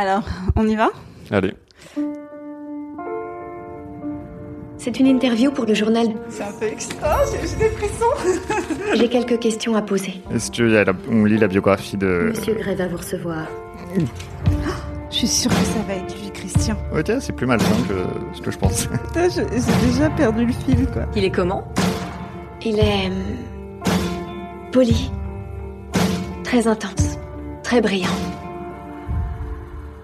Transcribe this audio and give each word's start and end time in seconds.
Alors, 0.00 0.22
on 0.56 0.66
y 0.66 0.76
va? 0.76 0.88
Allez. 1.30 1.52
C'est 4.78 4.98
une 4.98 5.06
interview 5.06 5.50
pour 5.50 5.66
le 5.66 5.74
journal. 5.74 6.06
C'est 6.30 6.42
un 6.42 6.52
peu 6.58 6.64
extra, 6.68 7.18
j'ai 7.30 7.46
j'ai 7.46 7.56
des 7.56 7.68
frissons. 7.68 8.94
J'ai 8.94 9.08
quelques 9.10 9.38
questions 9.38 9.74
à 9.74 9.82
poser. 9.82 10.22
Est-ce 10.34 10.50
qu'on 10.50 11.24
lit 11.26 11.36
la 11.36 11.48
biographie 11.48 11.98
de... 11.98 12.30
Monsieur 12.30 12.54
Gray 12.54 12.76
va 12.76 12.88
vous 12.88 12.96
recevoir. 12.96 13.46
Je 15.10 15.16
suis 15.16 15.26
sûre 15.26 15.50
que 15.50 15.66
ça 15.66 15.82
va 15.86 15.92
être 15.92 16.18
lui, 16.18 16.30
Christian. 16.30 16.78
Ok, 16.96 17.12
c'est 17.20 17.36
plus 17.36 17.46
malsain 17.46 17.76
que 17.86 18.34
ce 18.34 18.40
que 18.40 18.50
je 18.50 18.56
pensais. 18.58 18.88
Putain, 19.08 19.28
j'ai 19.28 19.44
déjà 19.86 20.08
perdu 20.16 20.46
le 20.46 20.52
fil, 20.54 20.86
quoi. 20.94 21.02
Il 21.14 21.24
est 21.24 21.30
comment? 21.30 21.70
Il 22.64 22.78
est. 22.78 23.08
hum, 23.08 24.72
poli. 24.72 25.10
Très 26.42 26.66
intense. 26.66 27.18
Très 27.62 27.82
brillant. 27.82 28.08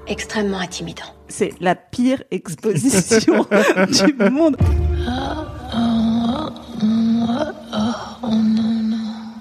Extrêmement 0.08 0.58
intimidant. 0.58 1.02
C'est 1.28 1.52
la 1.60 1.74
pire 1.74 2.22
exposition 2.30 3.44
du 4.18 4.30
monde. 4.30 4.56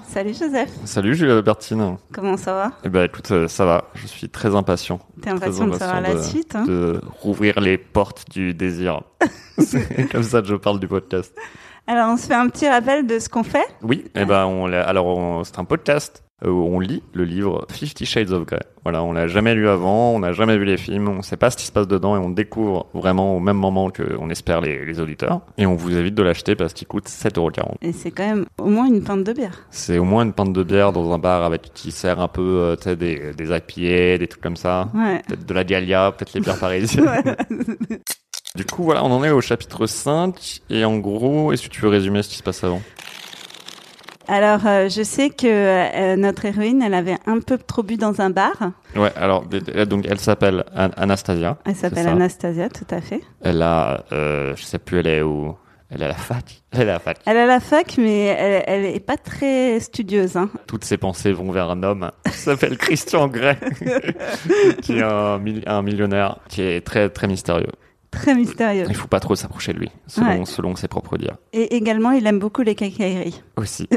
Salut 0.08 0.32
Joseph, 0.32 0.70
Salut 0.86 1.14
Julia 1.14 1.42
Bertine. 1.42 1.98
comment 2.12 2.36
ça 2.36 2.54
va? 2.54 2.72
Eh 2.84 2.88
ben 2.88 3.04
écoute, 3.04 3.30
euh, 3.30 3.48
ça 3.48 3.66
va. 3.66 3.84
Je 3.94 4.06
suis 4.06 4.28
très 4.28 4.54
impatient. 4.56 4.98
T'es 5.22 5.30
impatient 5.30 5.68
de 5.68 5.74
savoir 5.76 6.00
la 6.00 6.22
suite 6.22 6.56
hein? 6.56 6.64
De 6.64 7.00
rouvrir 7.20 7.60
les 7.60 7.76
portes 7.76 8.24
du 8.30 8.54
désir. 8.54 9.02
c'est 9.58 10.10
comme 10.10 10.22
ça 10.22 10.40
que 10.40 10.48
je 10.48 10.56
parle 10.56 10.80
du 10.80 10.88
podcast. 10.88 11.34
Alors 11.86 12.10
on 12.10 12.16
se 12.16 12.26
fait 12.26 12.34
un 12.34 12.48
petit 12.48 12.68
rappel 12.68 13.06
de 13.06 13.18
ce 13.18 13.28
qu'on 13.28 13.44
fait? 13.44 13.66
Oui, 13.82 14.06
eh 14.14 14.24
ben 14.24 14.46
on 14.46 14.72
alors 14.72 15.44
c'est 15.46 15.58
un 15.58 15.64
podcast 15.64 16.24
euh, 16.44 16.50
où 16.50 16.64
on 16.64 16.80
lit 16.80 17.02
le 17.14 17.24
livre 17.24 17.66
Fifty 17.70 18.04
Shades 18.04 18.30
of 18.30 18.44
Grey. 18.44 18.62
Voilà, 18.82 19.02
on 19.02 19.12
l'a 19.12 19.26
jamais 19.26 19.54
lu 19.54 19.68
avant, 19.68 20.10
on 20.12 20.18
n'a 20.20 20.32
jamais 20.32 20.56
vu 20.58 20.64
les 20.64 20.76
films, 20.76 21.08
on 21.08 21.22
sait 21.22 21.36
pas 21.36 21.50
ce 21.50 21.56
qui 21.56 21.64
se 21.64 21.72
passe 21.72 21.88
dedans 21.88 22.16
et 22.16 22.18
on 22.18 22.30
découvre 22.30 22.86
vraiment 22.94 23.36
au 23.36 23.40
même 23.40 23.56
moment 23.56 23.90
que 23.90 24.16
on 24.20 24.30
espère 24.30 24.60
les, 24.60 24.84
les 24.84 25.00
auditeurs. 25.00 25.40
Et 25.58 25.66
on 25.66 25.74
vous 25.74 25.96
invite 25.96 26.14
de 26.14 26.22
l'acheter 26.22 26.54
parce 26.54 26.72
qu'il 26.72 26.86
coûte 26.86 27.08
7,40€. 27.08 27.76
Et 27.82 27.92
c'est 27.92 28.10
quand 28.10 28.26
même 28.26 28.46
au 28.58 28.66
moins 28.68 28.86
une 28.86 29.02
pinte 29.02 29.24
de 29.24 29.32
bière. 29.32 29.66
C'est 29.70 29.98
au 29.98 30.04
moins 30.04 30.24
une 30.24 30.32
pinte 30.32 30.52
de 30.52 30.62
bière 30.62 30.92
dans 30.92 31.12
un 31.12 31.18
bar 31.18 31.42
avec 31.42 31.72
qui 31.74 31.90
sert 31.90 32.20
un 32.20 32.28
peu 32.28 32.76
euh, 32.86 32.94
des, 32.94 33.32
des 33.32 33.44
IPA, 33.44 34.18
des 34.18 34.26
trucs 34.28 34.42
comme 34.42 34.56
ça. 34.56 34.88
Ouais. 34.94 35.22
Peut-être 35.26 35.46
de 35.46 35.54
la 35.54 35.64
Dialia, 35.64 36.12
peut-être 36.12 36.34
les 36.34 36.40
bières 36.40 36.58
parisiennes. 36.60 37.08
Du 38.54 38.64
coup, 38.64 38.84
voilà, 38.84 39.04
on 39.04 39.10
en 39.10 39.22
est 39.22 39.30
au 39.30 39.40
chapitre 39.40 39.86
5. 39.86 40.60
Et 40.70 40.84
en 40.84 40.98
gros, 40.98 41.52
est-ce 41.52 41.62
que 41.64 41.68
tu 41.68 41.82
veux 41.82 41.88
résumer 41.88 42.22
ce 42.22 42.28
qui 42.28 42.36
se 42.36 42.42
passe 42.42 42.64
avant? 42.64 42.80
Alors 44.28 44.66
euh, 44.66 44.88
je 44.88 45.02
sais 45.02 45.30
que 45.30 45.46
euh, 45.46 46.16
notre 46.16 46.44
héroïne, 46.44 46.82
elle 46.82 46.94
avait 46.94 47.16
un 47.26 47.40
peu 47.40 47.58
trop 47.58 47.82
bu 47.82 47.96
dans 47.96 48.20
un 48.20 48.30
bar. 48.30 48.54
Ouais, 48.96 49.12
alors, 49.16 49.44
donc 49.44 50.06
elle 50.08 50.18
s'appelle 50.18 50.64
An- 50.76 50.90
Anastasia. 50.96 51.58
Elle 51.64 51.76
s'appelle. 51.76 52.08
Anastasia, 52.08 52.68
tout 52.68 52.86
à 52.90 53.00
fait. 53.00 53.20
Elle 53.42 53.62
a, 53.62 54.04
euh, 54.12 54.54
je 54.56 54.62
sais 54.64 54.78
plus, 54.78 54.98
elle 55.00 55.06
est 55.06 55.22
où 55.22 55.54
Elle 55.90 56.02
est 56.02 56.06
à 56.06 56.08
la 56.08 56.14
fac. 56.14 56.62
Elle 56.72 56.88
est 56.88 56.90
à 56.90 56.94
la 56.94 56.98
fac. 56.98 57.18
Elle 57.24 57.36
a 57.36 57.46
la 57.46 57.60
fac, 57.60 57.94
mais 57.98 58.24
elle, 58.24 58.62
elle 58.66 58.84
est 58.84 59.00
pas 59.00 59.16
très 59.16 59.78
studieuse. 59.80 60.36
Hein. 60.36 60.50
Toutes 60.66 60.84
ses 60.84 60.96
pensées 60.96 61.32
vont 61.32 61.50
vers 61.52 61.70
un 61.70 61.82
homme 61.84 62.10
qui 62.26 62.32
s'appelle 62.36 62.76
Christian 62.76 63.28
Grey, 63.28 63.56
qui 64.82 64.98
est 64.98 65.02
un, 65.02 65.40
un 65.66 65.82
millionnaire, 65.82 66.38
qui 66.48 66.62
est 66.62 66.84
très 66.84 67.08
très 67.08 67.28
mystérieux. 67.28 67.70
Très 68.10 68.34
mystérieux. 68.34 68.86
Il 68.88 68.94
faut 68.94 69.08
pas 69.08 69.20
trop 69.20 69.34
s'approcher 69.36 69.72
de 69.72 69.78
lui, 69.78 69.90
selon, 70.06 70.26
Ouais. 70.40 70.44
selon 70.44 70.76
ses 70.76 70.88
propres 70.88 71.16
dires. 71.18 71.36
Et 71.52 71.76
également, 71.76 72.12
il 72.12 72.26
aime 72.26 72.38
beaucoup 72.38 72.62
les 72.62 72.74
cacailleries. 72.74 73.42
Aussi. 73.56 73.88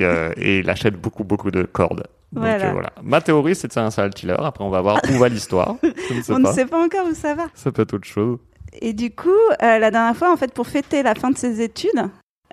Euh, 0.00 0.32
et 0.36 0.58
il 0.58 0.68
achète 0.70 0.94
beaucoup 1.00 1.24
beaucoup 1.24 1.50
de 1.50 1.62
cordes. 1.62 2.04
Donc, 2.32 2.44
Voilà. 2.44 2.66
euh, 2.68 2.72
voilà. 2.72 2.90
Ma 3.02 3.20
théorie, 3.20 3.54
c'est 3.54 3.68
que 3.68 3.74
c'est 3.74 3.80
un 3.80 3.90
serial 3.90 4.12
killer. 4.12 4.34
Après, 4.38 4.64
on 4.64 4.70
va 4.70 4.80
voir 4.80 5.00
où 5.10 5.18
va 5.18 5.28
l'histoire. 5.28 5.76
On 6.28 6.42
pas. 6.42 6.50
ne 6.50 6.52
sait 6.54 6.66
pas 6.66 6.82
encore 6.84 7.06
où 7.10 7.14
ça 7.14 7.34
va. 7.34 7.46
Ça 7.54 7.70
peut 7.72 7.82
être 7.82 7.94
autre 7.94 8.06
chose. 8.08 8.38
Et 8.80 8.94
du 8.94 9.10
coup, 9.14 9.28
euh, 9.62 9.78
la 9.78 9.90
dernière 9.90 10.16
fois, 10.16 10.32
en 10.32 10.36
fait, 10.36 10.52
pour 10.54 10.66
fêter 10.66 11.02
la 11.02 11.14
fin 11.14 11.30
de 11.30 11.36
ses 11.36 11.60
études, 11.60 12.08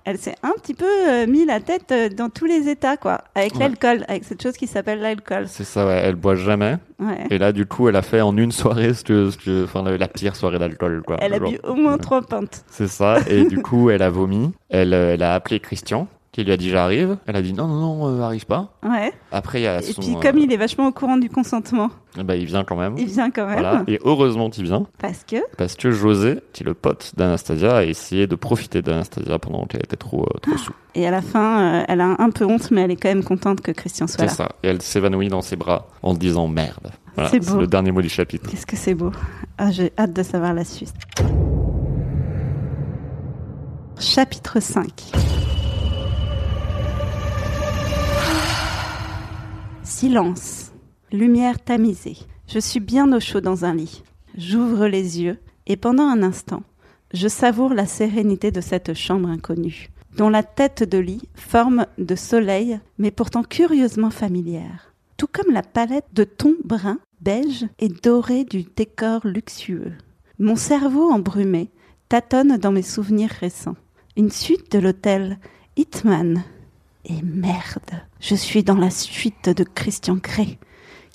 elle 0.09 0.17
s'est 0.17 0.35
un 0.43 0.53
petit 0.61 0.73
peu 0.73 0.85
euh, 1.07 1.27
mis 1.27 1.45
la 1.45 1.59
tête 1.59 1.91
euh, 1.91 2.09
dans 2.09 2.29
tous 2.29 2.45
les 2.45 2.67
états, 2.67 2.97
quoi, 2.97 3.21
avec 3.35 3.53
Ouais. 3.53 3.59
l'alcool, 3.59 4.05
avec 4.07 4.23
cette 4.23 4.41
chose 4.41 4.53
qui 4.57 4.65
s'appelle 4.65 4.99
l'alcool. 5.01 5.45
C'est 5.47 5.63
ça, 5.63 5.85
ouais. 5.85 6.01
Elle 6.03 6.15
boit 6.15 6.35
jamais. 6.35 6.77
Ouais. 6.99 7.25
Et 7.29 7.37
là, 7.37 7.51
du 7.51 7.65
coup, 7.65 7.87
elle 7.87 7.95
a 7.95 8.01
fait 8.01 8.21
en 8.21 8.35
une 8.35 8.51
soirée 8.51 8.93
ce 8.93 9.03
que, 9.03 9.29
ce 9.29 9.37
que- 9.37 9.63
enfin, 9.65 9.83
la, 9.83 9.97
la 9.97 10.07
pire 10.07 10.35
soirée 10.35 10.57
d'alcool, 10.59 11.03
quoi. 11.05 11.17
Elle 11.21 11.33
a 11.35 11.39
bu 11.39 11.59
au 11.63 11.75
moins 11.75 11.97
trois 11.97 12.21
pintes. 12.21 12.63
C'est 12.71 12.87
ça. 12.87 13.17
Et 13.27 13.45
du 13.45 13.61
coup, 13.61 13.89
elle 13.91 14.01
a 14.01 14.09
vomi. 14.09 14.51
Elle, 14.69 14.93
euh, 14.93 15.13
elle 15.13 15.23
a 15.23 15.33
appelé 15.35 15.59
Christian, 15.59 16.07
qui 16.31 16.43
lui 16.43 16.51
a 16.51 16.57
dit 16.57 16.69
j'arrive. 16.69 17.17
Elle 17.25 17.35
a 17.35 17.41
dit 17.41 17.53
non, 17.53 17.67
non, 17.67 17.79
non, 17.97 18.07
euh, 18.19 18.21
arrive 18.21 18.45
pas. 18.45 18.73
Ouais. 18.83 19.11
Après, 19.31 19.59
il 19.61 19.63
y 19.63 19.67
a 19.67 19.79
Et 19.79 19.83
son. 19.83 20.01
puis, 20.01 20.15
euh, 20.15 20.19
comme 20.19 20.37
il 20.37 20.51
est 20.53 20.57
vachement 20.57 20.87
au 20.87 20.91
courant 20.91 21.17
du 21.17 21.29
consentement, 21.29 21.89
bah, 22.23 22.35
il 22.35 22.45
vient 22.45 22.63
quand 22.63 22.75
même. 22.75 22.95
il 22.97 23.07
vient 23.07 23.31
quand 23.31 23.45
même. 23.47 23.59
Voilà. 23.59 23.83
Et 23.87 23.99
heureusement 24.03 24.49
qu'il 24.49 24.65
vient. 24.65 24.85
Parce 24.99 25.23
que. 25.23 25.37
Parce 25.57 25.75
que 25.75 25.89
José, 25.91 26.39
qui 26.53 26.63
est 26.63 26.65
le 26.65 26.73
pote 26.75 27.13
d'Anastasia, 27.17 27.77
a 27.77 27.83
essayé 27.83 28.27
de 28.27 28.35
profiter 28.35 28.81
d'Anastasia 28.81 29.39
pendant 29.39 29.65
qu'elle 29.65 29.81
était 29.83 29.95
trop, 29.97 30.21
euh, 30.23 30.39
trop 30.41 30.57
sous. 30.57 30.73
Et 30.95 31.07
à 31.07 31.11
la 31.11 31.21
fin, 31.21 31.79
euh, 31.81 31.83
elle 31.87 32.01
a 32.01 32.15
un 32.19 32.29
peu 32.29 32.45
honte, 32.45 32.69
mais 32.71 32.81
elle 32.81 32.91
est 32.91 32.95
quand 32.95 33.09
même 33.09 33.23
contente 33.23 33.61
que 33.61 33.71
Christian 33.71 34.05
soit 34.07 34.17
C'est 34.19 34.25
là. 34.25 34.31
ça. 34.31 34.49
Et 34.63 34.67
elle 34.67 34.81
s'évanouit 34.81 35.29
dans 35.29 35.41
ses 35.41 35.55
bras 35.55 35.87
en 36.03 36.13
disant 36.13 36.47
merde. 36.47 36.91
Voilà, 37.15 37.29
C'est 37.31 37.43
c'est 37.43 37.51
beau. 37.53 37.59
le 37.61 37.67
dernier 37.67 37.91
mot 37.91 38.01
du 38.01 38.09
chapitre. 38.09 38.49
Qu'est-ce 38.49 38.65
que 38.67 38.75
c'est 38.77 38.93
beau. 38.93 39.11
Ah, 39.57 39.71
j'ai 39.71 39.91
hâte 39.97 40.13
de 40.13 40.23
savoir 40.23 40.53
la 40.53 40.63
suite. 40.63 40.93
Chapitre 43.99 44.59
5. 44.61 44.85
Silence. 49.99 50.71
Lumière 51.11 51.59
tamisée. 51.59 52.19
Je 52.47 52.59
suis 52.59 52.79
bien 52.79 53.11
au 53.11 53.19
chaud 53.19 53.41
dans 53.41 53.65
un 53.65 53.75
lit. 53.75 54.01
J'ouvre 54.37 54.87
les 54.87 55.19
yeux 55.19 55.39
et 55.67 55.75
pendant 55.75 56.05
un 56.05 56.23
instant, 56.23 56.63
je 57.13 57.27
savoure 57.27 57.73
la 57.73 57.85
sérénité 57.85 58.49
de 58.49 58.61
cette 58.61 58.93
chambre 58.93 59.27
inconnue, 59.27 59.89
dont 60.15 60.29
la 60.29 60.41
tête 60.41 60.89
de 60.89 60.99
lit 60.99 61.23
forme 61.35 61.85
de 61.97 62.15
soleil, 62.15 62.79
mais 62.97 63.11
pourtant 63.11 63.43
curieusement 63.43 64.09
familière. 64.09 64.93
Tout 65.17 65.27
comme 65.27 65.53
la 65.53 65.63
palette 65.63 66.07
de 66.13 66.23
tons 66.23 66.55
bruns, 66.63 66.99
beige 67.19 67.65
et 67.79 67.89
doré 67.89 68.45
du 68.45 68.63
décor 68.63 69.27
luxueux. 69.27 69.91
Mon 70.39 70.55
cerveau 70.55 71.11
embrumé 71.11 71.71
tâtonne 72.07 72.55
dans 72.55 72.71
mes 72.71 72.83
souvenirs 72.83 73.35
récents. 73.41 73.75
Une 74.15 74.31
suite 74.31 74.71
de 74.71 74.79
l'hôtel 74.79 75.39
Hitman. 75.75 76.41
Et 77.09 77.21
merde, 77.23 78.03
je 78.19 78.35
suis 78.35 78.63
dans 78.63 78.75
la 78.75 78.91
suite 78.91 79.49
de 79.49 79.63
Christian 79.63 80.15
Grey. 80.21 80.59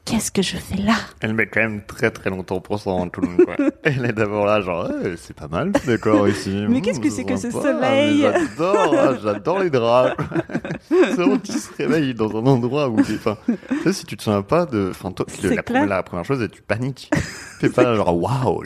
Qu'est-ce 0.04 0.30
que 0.30 0.42
je 0.42 0.56
fais 0.56 0.76
là? 0.82 0.96
Elle 1.20 1.32
met 1.32 1.46
quand 1.46 1.60
même 1.60 1.80
très 1.86 2.10
très 2.10 2.28
longtemps 2.28 2.60
pour 2.60 2.78
s'en 2.78 2.96
rendre 2.96 3.12
compte. 3.12 3.42
Quoi. 3.42 3.56
Elle 3.84 4.04
est 4.04 4.12
d'abord 4.12 4.44
là, 4.44 4.60
genre, 4.60 4.90
Eh, 5.02 5.14
c'est 5.16 5.34
pas 5.34 5.48
mal 5.48 5.72
ce 5.82 5.92
décor 5.92 6.28
ici. 6.28 6.64
Mais 6.68 6.82
qu'est-ce 6.82 7.00
que 7.00 7.08
c'est 7.08 7.24
que 7.24 7.36
ce 7.36 7.50
soleil 7.50 8.26
Ah, 8.26 8.38
J'adore, 8.38 8.94
ah, 8.98 9.14
j'adore 9.22 9.60
les 9.60 9.70
draps. 9.70 10.14
c'est 10.90 11.12
vraiment 11.14 11.38
tu 11.38 11.52
se 11.52 11.72
réveilles 11.78 12.12
dans 12.12 12.28
un 12.36 12.46
endroit 12.46 12.88
où. 12.90 13.00
Enfin, 13.00 13.38
tu 13.46 13.82
sais, 13.82 13.92
si 13.94 14.04
tu 14.04 14.16
te 14.18 14.22
souviens 14.24 14.42
pas 14.42 14.66
de. 14.66 14.88
Enfin, 14.90 15.10
toi, 15.10 15.24
la, 15.42 15.62
première, 15.62 15.86
la 15.86 16.02
première 16.02 16.24
chose, 16.26 16.40
c'est 16.40 16.50
tu 16.50 16.60
paniques. 16.60 17.10
T'es 17.60 17.70
pas 17.70 17.84
là, 17.84 17.94
genre, 17.94 18.20
waouh. 18.20 18.62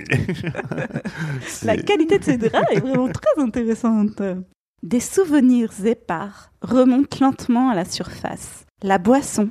La 1.62 1.76
qualité 1.76 2.18
de 2.18 2.24
ces 2.24 2.36
draps 2.36 2.66
est 2.72 2.80
vraiment 2.80 3.08
très 3.12 3.40
intéressante. 3.40 4.20
Des 4.84 5.00
souvenirs 5.00 5.84
épars 5.84 6.52
remontent 6.62 7.18
lentement 7.20 7.68
à 7.68 7.74
la 7.74 7.84
surface. 7.84 8.64
La 8.82 8.98
boisson. 8.98 9.50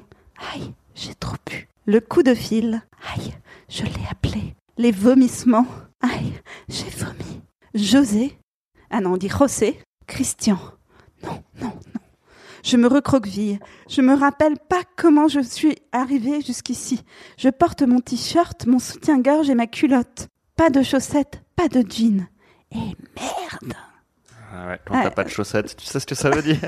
Aïe, 0.54 0.74
j'ai 0.96 1.16
trop 1.16 1.36
bu. 1.46 1.68
Le 1.86 2.00
coup 2.00 2.24
de 2.24 2.34
fil. 2.34 2.82
Aïe, 3.14 3.34
je 3.68 3.84
l'ai 3.84 4.08
appelé. 4.10 4.56
Les 4.78 4.92
vomissements. 4.92 5.68
Aïe, 6.02 6.34
j'ai 6.70 6.90
vomi. 6.90 7.42
José. 7.74 8.38
Ah 8.90 9.02
non, 9.02 9.14
on 9.14 9.18
dit 9.18 9.28
José. 9.28 9.82
Christian. 10.08 10.60
Non, 11.24 11.44
non, 11.60 11.74
non. 11.94 12.02
Je 12.64 12.78
me 12.78 12.88
recroqueville. 12.88 13.60
Je 13.90 14.02
me 14.02 14.14
rappelle 14.14 14.58
pas 14.58 14.84
comment 14.96 15.28
je 15.28 15.42
suis 15.42 15.76
arrivée 15.92 16.42
jusqu'ici. 16.42 17.04
Je 17.38 17.50
porte 17.50 17.82
mon 17.82 18.00
t-shirt, 18.00 18.66
mon 18.66 18.80
soutien-gorge 18.80 19.50
et 19.50 19.56
ma 19.56 19.68
culotte. 19.68 20.30
Pas 20.56 20.70
de 20.70 20.82
chaussettes, 20.84 21.44
pas 21.58 21.68
de 21.68 21.82
jean. 21.82 22.28
Et 22.72 22.96
merde 23.16 23.76
Ah 24.54 24.68
ouais, 24.70 24.80
quand 24.86 24.94
t'as 24.94 25.08
Ah, 25.08 25.12
pas 25.12 25.24
de 25.26 25.30
chaussettes, 25.30 25.76
tu 25.76 25.86
sais 25.86 26.00
ce 26.00 26.06
que 26.06 26.16
ça 26.16 26.30
veut 26.30 26.42
dire 26.42 26.58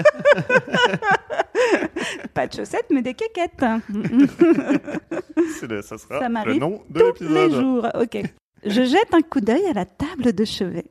Pas 2.33 2.47
de 2.47 2.53
chaussettes, 2.53 2.85
mais 2.91 3.01
des 3.01 3.13
quéquettes. 3.13 3.59
C'est 5.59 5.67
le- 5.67 5.81
Ça 5.81 5.97
sera 5.97 6.19
Ça 6.19 6.27
le 6.27 6.33
m'arrive 6.33 6.59
nom 6.59 6.81
de 6.89 6.99
Tous 6.99 7.23
les 7.23 7.29
l'épisode. 7.29 7.51
jours. 7.61 7.87
Ok. 7.99 8.17
Je 8.65 8.83
jette 8.83 9.13
un 9.13 9.21
coup 9.21 9.41
d'œil 9.41 9.65
à 9.69 9.73
la 9.73 9.85
table 9.85 10.33
de 10.33 10.45
chevet. 10.45 10.85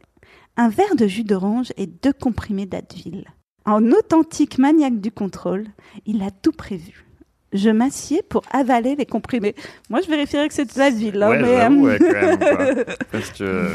Un 0.56 0.68
verre 0.68 0.96
de 0.96 1.06
jus 1.06 1.24
d'orange 1.24 1.72
et 1.76 1.86
deux 1.86 2.12
comprimés 2.12 2.66
d'Advil. 2.66 3.24
En 3.66 3.84
authentique 3.92 4.58
maniaque 4.58 5.00
du 5.00 5.12
contrôle, 5.12 5.66
il 6.06 6.22
a 6.22 6.30
tout 6.30 6.52
prévu. 6.52 7.04
Je 7.52 7.70
m'assieds 7.70 8.22
pour 8.22 8.42
avaler 8.50 8.94
les 8.96 9.06
comprimés. 9.06 9.54
Moi, 9.90 10.00
je 10.02 10.08
vérifierai 10.08 10.48
que 10.48 10.54
c'est 10.54 10.72
de 10.74 10.78
l'Advil. 10.78 11.22
hein, 11.22 11.30
Ouais, 11.30 11.42
mais, 11.42 11.60
euh, 11.60 11.70
ouais, 11.70 11.98
quand 11.98 12.64
même. 12.64 12.84
Parce 13.12 13.30
que 13.32 13.66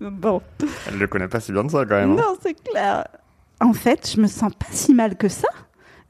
Bon. 0.00 0.40
elle 0.88 0.98
le 0.98 1.06
connaît 1.06 1.28
pas 1.28 1.40
si 1.40 1.52
bien 1.52 1.64
que 1.64 1.72
ça, 1.72 1.84
quand 1.84 1.96
même. 1.96 2.12
hein. 2.12 2.16
Non, 2.16 2.36
c'est 2.42 2.54
clair. 2.62 3.04
En 3.60 3.72
fait, 3.72 4.10
je 4.14 4.20
me 4.20 4.26
sens 4.28 4.52
pas 4.54 4.66
si 4.70 4.94
mal 4.94 5.16
que 5.16 5.28
ça. 5.28 5.48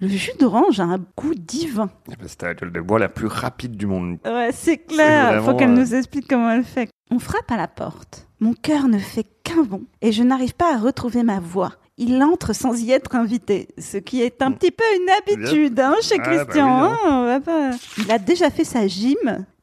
Le 0.01 0.09
jus 0.09 0.31
d'orange 0.39 0.79
a 0.79 0.85
un 0.85 0.99
goût 1.17 1.35
divin. 1.35 1.91
Eh 2.13 2.17
ben, 2.17 2.29
C'était 2.29 2.47
la 2.47 2.55
gueule 2.55 2.71
de 2.73 2.81
bois 2.81 2.99
la 2.99 3.09
plus 3.09 3.27
rapide 3.27 3.77
du 3.77 3.87
monde. 3.87 4.19
Ouais, 4.25 4.51
c'est 4.53 4.77
clair. 4.79 5.29
vraiment, 5.33 5.45
Faut 5.47 5.57
qu'elle 5.57 5.71
euh, 5.71 5.81
nous 5.81 5.95
explique 5.95 6.29
comment 6.29 6.51
elle 6.51 6.63
fait. 6.65 6.89
On 7.11 7.19
frappe 7.19 7.51
à 7.51 7.57
la 7.57 7.67
porte. 7.67 8.27
Mon 8.41 8.53
cœur 8.53 8.87
ne 8.87 8.99
fait 8.99 9.27
qu'un 9.43 9.63
bond 9.65 9.83
et 10.03 10.13
je 10.13 10.23
n'arrive 10.23 10.55
pas 10.55 10.75
à 10.75 10.79
retrouver 10.79 11.23
ma 11.25 11.41
voix. 11.41 11.73
Il 11.97 12.23
entre 12.23 12.53
sans 12.53 12.81
y 12.81 12.93
être 12.93 13.17
invité, 13.17 13.67
ce 13.77 13.97
qui 13.97 14.23
est 14.23 14.41
un 14.41 14.53
petit 14.53 14.71
peu 14.71 14.85
une 14.95 15.09
habitude 15.11 15.81
hein, 15.81 15.95
chez 16.01 16.15
Ah, 16.21 16.23
bah 16.23 16.45
Christian. 16.45 16.83
oui, 16.85 16.89
hein, 16.93 16.99
on 17.11 17.25
va 17.25 17.41
pas- 17.41 17.71
Il 17.99 18.13
a 18.13 18.19
déjà 18.21 18.51
fait 18.51 18.63
sa 18.63 18.87
gym 18.87 19.17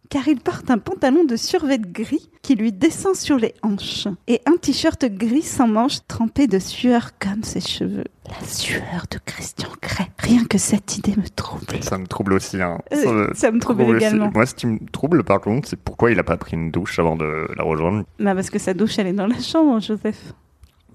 car 0.10 0.28
il 0.28 0.40
porte 0.40 0.70
un 0.70 0.78
pantalon 0.78 1.24
de 1.24 1.36
survêt 1.36 1.80
gris 1.80 2.30
qui 2.42 2.56
lui 2.56 2.72
descend 2.72 3.16
sur 3.16 3.38
les 3.38 3.54
hanches 3.64 4.08
et 4.28 4.42
un 4.46 4.58
t-shirt 4.58 5.04
gris 5.06 5.42
sans 5.42 5.68
manches 5.68 6.00
trempé 6.08 6.48
de 6.48 6.60
sueur 6.60 7.12
comme 7.20 7.44
ses 7.44 7.62
cheveux. 7.62 8.04
La 8.28 8.48
sueur 8.48 9.06
de 9.12 9.20
Christian 9.26 9.70
Grey. 9.82 10.08
Rien 10.20 10.44
que 10.46 10.58
cette 10.58 10.98
idée 10.98 11.14
me 11.16 11.28
trouble. 11.30 11.82
Ça 11.82 11.98
me 11.98 12.08
trouble 12.08 12.34
aussi. 12.34 12.62
Hein. 12.62 12.80
Euh, 12.94 13.30
ça 13.34 13.52
me 13.52 13.60
trouble 13.60 13.84
aussi. 13.84 13.98
également. 13.98 14.32
Moi, 14.34 14.46
ce 14.46 14.56
qui 14.56 14.66
me 14.68 14.80
trouble, 14.92 15.24
par 15.24 15.42
contre, 15.42 15.68
c'est 15.68 15.80
pourquoi 15.80 16.12
il 16.12 16.20
a 16.20 16.24
pas 16.24 16.38
pris 16.38 16.54
une 16.56 16.72
douche 16.72 16.98
avant 17.00 17.16
de 17.16 17.48
la 17.56 17.64
rejoindre. 17.64 18.04
Bah 18.20 18.34
parce 18.34 18.50
que 18.50 18.60
sa 18.60 18.74
douche 18.74 18.98
elle 18.98 19.08
est 19.08 19.14
dans 19.14 19.28
la 19.28 19.40
chambre, 19.40 19.80
Joseph. 19.80 20.34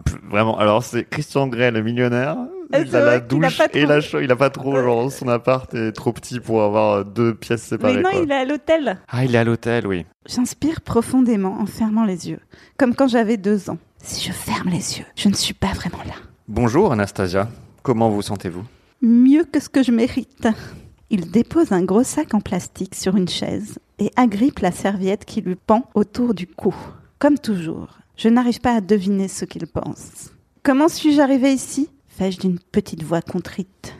Pff, 0.04 0.18
Vraiment, 0.28 0.58
alors 0.58 0.82
c'est 0.82 1.04
Christian 1.08 1.46
Grey, 1.48 1.70
le 1.70 1.82
millionnaire. 1.82 2.36
Il 2.72 2.94
a 2.96 3.04
la 3.04 3.12
a 3.12 3.20
douche 3.20 3.58
pas 3.58 3.66
et 3.72 3.80
trop. 3.82 3.88
la 3.88 4.00
chambre. 4.00 4.22
Il 4.22 4.30
a 4.32 4.36
pas 4.36 4.50
trop, 4.50 4.76
genre, 4.80 5.10
son 5.10 5.28
appart 5.28 5.72
est 5.74 5.92
trop 5.92 6.12
petit 6.12 6.40
pour 6.40 6.62
avoir 6.62 6.92
euh, 6.92 7.04
deux 7.04 7.34
pièces 7.34 7.62
séparées. 7.62 7.96
Mais 7.96 8.02
non, 8.02 8.10
quoi. 8.10 8.20
il 8.22 8.30
est 8.30 8.34
à 8.34 8.44
l'hôtel. 8.44 8.98
Ah, 9.08 9.24
il 9.24 9.34
est 9.34 9.38
à 9.38 9.44
l'hôtel, 9.44 9.86
oui. 9.86 10.06
J'inspire 10.26 10.80
profondément 10.80 11.60
en 11.60 11.66
fermant 11.66 12.04
les 12.04 12.28
yeux, 12.30 12.40
comme 12.76 12.94
quand 12.94 13.08
j'avais 13.08 13.36
deux 13.36 13.70
ans. 13.70 13.78
Si 14.02 14.24
je 14.26 14.32
ferme 14.32 14.68
les 14.70 14.98
yeux, 14.98 15.04
je 15.16 15.28
ne 15.28 15.34
suis 15.34 15.54
pas 15.54 15.72
vraiment 15.74 16.02
là. 16.06 16.14
Bonjour, 16.48 16.92
Anastasia. 16.92 17.48
Comment 17.82 18.08
vous 18.10 18.22
sentez-vous? 18.22 18.64
Mieux 19.02 19.44
que 19.44 19.60
ce 19.60 19.68
que 19.68 19.82
je 19.82 19.92
mérite. 19.92 20.48
Il 21.10 21.30
dépose 21.30 21.72
un 21.72 21.82
gros 21.82 22.04
sac 22.04 22.34
en 22.34 22.40
plastique 22.40 22.94
sur 22.94 23.16
une 23.16 23.28
chaise 23.28 23.78
et 23.98 24.10
agrippe 24.16 24.60
la 24.60 24.70
serviette 24.70 25.24
qui 25.24 25.40
lui 25.40 25.56
pend 25.56 25.88
autour 25.94 26.34
du 26.34 26.46
cou. 26.46 26.74
Comme 27.18 27.38
toujours, 27.38 27.98
je 28.16 28.28
n'arrive 28.28 28.60
pas 28.60 28.74
à 28.76 28.80
deviner 28.80 29.26
ce 29.26 29.44
qu'il 29.44 29.66
pense. 29.66 30.30
Comment 30.62 30.88
suis-je 30.88 31.20
arrivé 31.20 31.52
ici? 31.52 31.88
Fais-je 32.20 32.40
d'une 32.40 32.58
petite 32.58 33.02
voix 33.02 33.22
contrite. 33.22 33.94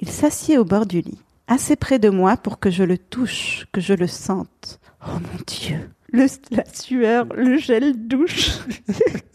Il 0.00 0.10
s'assied 0.10 0.58
au 0.58 0.66
bord 0.66 0.84
du 0.84 1.00
lit, 1.00 1.22
assez 1.46 1.76
près 1.76 1.98
de 1.98 2.10
moi 2.10 2.36
pour 2.36 2.60
que 2.60 2.70
je 2.70 2.82
le 2.82 2.98
touche, 2.98 3.66
que 3.72 3.80
je 3.80 3.94
le 3.94 4.06
sente. 4.06 4.78
Oh 5.02 5.12
mon 5.14 5.40
Dieu 5.46 5.88
le, 6.12 6.26
La 6.50 6.64
sueur, 6.70 7.24
le 7.34 7.56
gel 7.56 8.06
douche. 8.06 8.58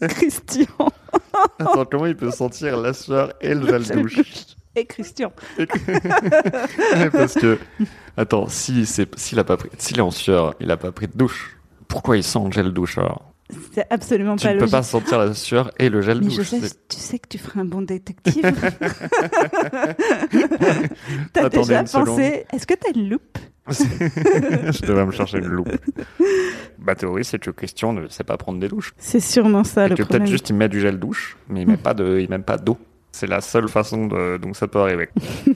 Christian. 0.00 0.92
Attends, 1.58 1.84
comment 1.86 2.06
il 2.06 2.14
peut 2.14 2.30
sentir 2.30 2.76
la 2.76 2.92
sueur 2.92 3.32
et 3.40 3.52
le 3.52 3.66
gel 3.66 3.82
douche 3.82 4.20
Et 4.76 4.86
Christian. 4.86 5.32
Parce 7.12 7.34
que, 7.34 7.58
attends, 8.16 8.48
si 8.48 8.86
c'est, 8.86 9.12
s'il 9.18 9.40
a 9.40 9.44
pas 9.44 9.56
pris, 9.56 9.70
s'il 9.76 9.98
est 9.98 10.02
en 10.02 10.12
sueur, 10.12 10.54
il 10.60 10.70
a 10.70 10.76
pas 10.76 10.92
pris 10.92 11.08
de 11.08 11.18
douche. 11.18 11.58
Pourquoi 11.88 12.16
il 12.16 12.22
sent 12.22 12.42
le 12.44 12.52
gel 12.52 12.70
douche 12.70 12.96
alors? 12.96 13.33
C'est 13.72 13.86
absolument 13.90 14.36
Tu 14.36 14.46
pas 14.46 14.50
ne 14.54 14.54
peux 14.58 14.60
logique. 14.62 14.72
pas 14.72 14.82
sentir 14.82 15.18
la 15.18 15.34
sueur 15.34 15.70
et 15.78 15.88
le 15.90 16.00
gel 16.00 16.20
Mais 16.20 16.28
douche. 16.34 16.48
C'est- 16.48 16.88
tu 16.88 16.96
sais 16.98 17.18
que 17.18 17.28
tu 17.28 17.38
ferais 17.38 17.60
un 17.60 17.64
bon 17.66 17.82
détective. 17.82 18.42
T'as 21.32 21.44
Attendez 21.46 21.58
déjà 21.68 21.84
pensé 21.84 22.46
Est-ce 22.52 22.66
que 22.66 22.74
t'as 22.74 22.90
une 22.94 23.08
loupe 23.10 23.38
Je 23.70 24.86
devrais 24.86 25.06
me 25.06 25.10
chercher 25.10 25.38
une 25.38 25.46
loupe. 25.46 25.70
Ma 26.78 26.94
théorie, 26.94 27.24
c'est 27.24 27.38
que 27.38 27.50
Christian 27.50 27.92
ne 27.94 28.08
sait 28.08 28.24
pas 28.24 28.36
prendre 28.36 28.58
des 28.60 28.68
douches. 28.68 28.92
C'est 28.98 29.20
sûrement 29.20 29.64
ça 29.64 29.86
Et 29.86 29.88
le 29.90 29.96
que 29.96 30.02
problème. 30.02 30.22
peut-être 30.22 30.30
juste 30.30 30.50
il 30.50 30.56
met 30.56 30.68
du 30.68 30.80
gel 30.80 30.98
douche, 30.98 31.36
mais 31.48 31.62
il 31.62 31.66
met 31.68 31.76
pas 31.78 31.94
de, 31.94 32.18
il 32.20 32.28
met 32.28 32.38
pas 32.38 32.58
d'eau. 32.58 32.76
C'est 33.12 33.26
la 33.26 33.40
seule 33.40 33.68
façon 33.68 34.06
de, 34.06 34.36
donc 34.38 34.56
ça 34.56 34.68
peut 34.68 34.80
arriver. 34.80 35.08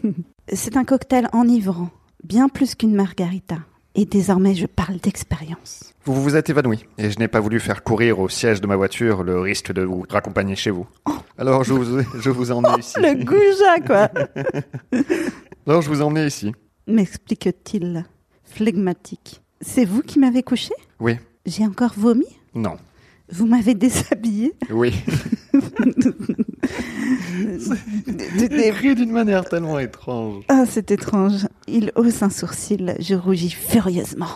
C'est 0.53 0.77
un 0.79 0.85
cocktail 0.85 1.29
enivrant, 1.33 1.91
bien 2.25 2.49
plus 2.49 2.75
qu'une 2.75 2.95
margarita. 2.95 3.57
Et 4.01 4.05
désormais, 4.05 4.55
je 4.55 4.67
parle 4.67 4.99
d'expérience. 4.99 5.93
Vous 6.05 6.23
vous 6.23 6.37
êtes 6.37 6.49
évanoui, 6.49 6.85
et 6.99 7.11
je 7.11 7.19
n'ai 7.19 7.27
pas 7.27 7.41
voulu 7.41 7.59
faire 7.59 7.83
courir 7.83 8.21
au 8.21 8.29
siège 8.29 8.61
de 8.61 8.69
ma 8.69 8.77
voiture 8.77 9.25
le 9.25 9.41
risque 9.41 9.73
de 9.73 9.83
vous 9.83 10.05
raccompagner 10.09 10.55
chez 10.55 10.71
vous. 10.71 10.87
Alors 11.37 11.65
je 11.65 11.73
vous, 11.73 12.01
je 12.17 12.31
vous 12.31 12.53
ai 12.53 12.55
emmené 12.55 12.79
ici. 12.79 12.95
Le 13.01 13.25
goujat, 13.25 13.81
quoi 13.85 14.09
Alors 15.67 15.83
je 15.83 15.89
vous 15.89 15.99
ai 15.99 16.03
emmené 16.05 16.27
ici. 16.29 16.53
M'explique-t-il, 16.87 18.05
flegmatique. 18.45 19.43
C'est 19.63 19.85
vous 19.85 20.03
qui 20.03 20.21
m'avez 20.21 20.45
couché? 20.45 20.75
Oui. 21.01 21.17
J'ai 21.45 21.67
encore 21.67 21.95
vomi? 21.97 22.27
Non. 22.55 22.77
Vous 23.33 23.47
m'avez 23.47 23.75
déshabillé 23.75 24.55
Oui. 24.71 24.95
Écrit 28.51 28.95
d'une 28.95 29.11
manière 29.13 29.45
tellement 29.45 29.79
étrange. 29.79 30.45
Ah, 30.49 30.65
c'est 30.69 30.91
étrange. 30.91 31.47
Il 31.67 31.93
hausse 31.97 32.23
un 32.23 32.31
sourcil. 32.31 32.95
Je 32.99 33.15
rougis 33.15 33.51
furieusement. 33.51 34.29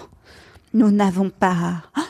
Nous 0.75 0.91
n'avons 0.91 1.31
pas. 1.31 1.83
Ah 1.95 2.01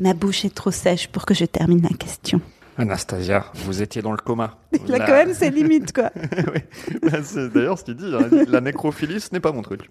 Ma 0.00 0.12
bouche 0.14 0.44
est 0.44 0.54
trop 0.54 0.70
sèche 0.70 1.08
pour 1.08 1.24
que 1.24 1.34
je 1.34 1.44
termine 1.44 1.82
la 1.82 1.96
question. 1.96 2.40
Anastasia, 2.76 3.44
vous 3.54 3.82
étiez 3.82 4.02
dans 4.02 4.10
le 4.10 4.16
coma. 4.18 4.58
Là, 4.88 4.98
La- 4.98 5.06
quand 5.06 5.12
même, 5.12 5.32
c'est 5.34 5.50
limite, 5.50 5.92
quoi. 5.92 6.10
Oui. 6.52 6.60
Bah, 7.02 7.22
c'est 7.22 7.48
d'ailleurs 7.52 7.78
ce 7.78 7.84
qu'il 7.84 7.94
dit. 7.94 8.12
hein. 8.12 8.26
Dit, 8.30 8.50
La 8.50 8.60
nécrophilie, 8.60 9.20
ce 9.20 9.28
n'est 9.32 9.38
pas 9.40 9.52
mon 9.52 9.62
truc. 9.62 9.88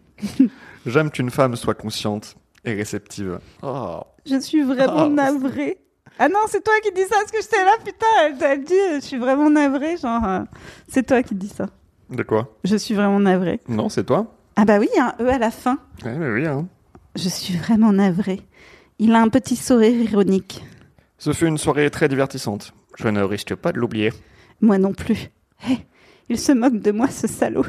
J'aime 0.86 1.10
qu'une 1.10 1.30
femme 1.30 1.56
soit 1.56 1.76
consciente 1.76 2.36
et 2.66 2.74
réceptive. 2.74 3.40
Oh. 3.62 4.02
Je 4.26 4.38
suis 4.42 4.62
vraiment 4.64 5.06
Ah. 5.06 5.10
navrée. 5.10 5.78
Ah 6.20 6.30
non, 6.30 6.40
c'est 6.48 6.64
toi 6.64 6.74
qui 6.84 6.92
dis 6.92 7.02
ça, 7.02 7.16
parce 7.20 7.32
que 7.32 7.42
j'étais 7.42 7.64
là, 7.64 7.72
putain, 7.84 8.48
elle 8.52 8.64
dit, 8.64 8.74
je 8.96 9.00
suis 9.00 9.18
vraiment 9.18 9.50
navrée, 9.50 9.98
genre, 9.98 10.24
euh, 10.26 10.40
c'est 10.88 11.06
toi 11.06 11.24
qui 11.24 11.36
dis 11.36 11.50
ça. 11.50 11.68
De 12.10 12.24
quoi? 12.24 12.56
Je 12.64 12.76
suis 12.76 12.94
vraiment 12.94 13.20
navrée. 13.20 13.60
Non, 13.68 13.90
c'est 13.90 14.04
toi? 14.04 14.36
Ah 14.56 14.66
bah 14.66 14.78
oui, 14.80 14.90
un 15.00 15.16
E 15.20 15.28
à 15.30 15.40
la 15.40 15.50
fin. 15.50 15.80
Oui, 16.06 16.12
mais 16.16 16.30
oui. 16.30 16.46
Hein. 16.46 16.68
Je 17.16 17.30
suis 17.30 17.58
vraiment 17.58 17.92
navrée. 17.92 18.42
Il 19.00 19.14
a 19.14 19.22
un 19.22 19.30
petit 19.30 19.56
sourire 19.56 20.00
ironique. 20.00 20.64
Ce 21.18 21.34
fut 21.34 21.48
une 21.48 21.58
soirée 21.58 21.90
très 21.90 22.08
divertissante. 22.08 22.74
Je 22.98 23.08
ne 23.08 23.24
risque 23.24 23.56
pas 23.56 23.72
de 23.72 23.80
l'oublier. 23.80 24.14
Moi 24.62 24.78
non 24.78 24.94
plus. 24.94 25.30
Hé, 25.68 25.80
il 26.30 26.38
se 26.38 26.52
moque 26.52 26.80
de 26.80 26.92
moi, 26.92 27.08
ce 27.08 27.28
salaud. 27.28 27.66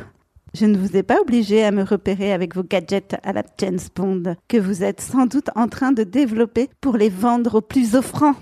Je 0.54 0.66
ne 0.66 0.78
vous 0.78 0.96
ai 0.96 1.02
pas 1.02 1.20
obligé 1.20 1.64
à 1.64 1.70
me 1.72 1.82
repérer 1.82 2.32
avec 2.32 2.54
vos 2.54 2.62
gadgets 2.62 3.16
à 3.24 3.32
la 3.32 3.42
James 3.58 3.78
Bond 3.96 4.36
que 4.48 4.56
vous 4.56 4.84
êtes 4.84 5.00
sans 5.00 5.26
doute 5.26 5.50
en 5.56 5.66
train 5.68 5.90
de 5.92 6.04
développer 6.04 6.70
pour 6.80 6.96
les 6.96 7.08
vendre 7.08 7.56
aux 7.56 7.60
plus 7.60 7.96
offrants. 7.96 8.34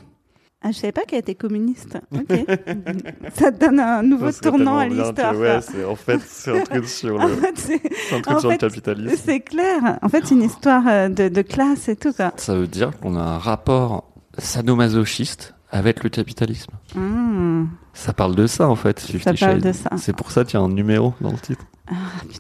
Ah, 0.65 0.71
je 0.71 0.77
savais 0.79 0.93
pas 0.93 1.03
qu'elle 1.03 1.19
était 1.21 1.35
communiste. 1.35 1.99
Ok. 2.15 2.39
Ça 3.35 3.51
donne 3.51 3.81
un 3.81 4.03
nouveau 4.03 4.31
Ça 4.31 4.41
tournant 4.43 4.77
à 4.79 4.87
l'histoire. 4.87 5.37
Ouais, 5.37 5.59
en 5.85 5.97
fait 5.97 6.21
c'est 6.25 6.57
un 6.57 6.63
truc 6.63 6.85
sur 6.89 7.19
En 7.19 7.27
le, 7.27 7.35
fait, 7.35 7.57
c'est- 7.59 7.81
c'est 8.09 8.15
un 8.15 8.21
truc 8.21 8.37
en 8.37 8.41
sur 8.41 8.49
le 8.51 8.55
fait, 8.55 8.61
capitalisme. 8.61 9.17
c'est 9.25 9.41
clair. 9.41 9.99
En 10.03 10.09
fait, 10.09 10.25
c'est 10.27 10.35
une 10.35 10.43
histoire 10.43 10.85
euh, 10.87 11.09
de, 11.09 11.29
de 11.29 11.43
classe 11.43 11.89
et 11.89 11.97
tout. 11.97 12.13
Quoi. 12.13 12.33
Ça 12.37 12.55
veut 12.55 12.69
dire 12.69 12.93
qu'on 13.01 13.17
a 13.17 13.21
un 13.23 13.39
rapport 13.39 14.05
sadomasochiste 14.39 15.55
avec 15.73 16.05
le 16.05 16.11
capitalisme. 16.11 16.71
Hmm, 16.95 17.65
Ça 17.95 18.13
parle 18.13 18.37
de 18.37 18.47
ça 18.47 18.69
en 18.69 18.77
fait. 18.77 19.01
ça 19.01 19.35
parle 19.35 19.61
de 19.61 19.73
ça. 19.73 19.91
C'est 19.97 20.15
pour 20.15 20.31
ça 20.31 20.45
qu'il 20.45 20.55
y 20.59 20.63
a 20.63 20.65
un 20.65 20.69
numéro 20.69 21.15
dans 21.21 21.33
le 21.33 21.39
titre. 21.39 21.65
Ah. 21.89 21.95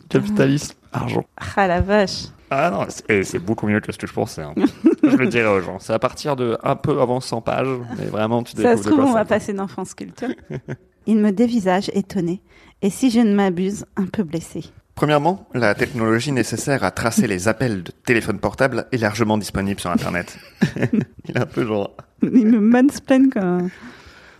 Capitalisme, 0.08 0.74
argent. 0.92 1.24
Ah 1.56 1.66
la 1.66 1.80
vache. 1.80 2.26
Ah 2.50 2.70
non, 2.70 2.86
c'est 2.88 3.24
c'est 3.24 3.38
beaucoup 3.38 3.66
mieux 3.66 3.80
que 3.80 3.90
ce 3.92 3.98
que 3.98 4.06
je 4.06 4.12
pensais. 4.12 4.42
hein. 4.42 4.54
je 5.02 5.16
le 5.16 5.26
dirais 5.26 5.48
aux 5.48 5.60
gens. 5.62 5.78
C'est 5.80 5.94
à 5.94 5.98
partir 5.98 6.36
de 6.36 6.56
un 6.62 6.76
peu 6.76 7.00
avant 7.00 7.20
100 7.20 7.40
pages, 7.40 7.66
mais 7.98 8.04
vraiment 8.04 8.42
tu 8.42 8.52
Ça 8.52 8.62
découvres 8.76 8.78
se 8.78 8.84
de 8.84 8.90
trouve, 8.90 9.04
on 9.04 9.08
ça 9.08 9.14
va 9.14 9.24
passer 9.24 9.52
dans 9.54 9.66
France 9.66 9.94
Culture. 9.94 10.28
Il 11.06 11.16
me 11.16 11.32
dévisage 11.32 11.90
étonné. 11.94 12.42
Et 12.82 12.90
si 12.90 13.10
je 13.10 13.20
ne 13.20 13.34
m'abuse, 13.34 13.86
un 13.96 14.06
peu 14.06 14.22
blessé. 14.22 14.64
Premièrement, 14.94 15.48
la 15.54 15.74
technologie 15.74 16.32
nécessaire 16.32 16.84
à 16.84 16.90
tracer 16.90 17.26
les 17.26 17.48
appels 17.48 17.82
de 17.82 17.90
téléphone 18.04 18.38
portable 18.38 18.86
est 18.92 18.98
largement 18.98 19.38
disponible 19.38 19.80
sur 19.80 19.90
Internet. 19.90 20.38
Il 20.76 21.34
est 21.36 21.38
un 21.40 21.46
peu 21.46 21.66
genre. 21.66 21.90
Il 22.22 22.46
me 22.46 22.60
mansplain 22.60 23.28
comme... 23.28 23.70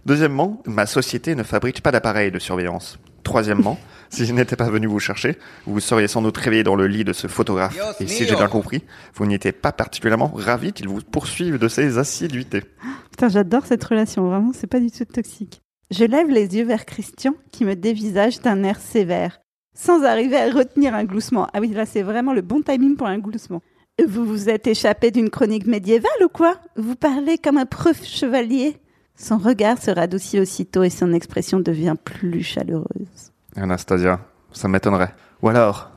Deuxièmement, 0.04 0.62
ma 0.66 0.86
société 0.86 1.34
ne 1.34 1.42
fabrique 1.42 1.80
pas 1.80 1.92
d'appareils 1.92 2.32
de 2.32 2.38
surveillance. 2.38 2.98
Troisièmement, 3.22 3.78
si 4.10 4.26
je 4.26 4.32
n'étais 4.32 4.56
pas 4.56 4.68
venu 4.68 4.86
vous 4.86 4.98
chercher, 4.98 5.38
vous 5.66 5.78
seriez 5.80 6.08
sans 6.08 6.22
doute 6.22 6.36
réveillé 6.36 6.64
dans 6.64 6.74
le 6.74 6.86
lit 6.86 7.04
de 7.04 7.12
ce 7.12 7.28
photographe. 7.28 7.74
Dios 7.74 7.84
Et 8.00 8.08
si 8.08 8.24
j'ai 8.24 8.34
bien 8.34 8.48
compris, 8.48 8.82
vous 9.14 9.26
n'étiez 9.26 9.52
pas 9.52 9.72
particulièrement 9.72 10.32
ravi 10.34 10.72
qu'il 10.72 10.88
vous 10.88 11.00
poursuive 11.00 11.58
de 11.58 11.68
ses 11.68 11.98
assiduités. 11.98 12.62
Putain, 13.10 13.28
j'adore 13.28 13.66
cette 13.66 13.84
relation. 13.84 14.26
Vraiment, 14.26 14.52
c'est 14.52 14.66
pas 14.66 14.80
du 14.80 14.90
tout 14.90 15.04
toxique. 15.04 15.62
Je 15.90 16.04
lève 16.04 16.28
les 16.28 16.56
yeux 16.56 16.64
vers 16.64 16.84
Christian 16.84 17.34
qui 17.52 17.64
me 17.64 17.76
dévisage 17.76 18.40
d'un 18.40 18.64
air 18.64 18.80
sévère, 18.80 19.40
sans 19.74 20.02
arriver 20.04 20.36
à 20.36 20.50
retenir 20.50 20.94
un 20.94 21.04
gloussement. 21.04 21.48
Ah 21.52 21.60
oui, 21.60 21.68
là, 21.68 21.86
c'est 21.86 22.02
vraiment 22.02 22.32
le 22.32 22.40
bon 22.40 22.62
timing 22.62 22.96
pour 22.96 23.06
un 23.06 23.18
gloussement. 23.18 23.62
Vous 24.06 24.24
vous 24.24 24.48
êtes 24.48 24.66
échappé 24.66 25.10
d'une 25.10 25.30
chronique 25.30 25.66
médiévale 25.66 26.10
ou 26.24 26.28
quoi? 26.28 26.56
Vous 26.76 26.96
parlez 26.96 27.38
comme 27.38 27.58
un 27.58 27.66
preuve 27.66 28.02
chevalier 28.02 28.76
Son 29.16 29.38
regard 29.38 29.80
se 29.80 29.90
radoucit 29.90 30.40
aussitôt 30.40 30.82
et 30.82 30.90
son 30.90 31.12
expression 31.12 31.60
devient 31.60 31.94
plus 32.02 32.42
chaleureuse. 32.42 33.32
Anastasia, 33.54 34.20
ça 34.52 34.68
m'étonnerait. 34.68 35.14
Ou 35.42 35.48
alors, 35.48 35.90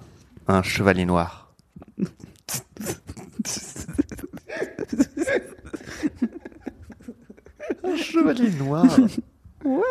un 0.47 0.62
chevalier 0.62 1.05
noir. 1.05 1.53
un 7.83 7.95
chevalier 7.95 8.50
noir 8.51 8.85
What? 9.65 9.84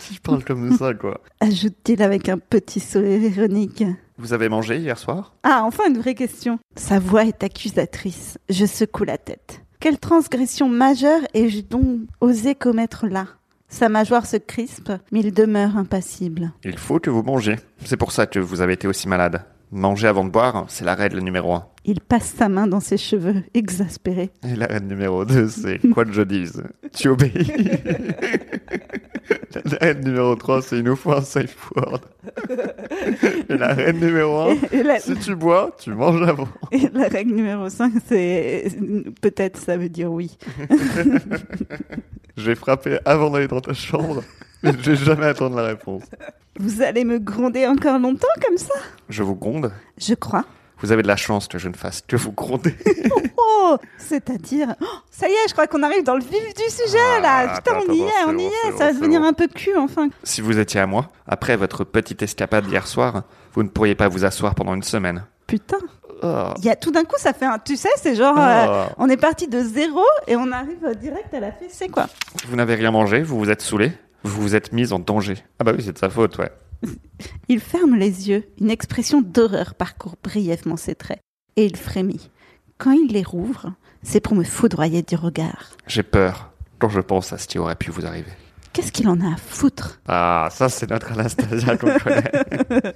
Qui 0.00 0.18
parle 0.18 0.44
comme 0.44 0.76
ça, 0.76 0.94
quoi. 0.94 1.20
Ajoute-t-il 1.40 2.02
avec 2.02 2.28
un 2.28 2.38
petit 2.38 2.80
sourire 2.80 3.22
ironique. 3.22 3.84
Vous 4.18 4.32
avez 4.32 4.48
mangé 4.48 4.78
hier 4.78 4.98
soir? 4.98 5.34
Ah, 5.42 5.62
enfin 5.64 5.84
une 5.88 5.98
vraie 5.98 6.14
question. 6.14 6.58
Sa 6.76 6.98
voix 6.98 7.24
est 7.26 7.44
accusatrice. 7.44 8.38
Je 8.48 8.64
secoue 8.64 9.04
la 9.04 9.18
tête. 9.18 9.60
Quelle 9.78 9.98
transgression 9.98 10.68
majeure 10.70 11.20
ai-je 11.34 11.60
donc 11.60 12.00
osé 12.20 12.54
commettre 12.54 13.06
là? 13.06 13.26
Sa 13.68 13.88
mâchoire 13.88 14.24
se 14.26 14.36
crispe, 14.36 14.92
mais 15.12 15.20
il 15.20 15.34
demeure 15.34 15.76
impassible. 15.76 16.52
Il 16.64 16.78
faut 16.78 16.98
que 16.98 17.10
vous 17.10 17.22
mangiez. 17.22 17.56
C'est 17.84 17.96
pour 17.96 18.12
ça 18.12 18.26
que 18.26 18.38
vous 18.38 18.60
avez 18.60 18.74
été 18.74 18.86
aussi 18.88 19.08
malade. 19.08 19.44
Manger 19.72 20.06
avant 20.08 20.24
de 20.24 20.30
boire, 20.30 20.64
c'est 20.68 20.84
la 20.84 20.94
règle 20.94 21.18
numéro 21.20 21.52
un. 21.52 21.66
Il 21.84 22.00
passe 22.00 22.34
sa 22.36 22.48
main 22.48 22.66
dans 22.66 22.80
ses 22.80 22.96
cheveux, 22.96 23.42
exaspéré. 23.54 24.30
Et 24.44 24.54
la 24.56 24.66
règle 24.66 24.86
numéro 24.86 25.24
2, 25.24 25.48
c'est 25.48 25.78
quoi 25.92 26.04
que 26.04 26.12
je 26.12 26.22
dise 26.22 26.62
Tu 26.92 27.08
obéis. 27.08 27.32
la 29.64 29.78
règle 29.80 30.04
numéro 30.04 30.34
3, 30.36 30.62
c'est 30.62 30.78
il 30.78 30.84
nous 30.84 30.94
faut 30.96 31.12
un 31.12 31.20
safe 31.20 31.70
word. 31.74 32.00
Et 33.48 33.56
la 33.56 33.74
règle 33.74 34.04
numéro 34.06 34.40
1, 34.50 34.54
Et 34.72 34.82
la, 34.82 34.98
si 35.00 35.14
tu 35.16 35.34
bois, 35.34 35.74
tu 35.78 35.90
manges 35.90 36.22
avant. 36.22 36.48
et 36.70 36.88
la 36.92 37.08
règle 37.08 37.34
numéro 37.34 37.68
5, 37.68 37.92
c'est 38.06 38.68
peut-être 39.20 39.58
ça 39.58 39.76
veut 39.76 39.88
dire 39.88 40.12
oui. 40.12 40.36
Je 42.36 42.46
vais 42.50 42.54
frapper 42.54 42.98
avant 43.04 43.30
d'aller 43.30 43.48
dans 43.48 43.60
ta 43.60 43.72
chambre, 43.72 44.22
mais 44.62 44.72
je 44.80 44.90
vais 44.92 44.96
jamais 44.96 45.26
attendre 45.26 45.56
la 45.56 45.64
réponse. 45.68 46.02
Vous 46.58 46.82
allez 46.82 47.04
me 47.04 47.18
gronder 47.18 47.66
encore 47.66 47.98
longtemps 47.98 48.26
comme 48.46 48.56
ça? 48.58 48.74
Je 49.08 49.22
vous 49.22 49.34
gronde? 49.36 49.72
Je 49.98 50.14
crois. 50.14 50.44
Vous 50.80 50.92
avez 50.92 51.02
de 51.02 51.08
la 51.08 51.16
chance 51.16 51.48
que 51.48 51.58
je 51.58 51.68
ne 51.68 51.74
fasse 51.74 52.02
que 52.06 52.16
vous 52.16 52.32
gronder. 52.32 52.74
Oh, 53.68 53.76
c'est-à-dire, 53.98 54.74
Oh, 54.80 54.84
ça 55.10 55.28
y 55.28 55.32
est, 55.32 55.48
je 55.48 55.52
crois 55.54 55.66
qu'on 55.66 55.82
arrive 55.82 56.04
dans 56.04 56.14
le 56.14 56.22
vif 56.22 56.54
du 56.54 56.62
sujet 56.70 56.98
Ah, 57.16 57.20
là. 57.20 57.56
Putain, 57.56 57.72
attends, 57.72 57.84
on 57.88 57.92
y 57.92 58.00
est, 58.00 58.24
on 58.26 58.38
y 58.38 58.44
est. 58.44 58.70
bon, 58.70 58.78
Ça 58.78 58.86
va 58.86 58.92
devenir 58.92 59.20
bon. 59.22 59.26
un 59.28 59.32
peu 59.32 59.48
cul 59.48 59.76
enfin. 59.76 60.08
si 60.22 60.40
vous 60.40 60.58
étiez 60.58 60.78
à 60.80 60.86
moi, 60.86 61.08
après 61.26 61.56
votre 61.56 61.82
petite 61.82 62.22
escapade 62.22 62.66
d'hier 62.66 62.86
soir, 62.86 63.22
vous 63.54 63.62
ne 63.62 63.68
pourriez 63.68 63.94
pas 63.94 64.08
vous 64.08 64.24
asseoir 64.24 64.54
pendant 64.54 64.74
une 64.74 64.82
semaine. 64.82 65.24
Putain. 65.46 65.78
Oh. 66.22 66.50
Y 66.62 66.68
a 66.68 66.76
tout 66.76 66.90
d'un 66.92 67.04
coup, 67.04 67.16
ça 67.18 67.32
fait 67.32 67.46
un. 67.46 67.58
Tu 67.58 67.76
sais, 67.76 67.88
c'est 67.96 68.14
genre, 68.14 68.36
euh, 68.38 68.84
on 68.98 69.08
est 69.08 69.16
parti 69.16 69.48
de 69.48 69.60
zéro 69.62 70.02
et 70.28 70.36
on 70.36 70.52
arrive 70.52 70.94
direct 71.00 71.32
à 71.34 71.40
la 71.40 71.50
fessée 71.52 71.88
quoi. 71.88 72.06
Vous 72.48 72.56
n'avez 72.56 72.74
rien 72.74 72.90
mangé, 72.90 73.22
vous 73.22 73.38
vous 73.38 73.50
êtes 73.50 73.62
saoulé, 73.62 73.92
vous 74.24 74.42
vous 74.42 74.54
êtes 74.54 74.72
mise 74.72 74.92
en 74.92 74.98
danger. 74.98 75.36
Ah 75.58 75.64
bah 75.64 75.72
oui, 75.74 75.82
c'est 75.84 75.92
de 75.92 75.98
sa 75.98 76.10
faute, 76.10 76.38
ouais. 76.38 76.50
Il 77.48 77.60
ferme 77.60 77.96
les 77.96 78.28
yeux. 78.28 78.44
Une 78.60 78.70
expression 78.70 79.22
d'horreur 79.22 79.74
parcourt 79.74 80.16
brièvement 80.22 80.76
ses 80.76 80.94
traits 80.94 81.20
et 81.56 81.64
il 81.64 81.76
frémit. 81.76 82.30
Quand 82.78 82.92
il 82.92 83.12
les 83.12 83.22
rouvre, 83.22 83.72
c'est 84.02 84.20
pour 84.20 84.34
me 84.34 84.44
foudroyer 84.44 85.02
du 85.02 85.16
regard. 85.16 85.70
J'ai 85.86 86.02
peur 86.02 86.50
quand 86.78 86.90
je 86.90 87.00
pense 87.00 87.32
à 87.32 87.38
ce 87.38 87.48
qui 87.48 87.58
aurait 87.58 87.76
pu 87.76 87.90
vous 87.90 88.04
arriver. 88.04 88.32
Qu'est-ce 88.76 88.92
qu'il 88.92 89.08
en 89.08 89.18
a 89.22 89.32
à 89.32 89.36
foutre 89.38 90.00
Ah, 90.06 90.48
ça 90.52 90.68
c'est 90.68 90.90
notre 90.90 91.10
Anastasia 91.12 91.78
qu'on 91.78 91.98
connaît. 91.98 92.30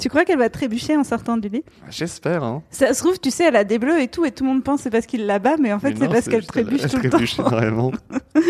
Tu 0.00 0.08
crois 0.08 0.24
qu'elle 0.24 0.38
va 0.38 0.50
trébucher 0.50 0.96
en 0.96 1.04
sortant 1.04 1.36
du 1.36 1.48
lit 1.48 1.62
J'espère, 1.88 2.42
hein. 2.42 2.62
Ça 2.70 2.92
se 2.92 2.98
trouve, 3.00 3.20
tu 3.20 3.30
sais, 3.30 3.44
elle 3.44 3.54
a 3.54 3.62
des 3.62 3.78
bleus 3.78 4.00
et 4.00 4.08
tout, 4.08 4.24
et 4.24 4.32
tout 4.32 4.42
le 4.42 4.50
monde 4.50 4.64
pense 4.64 4.78
que 4.78 4.82
c'est 4.84 4.90
parce 4.90 5.06
qu'il 5.06 5.24
la 5.26 5.38
bat, 5.38 5.54
mais 5.60 5.72
en 5.72 5.78
fait, 5.78 5.96
c'est 5.96 6.08
parce 6.08 6.24
qu'elle 6.24 6.34
elle- 6.40 6.46
trébuche 6.46 6.80
elle 6.82 6.90
tout 6.90 6.96
le 7.00 7.08
trébuche 7.10 7.36
temps. 7.36 7.46
énormément. 7.48 7.92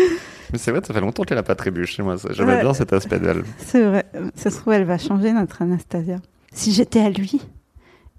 Mais 0.51 0.57
c'est 0.57 0.71
vrai, 0.71 0.81
ça 0.85 0.91
fait 0.93 1.01
longtemps 1.01 1.21
qu'elle 1.23 1.37
a 1.37 1.43
pas 1.43 1.55
trébuché, 1.55 2.01
moi. 2.01 2.15
J'aimais 2.31 2.55
Ouais. 2.55 2.61
bien 2.61 2.73
cet 2.73 2.93
aspect 2.93 3.19
d'elle. 3.19 3.43
C'est 3.59 3.83
vrai. 3.83 4.05
Ça 4.33 4.49
se 4.49 4.57
trouve, 4.57 4.73
elle 4.73 4.85
va 4.85 4.97
changer 4.97 5.33
notre 5.33 5.61
Anastasia. 5.61 6.17
Si 6.51 6.71
j'étais 6.73 7.01
à 7.01 7.09
lui, 7.11 7.41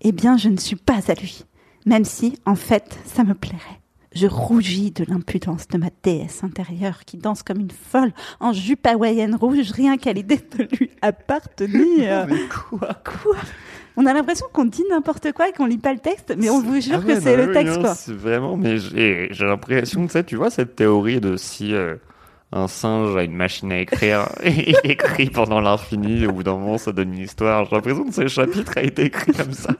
eh 0.03 0.13
bien, 0.13 0.37
je 0.37 0.49
ne 0.49 0.57
suis 0.59 0.77
pas 0.77 0.99
à 1.09 1.15
lui. 1.15 1.45
Même 1.87 2.05
si, 2.05 2.39
en 2.47 2.55
fait, 2.55 2.97
ça 3.07 3.25
me 3.25 3.35
plairait. 3.35 3.78
Je 4.19 4.27
rougis 4.27 4.91
de 4.91 5.05
l'impudence 5.07 5.69
de 5.69 5.79
ma 5.79 5.91
déesse 6.03 6.43
intérieure 6.43 7.05
qui 7.05 7.19
danse 7.19 7.45
comme 7.45 7.61
une 7.61 7.71
folle 7.71 8.11
en 8.41 8.53
jupe 8.53 8.85
hawaïenne 8.85 9.37
rouge, 9.37 9.71
rien 9.71 9.97
qu'à 9.97 10.13
l'idée 10.13 10.41
de 10.59 10.67
lui 10.77 10.91
appartenir. 11.03 12.27
Mais 12.29 12.41
quoi? 12.49 12.95
Quoi? 13.05 13.37
On 13.97 14.07
a 14.07 14.13
l'impression 14.13 14.47
qu'on 14.53 14.65
dit 14.65 14.83
n'importe 14.91 15.31
quoi 15.31 15.49
et 15.49 15.53
qu'on 15.53 15.67
lit 15.67 15.79
pas 15.79 15.93
le 15.93 16.01
texte, 16.01 16.35
mais 16.37 16.51
on 16.51 16.61
vous 16.61 16.81
jure 16.81 16.97
Ah 16.97 17.07
ouais, 17.07 17.15
que 17.15 17.21
c'est 17.21 17.37
non, 17.37 17.45
le 17.45 17.49
oui, 17.49 17.55
texte, 17.55 17.77
non, 17.77 17.83
quoi. 17.83 17.95
C'est 17.95 18.13
vraiment, 18.13 18.57
mais 18.57 18.79
j'ai 18.79 19.29
l'impression, 19.41 20.07
tu 20.07 20.13
sais, 20.13 20.25
tu 20.25 20.35
vois 20.35 20.51
cette 20.51 20.75
théorie 20.75 21.21
de 21.21 21.37
si 21.37 21.73
euh, 21.75 21.95
un 22.51 22.67
singe 22.67 23.17
a 23.17 23.23
une 23.23 23.37
machine 23.37 23.71
à 23.71 23.79
écrire 23.79 24.29
et 24.43 24.71
il 24.71 24.91
écrit 24.91 25.31
pendant 25.31 25.61
l'infini, 25.61 26.27
au 26.27 26.33
bout 26.33 26.43
d'un 26.43 26.57
moment 26.57 26.79
ça 26.79 26.91
donne 26.91 27.15
une 27.15 27.23
histoire. 27.23 27.67
J'ai 27.67 27.77
l'impression 27.77 28.05
que 28.05 28.15
ce 28.15 28.27
chapitre 28.27 28.79
a 28.79 28.83
été 28.83 29.05
écrit 29.05 29.33
comme 29.33 29.53
ça. 29.53 29.75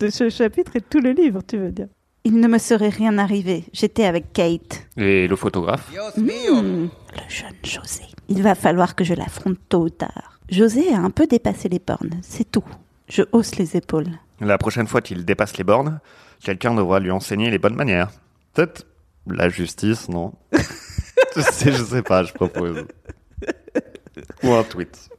De 0.00 0.08
ce 0.10 0.28
chapitre 0.28 0.76
et 0.76 0.80
tout 0.82 1.00
le 1.00 1.12
livre, 1.12 1.40
tu 1.46 1.56
veux 1.56 1.70
dire. 1.72 1.88
Il 2.26 2.40
ne 2.40 2.48
me 2.48 2.56
serait 2.56 2.88
rien 2.88 3.18
arrivé. 3.18 3.64
J'étais 3.74 4.06
avec 4.06 4.32
Kate. 4.32 4.86
Et 4.96 5.28
le 5.28 5.36
photographe 5.36 5.92
Hmm, 6.16 6.86
le 6.86 7.28
jeune 7.28 7.54
José. 7.62 8.04
Il 8.28 8.42
va 8.42 8.54
falloir 8.54 8.94
que 8.94 9.04
je 9.04 9.12
l'affronte 9.12 9.58
tôt 9.68 9.82
ou 9.82 9.90
tard. 9.90 10.40
José 10.48 10.94
a 10.94 11.00
un 11.00 11.10
peu 11.10 11.26
dépassé 11.26 11.68
les 11.68 11.78
bornes, 11.78 12.18
c'est 12.22 12.50
tout. 12.50 12.64
Je 13.08 13.22
hausse 13.32 13.56
les 13.56 13.76
épaules. 13.76 14.08
La 14.40 14.56
prochaine 14.56 14.86
fois 14.86 15.02
qu'il 15.02 15.26
dépasse 15.26 15.58
les 15.58 15.64
bornes, 15.64 16.00
quelqu'un 16.42 16.74
devra 16.74 16.98
lui 16.98 17.10
enseigner 17.10 17.50
les 17.50 17.58
bonnes 17.58 17.76
manières. 17.76 18.10
Peut-être 18.54 18.86
la 19.26 19.50
justice, 19.50 20.08
non 20.08 20.32
je, 21.36 21.40
sais, 21.42 21.72
je 21.72 21.84
sais 21.84 22.02
pas, 22.02 22.24
je 22.24 22.32
propose. 22.32 22.86
Ou 24.42 24.52
un 24.52 24.62
tweet. 24.62 25.10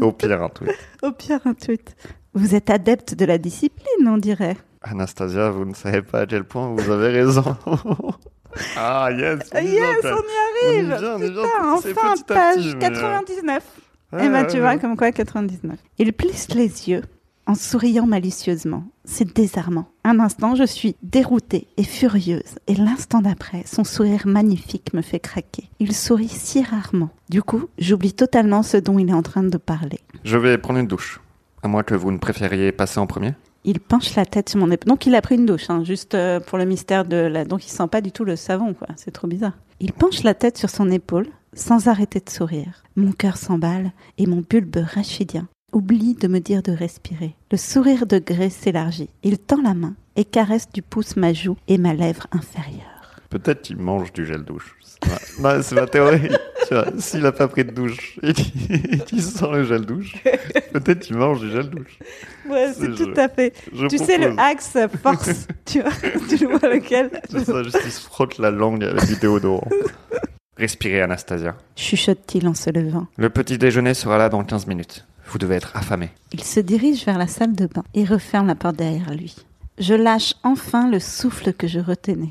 Au 0.00 0.12
pire, 0.12 0.42
un 0.42 0.48
tweet. 0.48 0.72
Au 1.02 1.12
pire, 1.12 1.40
un 1.44 1.54
tweet. 1.54 1.94
Vous 2.32 2.54
êtes 2.54 2.70
adepte 2.70 3.14
de 3.14 3.24
la 3.26 3.36
discipline, 3.36 4.08
on 4.08 4.16
dirait. 4.18 4.56
Anastasia, 4.90 5.50
vous 5.50 5.64
ne 5.64 5.74
savez 5.74 6.02
pas 6.02 6.20
à 6.20 6.26
quel 6.26 6.44
point 6.44 6.68
vous 6.68 6.90
avez 6.90 7.08
raison. 7.08 7.56
ah, 8.76 9.10
yes 9.12 9.40
on 9.54 9.58
yes, 9.58 9.96
quand 10.02 10.08
on 10.08 10.12
y 10.12 10.70
arrive 10.70 10.94
On 10.94 10.94
y 10.94 10.98
vient, 10.98 11.14
on 11.14 11.18
y 11.18 11.30
vient, 11.30 11.42
Putain, 11.42 11.72
enfin, 11.72 12.14
petit 12.14 12.24
page 12.24 12.56
petit, 12.56 12.76
mais, 12.76 12.86
euh, 12.86 12.90
99 12.90 13.64
ouais, 14.12 14.20
Eh 14.24 14.28
ben, 14.28 14.46
tu 14.46 14.58
vois, 14.60 14.78
comme 14.78 14.96
quoi 14.96 15.12
99. 15.12 15.76
Il 15.98 16.12
plisse 16.12 16.48
les 16.54 16.88
yeux 16.88 17.02
en 17.46 17.54
souriant 17.54 18.06
malicieusement. 18.06 18.84
C'est 19.04 19.34
désarmant. 19.34 19.88
Un 20.04 20.18
instant, 20.18 20.54
je 20.56 20.64
suis 20.64 20.96
déroutée 21.02 21.68
et 21.76 21.84
furieuse. 21.84 22.56
Et 22.66 22.74
l'instant 22.74 23.20
d'après, 23.20 23.62
son 23.66 23.84
sourire 23.84 24.26
magnifique 24.26 24.92
me 24.94 25.02
fait 25.02 25.20
craquer. 25.20 25.70
Il 25.78 25.94
sourit 25.94 26.28
si 26.28 26.62
rarement. 26.62 27.10
Du 27.30 27.42
coup, 27.42 27.66
j'oublie 27.78 28.12
totalement 28.12 28.62
ce 28.62 28.76
dont 28.76 28.98
il 28.98 29.08
est 29.08 29.14
en 29.14 29.22
train 29.22 29.44
de 29.44 29.56
parler. 29.58 30.00
Je 30.24 30.36
vais 30.36 30.58
prendre 30.58 30.80
une 30.80 30.88
douche. 30.88 31.20
À 31.62 31.68
moins 31.68 31.82
que 31.82 31.94
vous 31.94 32.10
ne 32.10 32.18
préfériez 32.18 32.72
passer 32.72 32.98
en 32.98 33.06
premier. 33.06 33.34
Il 33.68 33.80
penche 33.80 34.14
la 34.14 34.24
tête 34.24 34.48
sur 34.48 34.60
mon 34.60 34.70
épaule. 34.70 34.88
Donc 34.88 35.06
il 35.06 35.14
a 35.16 35.20
pris 35.20 35.34
une 35.34 35.44
douche, 35.44 35.68
hein, 35.68 35.82
juste 35.82 36.14
euh, 36.14 36.38
pour 36.38 36.56
le 36.56 36.64
mystère 36.64 37.04
de 37.04 37.16
la... 37.16 37.44
Donc 37.44 37.66
il 37.66 37.68
sent 37.68 37.88
pas 37.90 38.00
du 38.00 38.12
tout 38.12 38.24
le 38.24 38.36
savon, 38.36 38.74
quoi. 38.74 38.86
C'est 38.94 39.10
trop 39.10 39.26
bizarre. 39.26 39.58
Il 39.80 39.92
penche 39.92 40.22
la 40.22 40.34
tête 40.34 40.56
sur 40.56 40.70
son 40.70 40.88
épaule, 40.88 41.26
sans 41.52 41.88
arrêter 41.88 42.20
de 42.20 42.30
sourire. 42.30 42.84
Mon 42.94 43.10
cœur 43.10 43.36
s'emballe 43.36 43.90
et 44.18 44.26
mon 44.26 44.44
bulbe 44.48 44.76
rachidien 44.76 45.48
oublie 45.72 46.14
de 46.14 46.28
me 46.28 46.38
dire 46.38 46.62
de 46.62 46.70
respirer. 46.70 47.34
Le 47.50 47.58
sourire 47.58 48.06
de 48.06 48.18
Grey 48.18 48.50
s'élargit. 48.50 49.10
Il 49.24 49.36
tend 49.36 49.60
la 49.60 49.74
main 49.74 49.94
et 50.14 50.24
caresse 50.24 50.70
du 50.72 50.80
pouce 50.80 51.16
ma 51.16 51.32
joue 51.32 51.56
et 51.66 51.76
ma 51.76 51.92
lèvre 51.92 52.28
inférieure. 52.30 53.20
Peut-être 53.30 53.62
qu'il 53.62 53.78
mange 53.78 54.12
du 54.12 54.24
gel 54.24 54.44
douche. 54.44 54.76
C'est 55.06 55.40
ma, 55.40 55.56
non, 55.56 55.62
c'est 55.62 55.74
ma 55.74 55.86
théorie. 55.86 56.28
Tu 56.68 56.74
vois, 56.74 56.86
S'il 56.98 57.20
n'a 57.20 57.32
pas 57.32 57.46
pris 57.48 57.64
de 57.64 57.70
douche 57.70 58.18
et 58.22 58.32
qu'il 58.32 59.22
sent 59.22 59.46
le 59.52 59.64
gel 59.64 59.82
douche, 59.86 60.14
peut-être 60.72 61.00
qu'il 61.00 61.16
mange 61.16 61.40
du 61.40 61.50
gel 61.50 61.70
douche. 61.70 61.98
Ouais, 62.48 62.72
C'est 62.76 62.88
tout 62.94 63.12
je- 63.14 63.20
à 63.20 63.28
fait. 63.28 63.52
Je 63.72 63.86
Tu 63.86 63.98
sais, 63.98 64.18
le 64.18 64.34
axe 64.38 64.76
force, 65.02 65.46
tu 65.64 65.80
vois, 65.82 65.92
tu 66.28 66.46
vois 66.46 66.68
lequel? 66.68 67.10
C'est 67.30 67.44
ça, 67.44 67.62
juste 67.62 67.78
il 67.84 67.92
se 67.92 68.00
frotte 68.00 68.38
la 68.38 68.50
langue 68.50 68.82
avec 68.84 69.04
du 69.06 69.16
déodorant. 69.16 69.68
Respirez, 70.56 71.02
Anastasia. 71.02 71.54
Chuchote-t-il 71.76 72.48
en 72.48 72.54
se 72.54 72.70
levant. 72.70 73.06
Le 73.16 73.28
petit 73.30 73.58
déjeuner 73.58 73.94
sera 73.94 74.16
là 74.18 74.28
dans 74.28 74.42
15 74.42 74.66
minutes. 74.66 75.04
Vous 75.26 75.38
devez 75.38 75.56
être 75.56 75.70
affamé. 75.76 76.10
Il 76.32 76.42
se 76.42 76.60
dirige 76.60 77.04
vers 77.04 77.18
la 77.18 77.26
salle 77.26 77.54
de 77.54 77.66
bain 77.66 77.84
et 77.94 78.04
referme 78.04 78.46
la 78.46 78.54
porte 78.54 78.76
derrière 78.76 79.12
lui. 79.12 79.34
Je 79.78 79.92
lâche 79.94 80.34
enfin 80.42 80.88
le 80.90 80.98
souffle 80.98 81.52
que 81.52 81.66
je 81.66 81.78
retenais. 81.80 82.30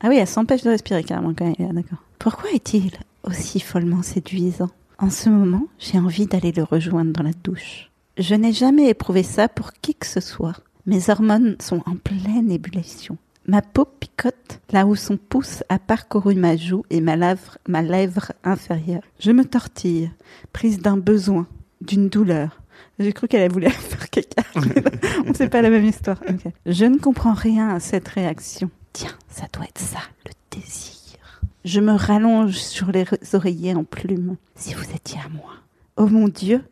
Ah 0.00 0.08
oui, 0.08 0.16
elle 0.16 0.28
s'empêche 0.28 0.62
de 0.62 0.70
respirer 0.70 1.02
carrément 1.02 1.34
quand 1.34 1.46
elle 1.46 1.64
est 1.64 1.68
là, 1.68 1.72
d'accord. 1.72 1.98
Pourquoi 2.18 2.50
est-il 2.52 2.92
aussi 3.24 3.58
follement 3.60 4.02
séduisant? 4.02 4.70
En 4.98 5.10
ce 5.10 5.28
moment, 5.28 5.66
j'ai 5.78 5.98
envie 5.98 6.26
d'aller 6.26 6.52
le 6.52 6.62
rejoindre 6.62 7.12
dans 7.12 7.22
la 7.22 7.32
douche. 7.44 7.90
Je 8.16 8.34
n'ai 8.34 8.52
jamais 8.52 8.88
éprouvé 8.88 9.22
ça 9.22 9.48
pour 9.48 9.72
qui 9.72 9.94
que 9.94 10.06
ce 10.06 10.20
soit. 10.20 10.54
Mes 10.86 11.10
hormones 11.10 11.56
sont 11.60 11.82
en 11.86 11.96
pleine 11.96 12.50
ébullition. 12.50 13.16
Ma 13.46 13.62
peau 13.62 13.86
picote 13.86 14.60
là 14.70 14.86
où 14.86 14.94
son 14.94 15.16
pouce 15.16 15.62
a 15.68 15.78
parcouru 15.78 16.34
ma 16.34 16.56
joue 16.56 16.84
et 16.90 17.00
ma 17.00 17.16
lèvre, 17.16 17.58
ma 17.66 17.82
lèvre 17.82 18.32
inférieure. 18.44 19.02
Je 19.20 19.30
me 19.30 19.44
tortille, 19.44 20.10
prise 20.52 20.80
d'un 20.80 20.96
besoin, 20.96 21.46
d'une 21.80 22.08
douleur. 22.08 22.60
J'ai 22.98 23.12
cru 23.12 23.26
qu'elle 23.26 23.50
voulait 23.50 23.70
faire 23.70 24.10
caca. 24.10 24.42
On 25.26 25.34
sait 25.34 25.48
pas 25.48 25.62
la 25.62 25.70
même 25.70 25.84
histoire. 25.84 26.20
Je 26.66 26.84
ne 26.84 26.98
comprends 26.98 27.34
rien 27.34 27.70
à 27.70 27.80
cette 27.80 28.08
réaction. 28.08 28.70
Tiens, 28.92 29.16
ça 29.28 29.46
doit 29.52 29.64
être 29.64 29.80
ça, 29.80 30.00
le 30.26 30.32
désir. 30.50 31.18
Je 31.64 31.80
me 31.80 31.92
rallonge 31.92 32.56
sur 32.56 32.90
les 32.90 33.04
oreillers 33.32 33.74
en 33.74 33.84
plumes. 33.84 34.36
Si 34.54 34.74
vous 34.74 34.90
étiez 34.94 35.20
à 35.24 35.28
moi. 35.28 35.52
Oh 35.96 36.06
mon 36.06 36.28
Dieu, 36.28 36.64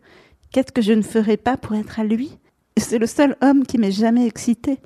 qu'est-ce 0.51 0.73
que 0.73 0.83
je 0.83 0.93
ne 0.93 1.03
ferais 1.03 1.37
pas 1.37 1.57
pour 1.57 1.75
être 1.75 2.01
à 2.01 2.05
lui? 2.05 2.39
C'est 2.77 2.99
le 2.99 3.07
seul 3.07 3.37
homme 3.43 3.65
qui 3.65 3.79
m'ait 3.79 3.91
jamais 3.91 4.27
excité. 4.27 4.79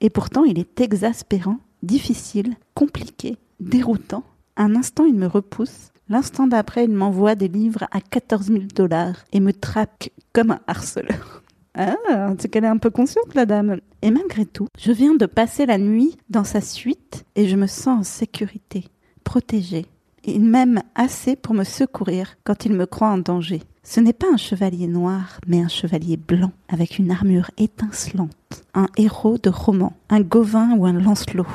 Et 0.00 0.10
pourtant, 0.10 0.44
il 0.44 0.58
est 0.58 0.80
exaspérant, 0.80 1.58
difficile, 1.82 2.56
compliqué, 2.74 3.36
déroutant. 3.60 4.24
Un 4.56 4.74
instant, 4.76 5.04
il 5.04 5.14
me 5.14 5.26
repousse, 5.26 5.92
L'instant 6.12 6.46
d'après, 6.46 6.84
il 6.84 6.92
m'envoie 6.92 7.36
des 7.36 7.48
livres 7.48 7.84
à 7.90 8.00
14 8.00 8.48
000 8.48 8.58
dollars 8.74 9.24
et 9.32 9.40
me 9.40 9.52
traque 9.52 10.10
comme 10.34 10.50
un 10.50 10.60
harceleur. 10.66 11.41
Ah, 11.74 11.96
c'est 12.38 12.48
qu'elle 12.48 12.64
est 12.64 12.68
un 12.68 12.78
peu 12.78 12.90
consciente, 12.90 13.34
la 13.34 13.46
dame. 13.46 13.80
Et 14.02 14.10
malgré 14.10 14.44
tout, 14.44 14.66
je 14.78 14.92
viens 14.92 15.14
de 15.14 15.26
passer 15.26 15.66
la 15.66 15.78
nuit 15.78 16.16
dans 16.28 16.44
sa 16.44 16.60
suite 16.60 17.24
et 17.34 17.48
je 17.48 17.56
me 17.56 17.66
sens 17.66 18.00
en 18.00 18.02
sécurité, 18.02 18.84
protégée. 19.24 19.86
Il 20.24 20.44
m'aime 20.44 20.82
assez 20.94 21.34
pour 21.34 21.54
me 21.54 21.64
secourir 21.64 22.36
quand 22.44 22.64
il 22.64 22.74
me 22.74 22.86
croit 22.86 23.08
en 23.08 23.18
danger. 23.18 23.62
Ce 23.82 23.98
n'est 23.98 24.12
pas 24.12 24.28
un 24.32 24.36
chevalier 24.36 24.86
noir, 24.86 25.40
mais 25.46 25.60
un 25.60 25.68
chevalier 25.68 26.16
blanc, 26.16 26.52
avec 26.68 26.98
une 26.98 27.10
armure 27.10 27.50
étincelante. 27.58 28.30
Un 28.74 28.86
héros 28.96 29.38
de 29.38 29.50
roman, 29.50 29.94
un 30.08 30.20
Gauvin 30.20 30.76
ou 30.76 30.86
un 30.86 30.92
Lancelot. 30.92 31.46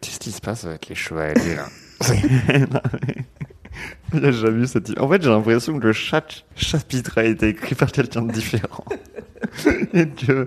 Qu'est-ce 0.00 0.20
qui 0.20 0.30
se 0.30 0.40
passe 0.40 0.64
avec 0.64 0.88
les 0.88 0.94
chevaliers 0.94 1.56
là? 1.56 1.66
J'ai 4.14 4.32
jamais 4.32 4.58
vu 4.60 4.66
cette. 4.66 4.98
En 5.00 5.08
fait, 5.08 5.22
j'ai 5.22 5.28
l'impression 5.28 5.78
que 5.78 5.92
chaque 5.92 6.44
chapitre 6.56 7.18
a 7.18 7.24
été 7.24 7.48
écrit 7.48 7.74
par 7.74 7.90
quelqu'un 7.92 8.22
de 8.22 8.32
différent. 8.32 8.84
Et 9.94 10.08
que 10.08 10.46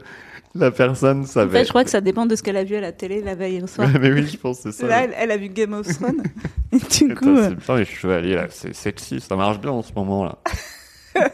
la 0.55 0.71
personne 0.71 1.21
En 1.21 1.25
savait. 1.25 1.59
fait, 1.59 1.65
je 1.65 1.69
crois 1.69 1.83
que 1.83 1.89
ça 1.89 2.01
dépend 2.01 2.25
de 2.25 2.35
ce 2.35 2.41
qu'elle 2.43 2.57
a 2.57 2.63
vu 2.63 2.75
à 2.75 2.81
la 2.81 2.91
télé 2.91 3.21
la 3.21 3.35
veille 3.35 3.61
au 3.61 3.67
soir. 3.67 3.87
Mais 3.99 4.11
oui, 4.11 4.27
je 4.27 4.37
pense 4.37 4.61
que 4.61 4.71
c'est 4.71 4.81
ça. 4.81 4.87
Là, 4.87 5.03
elle, 5.03 5.13
elle 5.17 5.31
a 5.31 5.37
vu 5.37 5.49
Game 5.49 5.73
of 5.73 5.87
Thrones. 5.87 6.23
Et 6.71 6.77
du 6.79 7.13
coup, 7.15 7.29
euh, 7.29 7.51
putain, 7.51 7.77
les 7.77 7.85
chevaliers 7.85 8.35
là, 8.35 8.47
c'est 8.49 8.73
sexy, 8.73 9.19
ça 9.19 9.35
marche 9.35 9.59
bien 9.59 9.71
en 9.71 9.81
ce 9.81 9.91
moment 9.95 10.25
là. 10.25 10.37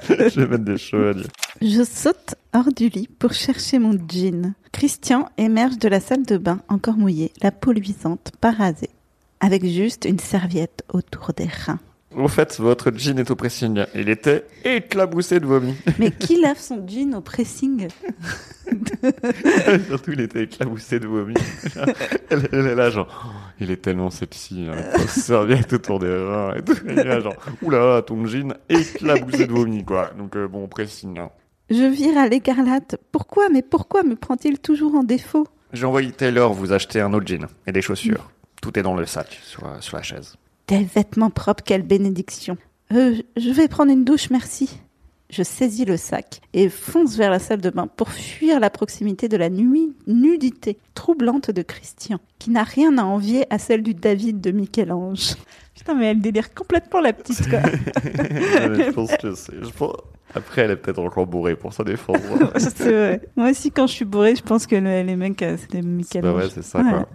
je 0.09 0.39
vais 0.39 0.47
mettre 0.47 0.63
des 0.63 0.77
chevaliers. 0.77 1.27
je 1.61 1.83
saute 1.83 2.35
hors 2.53 2.71
du 2.73 2.89
lit 2.89 3.07
pour 3.19 3.33
chercher 3.33 3.77
mon 3.79 3.91
jean. 4.09 4.53
Christian 4.71 5.29
émerge 5.37 5.77
de 5.77 5.87
la 5.89 5.99
salle 5.99 6.23
de 6.25 6.37
bain, 6.37 6.59
encore 6.69 6.95
mouillée, 6.97 7.31
la 7.41 7.51
peau 7.51 7.71
luisante, 7.71 8.31
pas 8.41 8.51
rasée, 8.51 8.89
avec 9.45 9.63
juste 9.65 10.05
une 10.05 10.17
serviette 10.19 10.83
autour 10.91 11.31
des 11.37 11.45
reins. 11.45 11.79
Au 12.15 12.27
fait, 12.29 12.57
votre 12.59 12.91
jean 12.95 13.19
est 13.19 13.29
au 13.29 13.35
pressing. 13.35 13.83
Il 13.93 14.07
était 14.09 14.45
éclaboussé 14.63 15.39
de 15.39 15.45
vomi. 15.45 15.75
Mais 15.99 16.11
qui 16.11 16.39
lave 16.39 16.57
son 16.59 16.83
jean 16.87 17.13
au 17.13 17.21
pressing 17.21 17.87
Surtout, 19.87 20.11
il 20.13 20.21
était 20.21 20.43
éclaboussé 20.43 20.99
de 20.99 21.07
vomi. 21.07 21.35
elle, 22.29 22.47
elle 22.51 22.67
est 22.67 22.75
là, 22.75 22.89
genre, 22.89 23.07
oh, 23.25 23.29
il 23.59 23.69
est 23.69 23.81
tellement 23.81 24.09
sexy, 24.09 24.65
hein, 24.69 24.97
serviette 25.07 25.73
autour 25.73 25.99
des 25.99 26.07
reins 26.09 26.55
et 26.55 26.61
tout. 26.63 26.75
Elle 26.87 26.99
est 26.99 27.03
là, 27.03 27.19
genre, 27.19 27.35
oulala, 27.61 28.01
ton 28.01 28.25
jean 28.25 28.53
éclaboussé 28.69 29.45
de 29.45 29.51
vomi, 29.51 29.83
quoi. 29.83 30.11
Donc, 30.17 30.35
euh, 30.35 30.47
bon, 30.47 30.67
pressing. 30.67 31.19
hein. 31.19 31.29
Je 31.69 31.83
vire 31.83 32.17
à 32.17 32.27
l'écarlate. 32.27 32.95
Pourquoi, 33.11 33.49
mais 33.49 33.61
pourquoi 33.61 34.03
me 34.03 34.15
prend-il 34.15 34.59
toujours 34.59 34.95
en 34.95 35.03
défaut? 35.03 35.47
J'ai 35.73 35.85
envoyé 35.85 36.11
Taylor 36.11 36.53
vous 36.53 36.71
acheter 36.71 37.01
un 37.01 37.11
autre 37.13 37.27
jean 37.27 37.47
et 37.67 37.71
des 37.71 37.81
chaussures. 37.81 38.31
Tout 38.61 38.77
est 38.79 38.83
dans 38.83 38.95
le 38.95 39.05
sac, 39.05 39.39
sur, 39.43 39.65
la- 39.65 39.81
sur 39.81 39.97
la 39.97 40.03
chaise. 40.03 40.35
Des 40.67 40.83
vêtements 40.83 41.29
propres, 41.29 41.63
quelle 41.63 41.83
bénédiction. 41.83 42.57
Euh, 42.93 43.15
je 43.37 43.49
vais 43.51 43.67
prendre 43.67 43.91
une 43.91 44.03
douche, 44.03 44.29
merci. 44.29 44.79
Je 45.31 45.41
saisis 45.41 45.85
le 45.85 45.97
sac 45.97 46.39
et 46.53 46.69
fonce 46.69 47.15
vers 47.17 47.31
la 47.31 47.39
salle 47.39 47.59
de 47.59 47.71
bain 47.71 47.87
pour 47.87 48.09
fuir 48.11 48.59
la 48.59 48.69
proximité 48.69 49.27
de 49.27 49.37
la 49.37 49.49
nuit 49.49 49.95
nudité 50.05 50.77
troublante 50.93 51.49
de 51.49 51.61
Christian, 51.63 52.19
qui 52.37 52.51
n'a 52.51 52.63
rien 52.63 52.97
à 52.99 53.03
envier 53.03 53.45
à 53.51 53.57
celle 53.57 53.81
du 53.81 53.95
David 53.95 54.39
de 54.39 54.51
Michel-Ange. 54.51 55.33
Putain, 55.73 55.95
mais 55.95 56.05
elle 56.11 56.21
délire 56.21 56.53
complètement 56.53 57.01
la 57.01 57.11
petite, 57.11 57.49
quoi. 57.49 57.59
Je 58.03 58.91
pense 58.91 59.17
que 59.17 59.33
c'est. 59.33 59.53
je 59.63 59.71
pense- 59.71 59.97
Après, 60.35 60.61
elle 60.61 60.71
est 60.71 60.75
peut-être 60.77 60.99
encore 60.99 61.25
bourrée 61.25 61.55
pour 61.55 61.73
sa 61.73 61.83
défense. 61.83 62.17
C'est 62.75 62.91
vrai. 62.91 63.21
Moi 63.35 63.49
aussi, 63.49 63.71
quand 63.71 63.87
je 63.87 63.93
suis 63.93 64.05
bourrée, 64.05 64.35
je 64.35 64.43
pense 64.43 64.67
que 64.67 64.75
le- 64.75 65.01
les 65.01 65.15
mecs, 65.15 65.39
c'est 65.39 65.71
des 65.71 65.81
bah 65.81 65.87
Michel-Ange. 65.87 66.35
ouais, 66.35 66.49
c'est 66.53 66.63
ça, 66.63 66.79
Ouais. 66.79 66.89
quoi. 66.91 67.09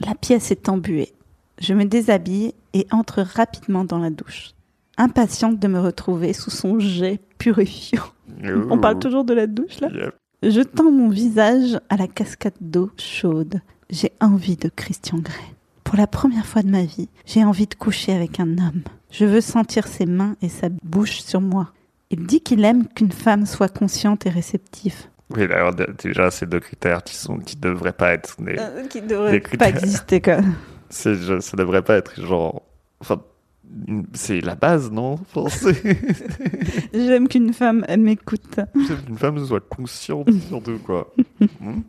La 0.00 0.14
pièce 0.14 0.50
est 0.50 0.68
embuée. 0.68 1.12
Je 1.60 1.74
me 1.74 1.84
déshabille 1.84 2.52
et 2.72 2.86
entre 2.90 3.22
rapidement 3.22 3.84
dans 3.84 3.98
la 3.98 4.10
douche, 4.10 4.50
impatiente 4.96 5.60
de 5.60 5.68
me 5.68 5.78
retrouver 5.80 6.32
sous 6.32 6.50
son 6.50 6.78
jet 6.78 7.20
purifiant. 7.38 8.02
On 8.70 8.78
parle 8.78 8.98
toujours 8.98 9.24
de 9.24 9.34
la 9.34 9.46
douche 9.46 9.80
là 9.80 9.88
Yep. 9.92 10.14
Je 10.42 10.60
tends 10.60 10.90
mon 10.90 11.08
visage 11.08 11.80
à 11.88 11.96
la 11.96 12.06
cascade 12.06 12.52
d'eau 12.60 12.90
chaude. 12.98 13.60
J'ai 13.88 14.12
envie 14.20 14.56
de 14.56 14.68
Christian 14.68 15.18
Grey. 15.18 15.54
Pour 15.84 15.96
la 15.96 16.06
première 16.06 16.44
fois 16.44 16.62
de 16.62 16.68
ma 16.68 16.82
vie, 16.82 17.08
j'ai 17.24 17.44
envie 17.44 17.66
de 17.66 17.74
coucher 17.74 18.12
avec 18.12 18.40
un 18.40 18.58
homme. 18.58 18.82
Je 19.10 19.24
veux 19.24 19.40
sentir 19.40 19.86
ses 19.86 20.04
mains 20.04 20.36
et 20.42 20.48
sa 20.50 20.68
bouche 20.82 21.20
sur 21.20 21.40
moi. 21.40 21.72
Il 22.10 22.26
dit 22.26 22.40
qu'il 22.40 22.64
aime 22.64 22.88
qu'une 22.88 23.12
femme 23.12 23.46
soit 23.46 23.72
consciente 23.72 24.26
et 24.26 24.30
réceptive. 24.30 25.06
Oui, 25.30 25.42
alors 25.44 25.72
déjà, 25.74 26.30
ces 26.30 26.46
deux 26.46 26.60
critères 26.60 27.02
qui 27.02 27.16
sont 27.16 27.38
qui 27.38 27.56
devraient 27.56 27.92
pas 27.92 28.12
être 28.12 28.36
des. 28.42 28.56
qui 28.90 29.00
Des 29.00 29.06
devrait 29.08 29.40
critères. 29.40 29.72
pas 29.72 29.78
exister 29.78 30.20
quoi. 30.20 30.38
C'est, 30.90 31.14
je- 31.14 31.40
ça 31.40 31.56
devrait 31.56 31.82
pas 31.82 31.96
être 31.96 32.20
genre. 32.20 32.62
Enfin, 33.00 33.20
c'est 34.12 34.40
la 34.42 34.54
base, 34.54 34.90
non? 34.92 35.16
C'est- 35.48 35.82
J'aime 36.92 37.26
qu'une 37.28 37.52
femme 37.52 37.84
m'écoute. 37.98 38.60
Une 39.08 39.16
femme 39.18 39.44
soit 39.44 39.66
consciente, 39.68 40.28
surtout, 40.48 40.78
quoi. 40.84 41.12
Hmm? 41.60 41.80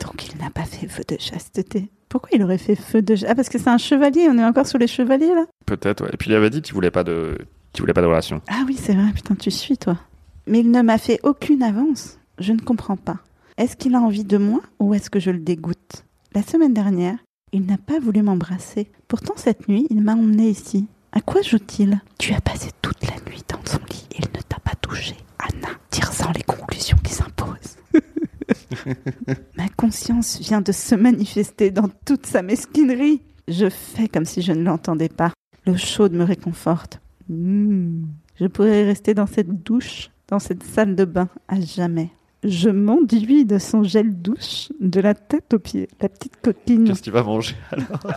Donc 0.00 0.26
il 0.32 0.38
n'a 0.40 0.50
pas 0.50 0.64
fait 0.64 0.88
feu 0.88 1.02
de 1.06 1.16
chasteté. 1.20 1.90
Pourquoi 2.08 2.30
il 2.32 2.42
aurait 2.42 2.58
fait 2.58 2.76
feu 2.76 3.02
de... 3.02 3.16
Ah 3.28 3.34
parce 3.34 3.48
que 3.48 3.58
c'est 3.58 3.68
un 3.70 3.78
chevalier, 3.78 4.28
on 4.30 4.38
est 4.38 4.44
encore 4.44 4.66
sur 4.66 4.78
les 4.78 4.86
chevaliers 4.86 5.34
là? 5.34 5.44
Peut-être, 5.66 6.04
ouais. 6.04 6.10
Et 6.12 6.16
puis 6.16 6.30
il 6.30 6.34
avait 6.36 6.50
dit 6.50 6.62
qu'il 6.62 6.74
voulait 6.74 6.90
pas 6.92 7.02
de, 7.04 7.36
qu'il 7.72 7.82
voulait 7.82 7.92
pas 7.92 8.02
de 8.02 8.06
relation. 8.06 8.40
Ah 8.48 8.62
oui 8.66 8.76
c'est 8.80 8.94
vrai, 8.94 9.10
putain 9.14 9.34
tu 9.34 9.50
suis 9.50 9.76
toi. 9.76 9.98
Mais 10.46 10.60
il 10.60 10.70
ne 10.70 10.82
m'a 10.82 10.98
fait 10.98 11.18
aucune 11.24 11.62
avance. 11.62 12.18
Je 12.38 12.52
ne 12.52 12.60
comprends 12.60 12.96
pas. 12.96 13.18
Est-ce 13.56 13.76
qu'il 13.76 13.94
a 13.94 14.00
envie 14.00 14.24
de 14.24 14.38
moi 14.38 14.60
ou 14.80 14.94
est-ce 14.94 15.10
que 15.10 15.20
je 15.20 15.30
le 15.30 15.38
dégoûte? 15.38 16.04
La 16.34 16.42
semaine 16.42 16.74
dernière, 16.74 17.16
il 17.52 17.66
n'a 17.66 17.78
pas 17.78 18.00
voulu 18.00 18.22
m'embrasser. 18.22 18.90
Pourtant 19.06 19.34
cette 19.36 19.68
nuit, 19.68 19.86
il 19.90 20.02
m'a 20.02 20.14
emmené 20.14 20.48
ici. 20.48 20.88
À 21.12 21.20
quoi 21.20 21.42
joue-t-il? 21.42 22.00
Tu 22.18 22.34
as 22.34 22.40
passé 22.40 22.70
toute 22.82 23.02
la 23.06 23.14
nuit 23.30 23.42
dans 23.48 23.64
son 23.64 23.78
lit 23.88 24.08
et 24.12 24.18
il 24.18 24.36
ne 24.36 24.42
t'a 24.42 24.58
pas 24.58 24.74
touché. 24.80 25.14
Anna, 25.38 25.68
tire-en 25.90 26.32
les 26.32 26.42
conclusions 26.42 26.98
qui 27.04 27.12
s'imposent. 27.12 27.76
Ma 29.56 29.68
conscience 29.76 30.40
vient 30.40 30.60
de 30.60 30.72
se 30.72 30.96
manifester 30.96 31.70
dans 31.70 31.88
toute 32.04 32.26
sa 32.26 32.42
mesquinerie. 32.42 33.22
Je 33.46 33.68
fais 33.68 34.08
comme 34.08 34.24
si 34.24 34.42
je 34.42 34.52
ne 34.52 34.64
l'entendais 34.64 35.08
pas. 35.08 35.32
L'eau 35.66 35.76
chaude 35.76 36.14
me 36.14 36.24
réconforte. 36.24 37.00
Hmm. 37.28 38.06
Je 38.40 38.46
pourrais 38.46 38.82
rester 38.82 39.14
dans 39.14 39.26
cette 39.26 39.62
douche, 39.62 40.10
dans 40.26 40.40
cette 40.40 40.64
salle 40.64 40.96
de 40.96 41.04
bain, 41.04 41.28
à 41.46 41.60
jamais. 41.60 42.10
Je 42.44 42.68
m'enduis 42.68 43.46
de 43.46 43.58
son 43.58 43.82
gel 43.82 44.14
douche, 44.14 44.68
de 44.78 45.00
la 45.00 45.14
tête 45.14 45.54
aux 45.54 45.58
pieds, 45.58 45.88
la 46.00 46.10
petite 46.10 46.36
coquine, 46.42 46.84
Qu'est-ce 46.84 47.02
qu'il 47.02 47.12
va 47.12 47.22
manger 47.22 47.56
alors 47.70 48.00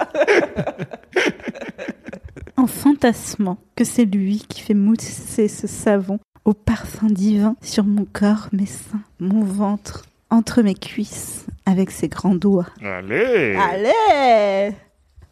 en 2.58 2.68
fantasmant 2.68 3.58
que 3.76 3.84
c'est 3.86 4.06
lui 4.06 4.44
qui 4.50 4.62
fait 4.62 4.74
mousser 4.74 5.48
ce 5.48 5.68
savon 5.68 6.20
au 6.44 6.54
parfum 6.54 7.08
divin 7.08 7.56
sur 7.62 7.84
mon 7.86 8.06
corps, 8.06 8.50
mes 8.52 8.66
seins, 8.66 9.02
mon 9.20 9.44
ventre, 9.44 10.06
entre 10.30 10.62
mes 10.62 10.74
cuisses, 10.74 11.46
avec 11.66 11.92
ses 11.92 12.08
grands 12.10 12.36
doigts. 12.36 12.68
Allez 12.82 13.56
Allez 13.56 14.76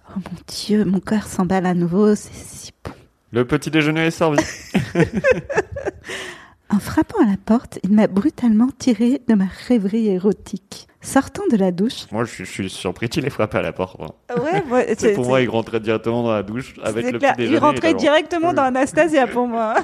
Oh 0.10 0.20
mon 0.20 0.38
Dieu, 0.48 0.86
mon 0.86 1.00
cœur 1.00 1.26
s'emballe 1.26 1.66
à 1.66 1.74
nouveau, 1.74 2.16
c'est 2.16 2.34
si 2.34 2.72
bon. 2.84 2.92
Le 3.32 3.46
petit 3.46 3.72
déjeuner 3.72 4.06
est 4.06 4.12
servi. 4.12 4.38
En 6.70 6.80
frappant 6.80 7.22
à 7.22 7.26
la 7.26 7.38
porte, 7.38 7.80
il 7.84 7.92
m'a 7.92 8.08
brutalement 8.08 8.70
tiré 8.78 9.22
de 9.28 9.36
ma 9.36 9.46
rêverie 9.68 10.08
érotique. 10.08 10.88
Sortant 11.02 11.44
de 11.52 11.58
la 11.58 11.72
douche. 11.72 12.12
Moi, 12.12 12.24
je 12.26 12.34
suis, 12.34 12.46
je 12.46 12.52
suis 12.52 12.70
surpris 12.70 13.08
qu'il 13.08 13.24
ait 13.26 13.30
frappé 13.30 13.60
à 13.60 13.62
la 13.62 13.72
porte. 13.72 14.00
moi. 14.00 14.16
Ouais, 14.72 14.96
C'est 14.98 15.14
pour 15.14 15.28
moi, 15.28 15.42
il 15.42 15.50
rentrait 15.50 15.80
directement 15.80 16.24
dans 16.24 16.34
la 16.34 16.42
douche 16.42 16.74
avec 16.84 17.12
le 17.12 17.20
petit 17.20 17.34
déjeuner. 17.38 17.58
Il 17.58 17.60
rentrait 17.60 17.94
directement 17.94 18.54
dans 18.54 18.64
Anastasia 18.64 19.28
pour 19.28 19.48
moi. 19.48 19.76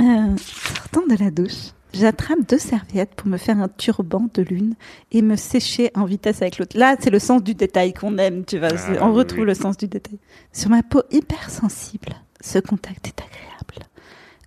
Euh, 0.00 0.36
sortant 0.36 1.06
de 1.06 1.22
la 1.22 1.30
douche, 1.30 1.72
j'attrape 1.92 2.38
deux 2.48 2.58
serviettes 2.58 3.14
pour 3.14 3.28
me 3.28 3.36
faire 3.36 3.58
un 3.58 3.68
turban 3.68 4.28
de 4.32 4.42
l'une 4.42 4.74
et 5.12 5.20
me 5.20 5.36
sécher 5.36 5.90
en 5.94 6.04
vitesse 6.04 6.40
avec 6.40 6.58
l'autre. 6.58 6.78
Là, 6.78 6.96
c'est 7.00 7.10
le 7.10 7.18
sens 7.18 7.42
du 7.42 7.54
détail 7.54 7.92
qu'on 7.92 8.16
aime, 8.18 8.44
tu 8.44 8.58
vois. 8.58 8.68
Ah, 8.72 8.98
on 9.02 9.12
retrouve 9.12 9.40
oui. 9.40 9.46
le 9.46 9.54
sens 9.54 9.76
du 9.76 9.88
détail. 9.88 10.18
Sur 10.52 10.70
ma 10.70 10.82
peau 10.82 11.02
hypersensible, 11.10 12.14
ce 12.40 12.58
contact 12.58 13.08
est 13.08 13.20
agréable. 13.20 13.88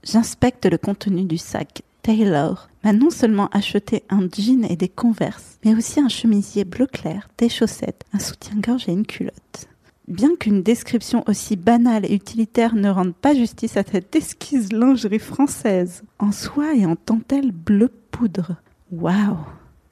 J'inspecte 0.03 0.65
le 0.65 0.77
contenu 0.77 1.23
du 1.23 1.37
sac. 1.37 1.83
Taylor 2.01 2.67
m'a 2.83 2.91
non 2.91 3.09
seulement 3.09 3.47
acheté 3.53 4.03
un 4.09 4.27
jean 4.27 4.65
et 4.69 4.75
des 4.75 4.89
converses, 4.89 5.57
mais 5.63 5.73
aussi 5.73 6.01
un 6.01 6.09
chemisier 6.09 6.65
bleu 6.65 6.85
clair, 6.85 7.29
des 7.37 7.47
chaussettes, 7.47 8.03
un 8.11 8.19
soutien-gorge 8.19 8.89
et 8.89 8.91
une 8.91 9.05
culotte. 9.05 9.69
Bien 10.09 10.35
qu'une 10.35 10.63
description 10.63 11.23
aussi 11.27 11.55
banale 11.55 12.05
et 12.05 12.13
utilitaire 12.13 12.75
ne 12.75 12.89
rende 12.89 13.15
pas 13.15 13.33
justice 13.33 13.77
à 13.77 13.83
cette 13.89 14.13
esquisse 14.15 14.73
lingerie 14.73 15.19
française, 15.19 16.03
en 16.19 16.33
soie 16.33 16.75
et 16.75 16.85
en 16.85 16.97
dentelle 17.07 17.53
bleu 17.53 17.89
poudre. 18.11 18.57
Waouh 18.91 19.37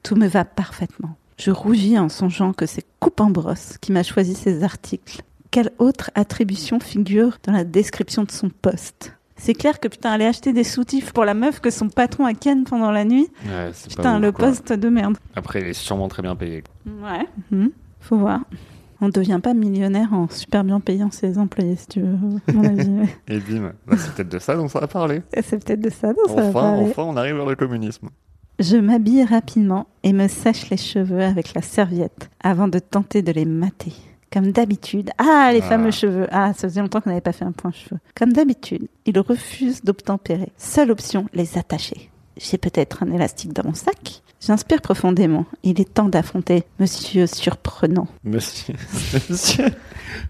Tout 0.03 0.15
me 0.15 0.27
va 0.27 0.43
parfaitement. 0.43 1.15
Je 1.37 1.51
rougis 1.51 1.97
en 1.97 2.09
songeant 2.09 2.51
que 2.51 2.65
c'est 2.65 2.85
Coupe 2.99 3.21
en 3.21 3.29
brosse 3.29 3.77
qui 3.79 3.93
m'a 3.93 4.03
choisi 4.03 4.35
ces 4.35 4.63
articles. 4.63 5.21
Quelle 5.51 5.71
autre 5.79 6.11
attribution 6.15 6.79
figure 6.79 7.37
dans 7.43 7.51
la 7.51 7.63
description 7.63 8.23
de 8.23 8.31
son 8.31 8.49
poste? 8.49 9.13
C'est 9.35 9.53
clair 9.53 9.79
que 9.79 9.87
putain, 9.87 10.11
aller 10.11 10.25
acheter 10.25 10.53
des 10.53 10.63
soutifs 10.63 11.11
pour 11.13 11.25
la 11.25 11.33
meuf 11.33 11.59
que 11.59 11.71
son 11.71 11.89
patron 11.89 12.25
a 12.25 12.33
ken 12.33 12.63
pendant 12.63 12.91
la 12.91 13.03
nuit. 13.05 13.27
Ouais, 13.45 13.71
Putain, 13.89 14.19
le 14.19 14.31
quoi. 14.31 14.47
poste 14.47 14.71
de 14.71 14.87
merde. 14.89 15.17
Après, 15.35 15.61
il 15.61 15.67
est 15.67 15.73
sûrement 15.73 16.07
très 16.07 16.21
bien 16.21 16.35
payé. 16.35 16.63
Ouais, 16.85 17.25
mhm, 17.51 17.71
faut 17.99 18.17
voir. 18.17 18.41
On 19.01 19.07
ne 19.07 19.11
devient 19.11 19.39
pas 19.41 19.55
millionnaire 19.55 20.13
en 20.13 20.29
super 20.29 20.63
bien 20.63 20.79
payant 20.79 21.09
ses 21.09 21.39
employés, 21.39 21.75
si 21.75 21.87
tu 21.87 22.01
veux, 22.01 22.17
mon 22.53 22.63
avis. 22.63 23.09
Et 23.27 23.39
bim, 23.39 23.73
c'est 23.97 24.13
peut-être 24.13 24.29
de 24.29 24.37
ça 24.39 24.55
dont 24.55 24.67
ça 24.67 24.79
va 24.79 24.87
parler. 24.87 25.23
C'est 25.41 25.65
peut-être 25.65 25.81
de 25.81 25.89
ça 25.89 26.13
dont 26.13 26.27
ça 26.27 26.35
va 26.35 26.41
Enfin, 26.49 26.51
parler. 26.53 26.83
enfin, 26.91 27.03
on 27.03 27.17
arrive 27.17 27.35
vers 27.35 27.47
le 27.47 27.55
communisme. 27.55 28.09
Je 28.59 28.77
m'habille 28.77 29.23
rapidement 29.23 29.87
et 30.03 30.13
me 30.13 30.27
sèche 30.27 30.69
les 30.69 30.77
cheveux 30.77 31.21
avec 31.23 31.55
la 31.55 31.63
serviette 31.63 32.29
avant 32.43 32.67
de 32.67 32.77
tenter 32.77 33.23
de 33.23 33.31
les 33.31 33.45
mater. 33.45 33.93
Comme 34.31 34.51
d'habitude. 34.51 35.09
Ah, 35.17 35.49
les 35.53 35.59
Ah. 35.61 35.65
fameux 35.69 35.91
cheveux. 35.91 36.27
Ah, 36.31 36.53
ça 36.53 36.67
faisait 36.69 36.79
longtemps 36.81 37.01
qu'on 37.01 37.09
n'avait 37.09 37.21
pas 37.21 37.33
fait 37.33 37.45
un 37.45 37.51
point 37.51 37.71
cheveux. 37.71 37.99
Comme 38.15 38.31
d'habitude, 38.33 38.87
il 39.05 39.19
refuse 39.19 39.83
d'obtempérer. 39.83 40.51
Seule 40.57 40.91
option, 40.91 41.25
les 41.33 41.57
attacher. 41.57 42.09
J'ai 42.37 42.57
peut-être 42.57 43.03
un 43.03 43.11
élastique 43.11 43.51
dans 43.53 43.63
mon 43.65 43.73
sac. 43.73 44.21
J'inspire 44.39 44.81
profondément. 44.81 45.45
Il 45.63 45.79
est 45.79 45.93
temps 45.93 46.09
d'affronter 46.09 46.63
Monsieur 46.79 47.27
Surprenant. 47.27 48.07
Monsieur, 48.23 48.73
monsieur, 49.29 49.65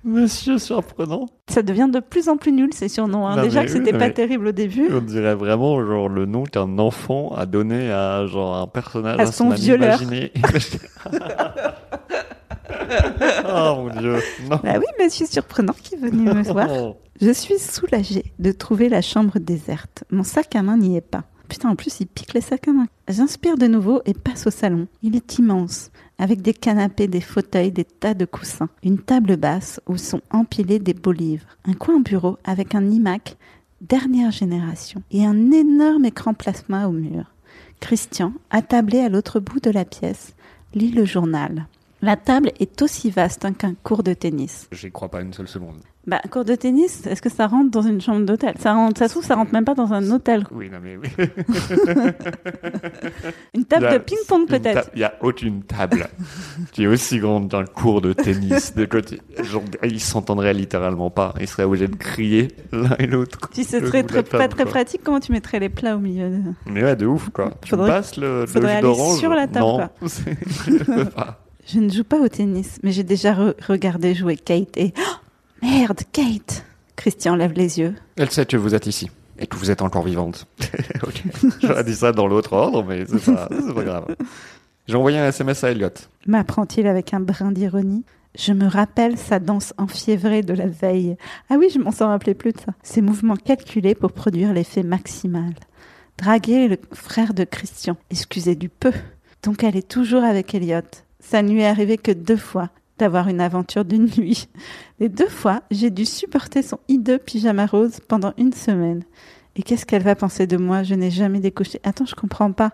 monsieur 0.03 0.57
surprenant. 0.57 1.27
Ça 1.47 1.61
devient 1.61 1.87
de 1.93 1.99
plus 2.01 2.27
en 2.27 2.35
plus 2.35 2.51
nul 2.51 2.71
ces 2.73 2.89
surnoms. 2.89 3.25
hein. 3.27 3.41
Déjà 3.41 3.63
que 3.63 3.71
oui, 3.71 3.77
c'était 3.85 3.97
pas 3.97 4.09
terrible 4.09 4.47
au 4.47 4.51
début. 4.51 4.89
On 4.91 4.99
dirait 4.99 5.35
vraiment 5.35 5.85
genre 5.85 6.09
le 6.09 6.25
nom 6.25 6.43
qu'un 6.43 6.77
enfant 6.79 7.29
a 7.37 7.45
donné 7.45 7.89
à 7.91 8.25
genre 8.25 8.55
un 8.57 8.67
personnage 8.67 9.19
À 9.19 9.27
son 9.31 9.51
ami 9.51 9.61
violeur. 9.61 10.01
oh 13.47 13.75
mon 13.75 13.99
dieu. 13.99 14.17
Non. 14.49 14.59
Bah 14.63 14.77
oui, 14.77 14.85
Monsieur 15.03 15.25
Surprenant 15.25 15.75
qui 15.81 15.95
est 15.95 15.97
venu 15.97 16.23
me 16.23 16.43
voir. 16.51 16.95
Je 17.21 17.31
suis 17.31 17.59
soulagée 17.59 18.33
de 18.39 18.51
trouver 18.51 18.89
la 18.89 19.01
chambre 19.01 19.39
déserte. 19.39 20.03
Mon 20.11 20.23
sac 20.23 20.55
à 20.55 20.61
main 20.61 20.77
n'y 20.77 20.97
est 20.97 21.01
pas. 21.01 21.23
Putain, 21.47 21.69
en 21.69 21.75
plus, 21.75 21.99
il 21.99 22.07
pique 22.07 22.33
les 22.33 22.41
sacs 22.41 22.67
à 22.69 22.71
main. 22.71 22.87
J'inspire 23.09 23.57
de 23.57 23.67
nouveau 23.67 24.01
et 24.05 24.13
passe 24.13 24.47
au 24.47 24.51
salon. 24.51 24.87
Il 25.03 25.17
est 25.17 25.37
immense, 25.37 25.91
avec 26.17 26.41
des 26.41 26.53
canapés, 26.53 27.07
des 27.07 27.19
fauteuils, 27.19 27.71
des 27.71 27.83
tas 27.83 28.13
de 28.13 28.25
coussins. 28.25 28.69
Une 28.83 28.99
table 28.99 29.35
basse 29.35 29.81
où 29.85 29.97
sont 29.97 30.21
empilés 30.31 30.79
des 30.79 30.93
beaux 30.93 31.11
livres. 31.11 31.57
Un 31.65 31.73
coin 31.73 31.99
bureau 31.99 32.37
avec 32.45 32.73
un 32.73 32.89
iMac 32.89 33.35
dernière 33.81 34.31
génération 34.31 35.01
et 35.11 35.25
un 35.25 35.51
énorme 35.51 36.05
écran 36.05 36.33
plasma 36.33 36.87
au 36.87 36.91
mur. 36.91 37.25
Christian, 37.79 38.33
attablé 38.51 38.99
à 38.99 39.09
l'autre 39.09 39.39
bout 39.39 39.59
de 39.59 39.71
la 39.71 39.85
pièce, 39.85 40.35
lit 40.73 40.91
le 40.91 41.03
journal. 41.03 41.67
La 42.03 42.15
table 42.15 42.51
est 42.59 42.81
aussi 42.81 43.11
vaste 43.11 43.45
hein, 43.45 43.53
qu'un 43.53 43.75
cours 43.83 44.01
de 44.03 44.13
tennis. 44.13 44.67
J'y 44.71 44.91
crois 44.91 45.09
pas 45.09 45.21
une 45.21 45.33
seule 45.33 45.47
seconde. 45.47 45.77
Bah, 46.07 46.19
cours 46.31 46.45
de 46.45 46.55
tennis, 46.55 47.05
est-ce 47.05 47.21
que 47.21 47.29
ça 47.29 47.45
rentre 47.45 47.69
dans 47.69 47.83
une 47.83 48.01
chambre 48.01 48.25
d'hôtel? 48.25 48.55
Ça, 48.57 48.73
rentre, 48.73 48.97
ça 48.97 49.07
se 49.07 49.13
trouve, 49.13 49.23
ça 49.23 49.35
rentre 49.35 49.53
même 49.53 49.65
pas 49.65 49.75
dans 49.75 49.93
un 49.93 50.09
hôtel. 50.09 50.45
Oui, 50.51 50.67
non 50.71 50.79
mais 50.81 50.97
oui. 50.97 51.07
Une 53.53 53.65
table 53.65 53.85
a- 53.85 53.93
de 53.93 53.97
ping-pong 53.99 54.47
peut-être. 54.47 54.89
Il 54.95 55.01
y 55.01 55.03
a 55.03 55.13
aucune 55.21 55.61
table 55.61 56.07
qui 56.71 56.83
est 56.85 56.87
aussi 56.87 57.19
grande 57.19 57.51
qu'un 57.51 57.65
cours 57.65 58.01
de 58.01 58.13
tennis 58.13 58.73
de 58.73 58.85
côté. 58.85 59.21
Genre, 59.43 59.61
ils 59.83 59.99
s'entendraient 59.99 60.55
littéralement 60.55 61.11
pas. 61.11 61.35
Ils 61.39 61.47
seraient 61.47 61.65
obligés 61.65 61.87
de 61.87 61.95
crier 61.95 62.47
l'un 62.71 62.95
et 62.97 63.05
l'autre. 63.05 63.37
Si 63.53 63.63
ce 63.63 63.77
le 63.77 63.85
serait 63.85 64.01
très, 64.01 64.23
table, 64.23 64.39
pas 64.39 64.47
très 64.47 64.63
quoi. 64.63 64.71
pratique, 64.71 65.01
comment 65.03 65.19
tu 65.19 65.31
mettrais 65.31 65.59
les 65.59 65.69
plats 65.69 65.95
au 65.97 65.99
milieu 65.99 66.29
de... 66.31 66.41
Mais 66.65 66.83
ouais, 66.83 66.95
de 66.95 67.05
ouf 67.05 67.29
quoi. 67.29 67.51
Tu 67.61 67.69
Faudrait- 67.69 67.89
passes 67.89 68.17
le, 68.17 68.41
le 68.41 68.47
faudrait 68.47 68.69
jus 68.69 68.73
aller 68.77 68.81
d'orange. 68.81 69.19
sur 69.19 69.29
la 69.29 69.47
table, 69.47 69.65
Non, 69.65 69.89
quoi. 69.99 71.37
je 71.73 71.79
ne 71.79 71.89
joue 71.89 72.03
pas 72.03 72.19
au 72.19 72.27
tennis, 72.27 72.79
mais 72.83 72.91
j'ai 72.91 73.03
déjà 73.03 73.33
re- 73.33 73.55
regardé 73.67 74.13
jouer 74.15 74.35
Kate 74.37 74.77
et... 74.77 74.93
Oh, 74.97 75.15
merde, 75.65 76.01
Kate 76.11 76.65
Christian 76.95 77.35
lève 77.35 77.53
les 77.53 77.79
yeux. 77.79 77.95
Elle 78.17 78.29
sait 78.29 78.45
que 78.45 78.57
vous 78.57 78.75
êtes 78.75 78.85
ici 78.87 79.09
et 79.39 79.47
que 79.47 79.55
vous 79.57 79.71
êtes 79.71 79.81
encore 79.81 80.03
vivante. 80.03 80.45
Ok. 81.03 81.23
J'aurais 81.63 81.83
dit 81.83 81.95
ça 81.95 82.11
dans 82.11 82.27
l'autre 82.27 82.53
ordre, 82.53 82.83
mais 82.83 83.05
c'est 83.07 83.33
pas, 83.33 83.47
pas 83.47 83.83
grave. 83.83 84.15
J'ai 84.87 84.95
envoyé 84.95 85.17
un 85.17 85.27
SMS 85.27 85.63
à 85.63 85.71
Elliot. 85.71 85.89
M'apprend-il 86.27 86.85
avec 86.85 87.13
un 87.15 87.19
brin 87.19 87.51
d'ironie? 87.51 88.03
Je 88.37 88.53
me 88.53 88.67
rappelle 88.67 89.17
sa 89.17 89.39
danse 89.39 89.73
enfiévrée 89.79 90.43
de 90.43 90.53
la 90.53 90.67
veille. 90.67 91.17
Ah 91.49 91.55
oui, 91.57 91.69
je 91.73 91.79
m'en 91.79 91.91
s'en 91.91 92.09
rappelais 92.09 92.35
plus 92.35 92.51
de 92.53 92.59
ça. 92.59 92.73
Ses 92.83 93.01
mouvements 93.01 93.35
calculés 93.35 93.95
pour 93.95 94.11
produire 94.11 94.53
l'effet 94.53 94.83
maximal. 94.83 95.53
Draguer 96.19 96.67
le 96.67 96.77
frère 96.93 97.33
de 97.33 97.43
Christian. 97.43 97.97
Excusez 98.11 98.53
du 98.55 98.69
peu. 98.69 98.91
Donc 99.41 99.63
elle 99.63 99.75
est 99.75 99.87
toujours 99.89 100.23
avec 100.23 100.53
Elliot. 100.53 100.81
Ça 101.21 101.41
ne 101.41 101.51
lui 101.51 101.61
est 101.61 101.67
arrivé 101.67 101.97
que 101.97 102.11
deux 102.11 102.35
fois 102.37 102.69
d'avoir 102.99 103.29
une 103.29 103.41
aventure 103.41 103.85
d'une 103.85 104.05
nuit. 104.17 104.47
Les 104.99 105.09
deux 105.09 105.27
fois, 105.29 105.61
j'ai 105.71 105.89
dû 105.89 106.05
supporter 106.05 106.61
son 106.61 106.79
hideux 106.87 107.17
pyjama 107.17 107.65
rose 107.65 107.99
pendant 108.07 108.33
une 108.37 108.53
semaine. 108.53 109.03
Et 109.55 109.63
qu'est-ce 109.63 109.85
qu'elle 109.85 110.03
va 110.03 110.15
penser 110.15 110.45
de 110.47 110.55
moi? 110.57 110.83
Je 110.83 110.93
n'ai 110.95 111.09
jamais 111.11 111.39
décoché. 111.39 111.79
Attends, 111.83 112.05
je 112.05 112.15
comprends 112.15 112.51
pas. 112.51 112.71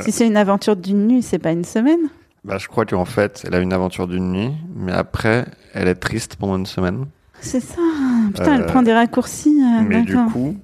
Si 0.00 0.12
c'est 0.12 0.26
une 0.26 0.36
aventure 0.36 0.76
d'une 0.76 1.06
nuit, 1.06 1.22
c'est 1.22 1.38
pas 1.38 1.50
une 1.52 1.64
semaine 1.64 2.08
Bah, 2.44 2.56
je 2.58 2.68
crois 2.68 2.84
qu'en 2.86 3.04
fait, 3.04 3.42
elle 3.46 3.54
a 3.54 3.58
une 3.60 3.72
aventure 3.72 4.06
d'une 4.06 4.30
nuit, 4.32 4.52
mais 4.76 4.92
après, 4.92 5.46
elle 5.74 5.88
est 5.88 5.94
triste 5.96 6.36
pendant 6.36 6.56
une 6.56 6.66
semaine. 6.66 7.06
C'est 7.40 7.60
ça. 7.60 7.80
Putain, 8.28 8.54
elle 8.54 8.62
Euh, 8.62 8.66
prend 8.66 8.82
des 8.82 8.92
raccourcis. 8.92 9.60
euh, 9.62 9.82
mais 9.86 10.02
du 10.02 10.14
coup, 10.32 10.56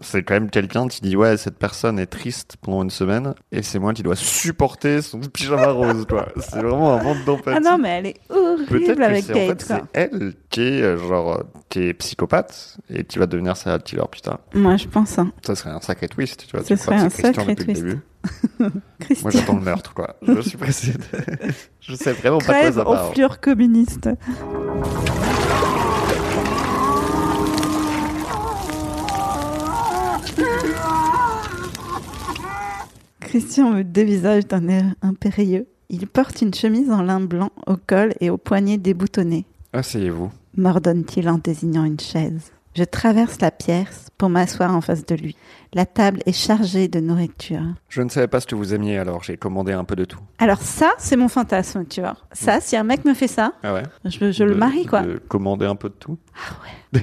c'est 0.00 0.22
quand 0.22 0.34
même 0.34 0.50
quelqu'un 0.50 0.88
qui 0.88 1.00
dit 1.00 1.16
ouais, 1.16 1.36
cette 1.36 1.58
personne 1.58 1.98
est 1.98 2.06
triste 2.06 2.56
pendant 2.60 2.82
une 2.82 2.90
semaine, 2.90 3.34
et 3.52 3.62
c'est 3.62 3.78
moi 3.78 3.92
qui 3.94 4.02
dois 4.02 4.16
supporter 4.16 5.00
son 5.02 5.20
pyjama 5.32 5.68
rose, 5.68 6.04
quoi. 6.08 6.28
C'est 6.40 6.60
vraiment 6.60 6.94
un 6.98 7.02
monde 7.02 7.24
d'empathie. 7.24 7.56
Ah 7.64 7.70
non, 7.70 7.78
mais 7.78 7.88
elle 7.90 8.06
est 8.06 8.16
Peut-être 8.28 8.70
horrible 8.70 8.96
que 8.96 9.02
avec 9.02 9.24
c'est 9.24 9.32
en 9.32 9.36
fait, 9.36 9.46
Kate. 9.48 9.62
c'est 9.62 9.82
elle 10.00 10.34
qui 10.50 10.62
est 10.62 10.82
euh, 10.82 10.96
genre 10.98 11.42
qui 11.68 11.80
est 11.88 11.94
psychopathe 11.94 12.76
et 12.90 13.04
qui 13.04 13.18
va 13.18 13.26
devenir 13.26 13.56
serial 13.56 13.82
killer 13.82 14.02
putain. 14.10 14.38
Moi, 14.54 14.76
je 14.76 14.88
pense. 14.88 15.18
Hein. 15.18 15.32
Ça 15.46 15.54
serait 15.54 15.70
un 15.70 15.80
sacré 15.80 16.08
twist, 16.08 16.46
tu 16.48 16.56
vois. 16.56 16.64
Ce 16.66 16.76
serait 16.76 16.96
un 16.96 17.08
sacré 17.10 17.54
depuis 17.54 17.54
le 17.54 17.64
twist. 17.64 17.82
début. 17.82 17.98
Moi, 19.22 19.30
j'attends 19.30 19.56
le 19.56 19.60
meurtre, 19.62 19.92
quoi. 19.94 20.16
Je 20.26 20.40
suis 20.40 20.56
pressé. 20.56 20.92
de- 20.92 20.98
je 21.80 21.94
sais 21.94 22.12
vraiment 22.12 22.38
pas 22.38 22.54
de 22.54 22.60
quoi 22.70 22.72
ça 22.72 22.88
aux 22.88 22.92
parle. 22.94 23.14
fleurs 23.14 23.40
communistes. 23.40 24.08
Christian 33.34 33.72
me 33.72 33.82
dévisage 33.82 34.46
d'un 34.46 34.68
air 34.68 34.94
impérieux. 35.02 35.66
Il 35.88 36.06
porte 36.06 36.40
une 36.40 36.54
chemise 36.54 36.92
en 36.92 37.02
lin 37.02 37.18
blanc 37.18 37.50
au 37.66 37.74
col 37.76 38.14
et 38.20 38.30
aux 38.30 38.36
poignets 38.36 38.78
déboutonnés. 38.78 39.44
Asseyez-vous. 39.72 40.30
m'ordonne-t-il 40.56 41.28
en 41.28 41.38
désignant 41.38 41.82
une 41.82 41.98
chaise. 41.98 42.52
Je 42.76 42.84
traverse 42.84 43.40
la 43.40 43.50
pièce 43.50 44.06
pour 44.18 44.28
m'asseoir 44.28 44.72
en 44.72 44.80
face 44.80 45.04
de 45.04 45.16
lui. 45.16 45.34
La 45.76 45.86
table 45.86 46.20
est 46.24 46.32
chargée 46.32 46.86
de 46.86 47.00
nourriture. 47.00 47.60
Je 47.88 48.00
ne 48.02 48.08
savais 48.08 48.28
pas 48.28 48.38
ce 48.40 48.46
que 48.46 48.54
vous 48.54 48.74
aimiez, 48.74 48.96
alors 48.98 49.24
j'ai 49.24 49.36
commandé 49.36 49.72
un 49.72 49.82
peu 49.82 49.96
de 49.96 50.04
tout. 50.04 50.20
Alors 50.38 50.58
ça, 50.62 50.92
c'est 50.98 51.16
mon 51.16 51.26
fantasme, 51.26 51.84
tu 51.88 52.00
vois. 52.00 52.16
Ça, 52.32 52.60
si 52.60 52.76
un 52.76 52.84
mec 52.84 53.04
me 53.04 53.12
fait 53.12 53.26
ça, 53.26 53.52
Ah 53.64 53.74
ouais? 53.74 53.82
je, 54.04 54.30
je 54.30 54.44
le 54.44 54.54
De- 54.54 54.58
marie, 54.58 54.86
quoi. 54.86 55.02
De 55.02 55.18
commander 55.28 55.66
un 55.66 55.74
peu 55.74 55.88
de 55.88 55.94
tout? 55.94 56.16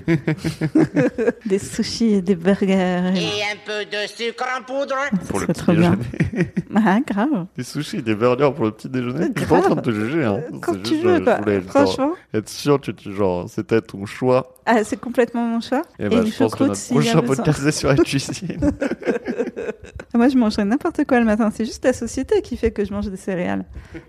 Des 1.46 1.60
sushis 1.60 2.14
et 2.14 2.22
des 2.22 2.36
burgers. 2.36 3.12
et- 3.14 3.20
Et 3.20 3.44
un 3.44 3.58
peu 3.66 3.84
de 3.86 4.08
sucre 4.08 4.46
en 4.58 4.64
poudre. 4.64 4.96
Pour 5.28 5.40
le 5.40 5.46
serait 5.48 5.54
petit 5.54 5.62
trop 5.64 5.74
bien. 5.74 5.98
déjeuner. 6.32 6.54
Ah, 6.76 7.00
grave. 7.06 7.46
Des 7.58 7.64
sushis, 7.64 8.02
des 8.02 8.16
burgers 8.16 8.52
pour 8.56 8.66
le 8.66 8.72
petit 8.72 8.88
déjeuner. 8.88 9.28
Je 9.36 9.40
suis 9.42 9.50
pas 9.50 9.58
en 9.58 9.62
train 9.62 9.76
de 9.76 9.82
te 9.82 9.92
juger. 9.92 10.24
Hein. 10.24 10.40
Quand 10.62 10.74
C'est 10.74 10.84
tu 10.84 10.90
juste, 10.94 11.04
veux, 11.04 11.12
euh, 11.16 11.18
je 11.20 11.24
quoi. 11.26 11.38
voulais 11.40 11.62
genre, 11.62 11.72
Franchement. 11.72 12.12
être 12.34 12.48
sûr 12.50 12.80
que 12.80 12.92
tu, 12.92 13.14
genre, 13.14 13.50
c'était 13.50 13.82
ton 13.82 14.06
choix. 14.06 14.54
Ah, 14.66 14.84
c'est 14.86 14.98
complètement 15.00 15.44
mon 15.46 15.60
choix. 15.60 15.82
Et, 16.00 16.06
Et 16.06 16.10
bah, 16.10 16.18
une 16.18 16.28
je 16.28 16.38
pense 16.38 16.38
que 16.38 16.44
choucroute 16.44 16.68
notre 16.70 16.76
s'il 16.80 16.96
y 16.96 17.00
a 17.00 17.02
prochain 17.02 17.20
besoin. 17.22 17.36
podcast 17.44 17.66
est 17.68 17.72
sur 17.72 17.90
la 17.90 17.96
cuisine. 17.96 18.58
Moi, 20.14 20.28
je 20.30 20.38
mangerais 20.38 20.66
n'importe 20.66 21.06
quoi 21.06 21.20
le 21.20 21.26
matin. 21.26 21.52
C'est 21.54 21.66
juste 21.66 21.86
la 21.86 21.94
société 21.94 22.42
qui 22.42 22.58
fait 22.58 22.72
que 22.72 22.86
je 22.86 22.94
mange 22.94 23.10
des 23.10 23.18
céréales. 23.18 23.66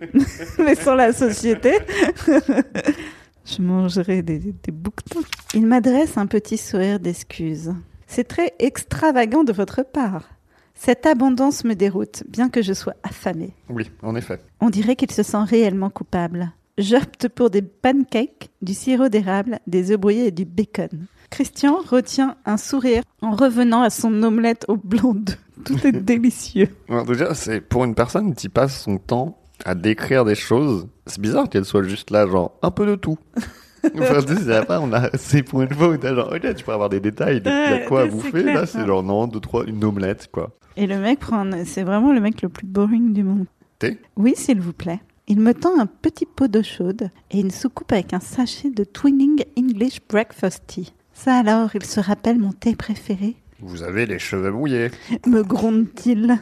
Mais 0.58 0.74
sans 0.74 0.94
la 0.94 1.12
société, 1.12 1.78
je 3.44 3.62
mangerais 3.62 4.22
des, 4.22 4.38
des 4.38 4.72
bouquetins. 4.72 5.20
Il 5.54 5.66
m'adresse 5.66 6.16
un 6.18 6.26
petit 6.26 6.58
sourire 6.58 7.00
d'excuse. 7.00 7.74
C'est 8.06 8.24
très 8.28 8.52
extravagant 8.58 9.44
de 9.44 9.52
votre 9.52 9.82
part. 9.84 10.28
Cette 10.74 11.06
abondance 11.06 11.64
me 11.64 11.74
déroute, 11.74 12.24
bien 12.28 12.48
que 12.48 12.62
je 12.62 12.72
sois 12.72 12.96
affamée. 13.02 13.54
oui, 13.68 13.90
en 14.02 14.16
effet. 14.16 14.40
On 14.60 14.70
dirait 14.70 14.96
qu'il 14.96 15.10
se 15.12 15.22
sent 15.22 15.44
réellement 15.44 15.90
coupable. 15.90 16.52
J'opte 16.78 17.28
pour 17.28 17.50
des 17.50 17.62
pancakes, 17.62 18.48
du 18.62 18.74
sirop 18.74 19.08
d'érable, 19.08 19.60
des 19.66 19.90
œufs 19.92 20.00
brouillés 20.00 20.28
et 20.28 20.30
du 20.30 20.44
bacon. 20.44 21.06
Christian 21.32 21.78
retient 21.88 22.36
un 22.44 22.58
sourire 22.58 23.02
en 23.22 23.30
revenant 23.30 23.80
à 23.80 23.88
son 23.88 24.22
omelette 24.22 24.66
au 24.68 24.76
blanc 24.76 25.14
d'œuf. 25.14 25.38
Tout 25.64 25.86
est 25.86 25.92
délicieux. 25.92 26.68
Alors, 26.90 27.06
déjà, 27.06 27.32
c'est 27.32 27.62
pour 27.62 27.84
une 27.84 27.94
personne 27.94 28.34
qui 28.34 28.50
passe 28.50 28.82
son 28.82 28.98
temps 28.98 29.38
à 29.64 29.74
décrire 29.74 30.26
des 30.26 30.34
choses. 30.34 30.88
C'est 31.06 31.20
bizarre 31.20 31.48
qu'elle 31.48 31.64
soit 31.64 31.84
juste 31.84 32.10
là, 32.10 32.26
genre 32.26 32.52
un 32.60 32.70
peu 32.70 32.86
de 32.86 32.94
tout. 32.94 33.18
Enfin, 33.98 34.20
c'est 34.24 34.54
après, 34.54 34.76
on 34.80 34.92
a, 34.92 35.10
c'est 35.16 35.42
pour 35.42 35.60
une 35.60 35.74
fois 35.74 35.88
où 35.88 35.96
t'as 35.96 36.14
genre, 36.14 36.32
ok, 36.32 36.54
tu 36.54 36.62
peux 36.64 36.70
avoir 36.70 36.88
des 36.88 37.00
détails, 37.00 37.42
il 37.44 37.50
y 37.50 37.50
a 37.50 37.80
quoi 37.80 38.02
à 38.02 38.06
bouffer. 38.06 38.42
clair, 38.42 38.54
Là, 38.54 38.64
c'est 38.64 38.86
genre, 38.86 39.02
non, 39.02 39.26
deux, 39.26 39.40
trois, 39.40 39.64
une 39.66 39.82
omelette, 39.82 40.28
quoi. 40.30 40.50
Et 40.76 40.86
le 40.86 40.98
mec 40.98 41.18
prend, 41.18 41.44
c'est 41.64 41.82
vraiment 41.82 42.12
le 42.12 42.20
mec 42.20 42.42
le 42.42 42.48
plus 42.48 42.64
boring 42.64 43.12
du 43.12 43.24
monde. 43.24 43.46
Thé? 43.80 43.98
Oui, 44.14 44.34
s'il 44.36 44.60
vous 44.60 44.72
plaît. 44.72 45.00
Il 45.26 45.40
me 45.40 45.52
tend 45.52 45.80
un 45.80 45.86
petit 45.86 46.26
pot 46.26 46.46
d'eau 46.46 46.62
chaude 46.62 47.10
et 47.32 47.40
une 47.40 47.50
soucoupe 47.50 47.90
avec 47.90 48.14
un 48.14 48.20
sachet 48.20 48.70
de 48.70 48.84
Twinning 48.84 49.42
English 49.58 49.98
Breakfast 50.08 50.62
Tea. 50.68 50.92
Ça 51.24 51.36
alors, 51.36 51.70
il 51.76 51.84
se 51.84 52.00
rappelle 52.00 52.36
mon 52.40 52.50
thé 52.50 52.74
préféré 52.74 53.36
Vous 53.60 53.84
avez 53.84 54.06
les 54.06 54.18
cheveux 54.18 54.50
mouillés. 54.50 54.90
me 55.28 55.42
gronde-t-il. 55.44 56.36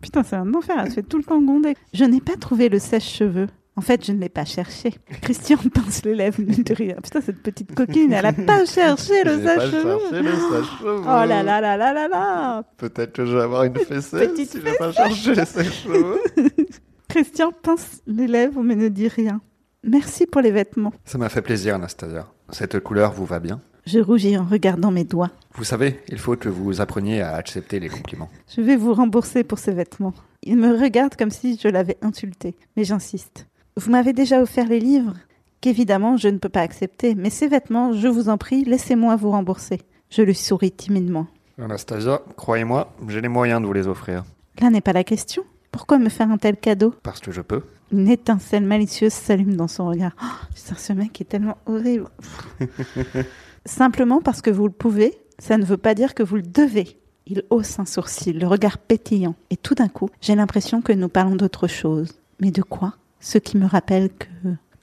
Putain, 0.00 0.22
c'est 0.22 0.36
un 0.36 0.54
enfer, 0.54 0.76
elle 0.82 0.88
se 0.88 0.94
fait 0.94 1.02
tout 1.02 1.18
le 1.18 1.22
temps 1.22 1.42
gronder. 1.42 1.74
Je 1.92 2.06
n'ai 2.06 2.22
pas 2.22 2.36
trouvé 2.36 2.70
le 2.70 2.78
sèche-cheveux. 2.78 3.48
En 3.76 3.82
fait, 3.82 4.02
je 4.02 4.12
ne 4.12 4.18
l'ai 4.18 4.30
pas 4.30 4.46
cherché. 4.46 4.94
Christian 5.20 5.58
pince 5.74 6.02
les 6.06 6.14
lèvres, 6.14 6.40
ne 6.40 6.46
dit 6.46 6.72
rien. 6.72 6.94
Putain, 6.94 7.20
cette 7.20 7.42
petite 7.42 7.74
coquine, 7.74 8.10
elle 8.14 8.24
a 8.24 8.32
pas 8.32 8.64
cherché 8.74 9.22
le 9.22 9.32
sèche-cheveux. 9.44 9.98
cherché 10.10 10.84
le. 10.84 11.00
Oh 11.00 11.04
là 11.04 11.42
là 11.42 11.60
là 11.60 11.76
là 11.76 11.92
là 11.92 12.08
là 12.08 12.62
Peut-être 12.78 13.12
que 13.12 13.26
je 13.26 13.36
vais 13.36 13.42
avoir 13.42 13.64
une 13.64 13.76
fessée 13.76 14.28
petite 14.28 14.50
si 14.50 14.56
je 14.56 14.62
vais 14.62 14.78
pas 14.78 14.92
chercher 14.92 15.34
les 15.34 15.44
sèche-cheveux. 15.44 16.20
Christian 17.06 17.52
pince 17.52 18.00
les 18.06 18.28
lèvres 18.28 18.62
mais 18.62 18.76
ne 18.76 18.88
dit 18.88 19.08
rien. 19.08 19.42
Merci 19.84 20.24
pour 20.24 20.40
les 20.40 20.52
vêtements. 20.52 20.94
Ça 21.04 21.18
m'a 21.18 21.28
fait 21.28 21.42
plaisir, 21.42 21.74
Anastasia. 21.74 22.26
Cette 22.48 22.80
couleur 22.80 23.12
vous 23.12 23.26
va 23.26 23.40
bien? 23.40 23.60
Je 23.86 23.98
rougis 23.98 24.36
en 24.36 24.44
regardant 24.44 24.90
mes 24.90 25.04
doigts. 25.04 25.30
Vous 25.54 25.64
savez, 25.64 26.00
il 26.08 26.18
faut 26.18 26.36
que 26.36 26.48
vous 26.48 26.80
appreniez 26.80 27.20
à 27.22 27.34
accepter 27.34 27.80
les 27.80 27.88
compliments. 27.88 28.28
Je 28.54 28.60
vais 28.60 28.76
vous 28.76 28.94
rembourser 28.94 29.44
pour 29.44 29.58
ces 29.58 29.72
vêtements. 29.72 30.14
Il 30.42 30.56
me 30.56 30.78
regarde 30.78 31.16
comme 31.16 31.30
si 31.30 31.58
je 31.62 31.68
l'avais 31.68 31.98
insulté, 32.02 32.56
mais 32.76 32.84
j'insiste. 32.84 33.46
Vous 33.76 33.90
m'avez 33.90 34.12
déjà 34.12 34.40
offert 34.40 34.68
les 34.68 34.80
livres, 34.80 35.14
qu'évidemment 35.60 36.16
je 36.16 36.28
ne 36.28 36.38
peux 36.38 36.48
pas 36.48 36.60
accepter, 36.60 37.14
mais 37.14 37.30
ces 37.30 37.48
vêtements, 37.48 37.92
je 37.92 38.08
vous 38.08 38.28
en 38.28 38.38
prie, 38.38 38.64
laissez-moi 38.64 39.16
vous 39.16 39.30
rembourser. 39.30 39.80
Je 40.10 40.22
lui 40.22 40.34
souris 40.34 40.72
timidement. 40.72 41.26
Anastasia, 41.58 42.22
croyez-moi, 42.36 42.92
j'ai 43.08 43.20
les 43.20 43.28
moyens 43.28 43.60
de 43.60 43.66
vous 43.66 43.72
les 43.72 43.86
offrir. 43.86 44.24
Là 44.60 44.70
n'est 44.70 44.80
pas 44.80 44.92
la 44.92 45.04
question. 45.04 45.44
Pourquoi 45.72 45.98
me 45.98 46.08
faire 46.08 46.30
un 46.30 46.38
tel 46.38 46.56
cadeau? 46.56 46.94
Parce 47.02 47.20
que 47.20 47.30
je 47.30 47.40
peux. 47.40 47.62
Une 47.92 48.08
étincelle 48.08 48.64
malicieuse 48.64 49.12
s'allume 49.12 49.56
dans 49.56 49.68
son 49.68 49.86
regard. 49.88 50.12
Oh, 50.22 50.46
putain, 50.54 50.74
ce 50.76 50.92
mec 50.92 51.20
est 51.20 51.24
tellement 51.24 51.58
horrible. 51.66 52.08
Simplement 53.64 54.20
parce 54.20 54.42
que 54.42 54.50
vous 54.50 54.66
le 54.66 54.72
pouvez, 54.72 55.18
ça 55.38 55.58
ne 55.58 55.64
veut 55.64 55.76
pas 55.76 55.94
dire 55.94 56.14
que 56.14 56.22
vous 56.22 56.36
le 56.36 56.42
devez. 56.42 56.98
Il 57.26 57.44
hausse 57.50 57.78
un 57.78 57.84
sourcil, 57.84 58.38
le 58.38 58.46
regard 58.46 58.78
pétillant, 58.78 59.34
et 59.50 59.56
tout 59.56 59.74
d'un 59.74 59.88
coup, 59.88 60.08
j'ai 60.20 60.34
l'impression 60.34 60.82
que 60.82 60.92
nous 60.92 61.08
parlons 61.08 61.36
d'autre 61.36 61.68
chose. 61.68 62.14
Mais 62.40 62.50
de 62.50 62.62
quoi? 62.62 62.94
Ce 63.20 63.38
qui 63.38 63.56
me 63.56 63.66
rappelle 63.66 64.10
que... 64.10 64.26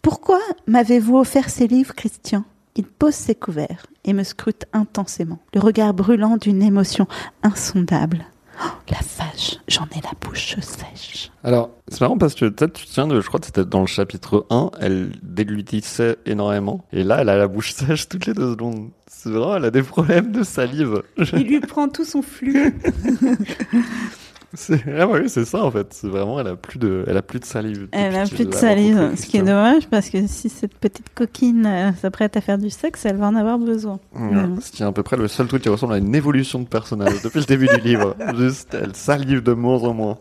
Pourquoi 0.02 0.40
m'avez-vous 0.68 1.18
offert 1.18 1.50
ces 1.50 1.68
livres, 1.68 1.96
Christian? 1.96 2.46
Il 2.76 2.86
pose 2.86 3.16
ses 3.16 3.36
couverts 3.36 3.88
et 4.06 4.14
me 4.14 4.24
scrute 4.24 4.66
intensément, 4.72 5.40
le 5.54 5.60
regard 5.60 5.94
brûlant 5.94 6.38
d'une 6.38 6.62
émotion 6.62 7.08
insondable. 7.42 8.26
Oh, 8.60 8.70
la 8.90 8.98
vache, 9.18 9.58
j'en 9.68 9.86
ai 9.86 10.02
la 10.04 10.12
bouche 10.20 10.56
sèche. 10.60 11.32
Alors, 11.44 11.70
c'est 11.88 12.02
marrant 12.02 12.18
parce 12.18 12.36
que 12.36 12.46
peut-être 12.46 12.74
tu 12.74 12.86
te 12.86 12.90
souviens 12.90 13.08
de, 13.08 13.22
je 13.22 13.28
crois 13.28 13.40
que 13.40 13.46
c'était 13.46 13.66
dans 13.66 13.82
le 13.82 13.88
chapitre 13.88 14.46
1, 14.50 14.72
elle 14.80 15.12
déglutissait 15.22 16.18
énormément. 16.26 16.86
Et 16.92 17.04
là, 17.04 17.20
elle 17.22 17.30
a 17.30 17.38
la 17.38 17.48
bouche 17.48 17.74
sèche 17.74 18.10
toutes 18.10 18.26
les 18.26 18.34
deux 18.34 18.52
secondes. 18.52 18.90
C'est 19.08 19.30
vraiment, 19.30 19.56
elle 19.56 19.66
a 19.66 19.72
des 19.72 19.84
problèmes 19.84 20.32
de 20.32 20.44
salive. 20.44 21.04
Il 21.34 21.48
lui 21.48 21.60
prend 21.60 21.88
tout 21.88 22.06
son 22.06 22.22
flux. 22.22 22.76
C'est, 24.60 24.84
ah 24.98 25.08
oui, 25.08 25.30
c'est 25.30 25.46
ça 25.46 25.64
en 25.64 25.70
fait. 25.70 25.88
C'est 25.94 26.08
vraiment, 26.08 26.40
elle 26.40 26.48
a 26.48 26.56
plus 26.56 26.80
de, 26.80 27.06
elle 27.08 27.16
a 27.16 27.22
plus 27.22 27.40
de 27.40 27.46
salive. 27.46 27.88
Elle 27.92 28.16
a 28.16 28.26
plus 28.26 28.46
de 28.46 28.54
salive, 28.56 29.12
ce 29.16 29.28
qui 29.28 29.38
est 29.38 29.44
dommage 29.44 29.88
parce 29.88 30.10
que 30.10 30.26
si 30.26 30.50
cette 30.50 30.74
petite 30.76 31.14
coquine 31.14 31.66
euh, 31.68 31.92
s'apprête 31.94 32.36
à 32.36 32.42
faire 32.42 32.58
du 32.58 32.72
sexe, 32.72 33.06
elle 33.06 33.18
va 33.18 33.28
en 33.28 33.36
avoir 33.36 33.60
besoin. 33.60 34.00
Ouais, 34.16 34.22
Mhm. 34.32 34.60
Ce 34.60 34.72
qui 34.72 34.82
est 34.82 34.86
à 34.88 34.92
peu 34.92 35.04
près 35.04 35.16
le 35.16 35.28
seul 35.28 35.48
truc 35.48 35.62
qui 35.62 35.70
ressemble 35.70 35.94
à 35.94 35.98
une 36.00 36.16
évolution 36.16 36.58
de 36.60 36.68
personnage 36.68 37.22
depuis 37.24 37.40
le 37.40 37.46
début 37.46 37.68
du 37.68 37.80
livre. 37.82 38.16
Juste, 38.36 38.74
elle 38.74 38.96
salive 38.96 39.44
de 39.44 39.54
moins 39.54 39.78
en 39.84 39.94
moins. 39.94 40.18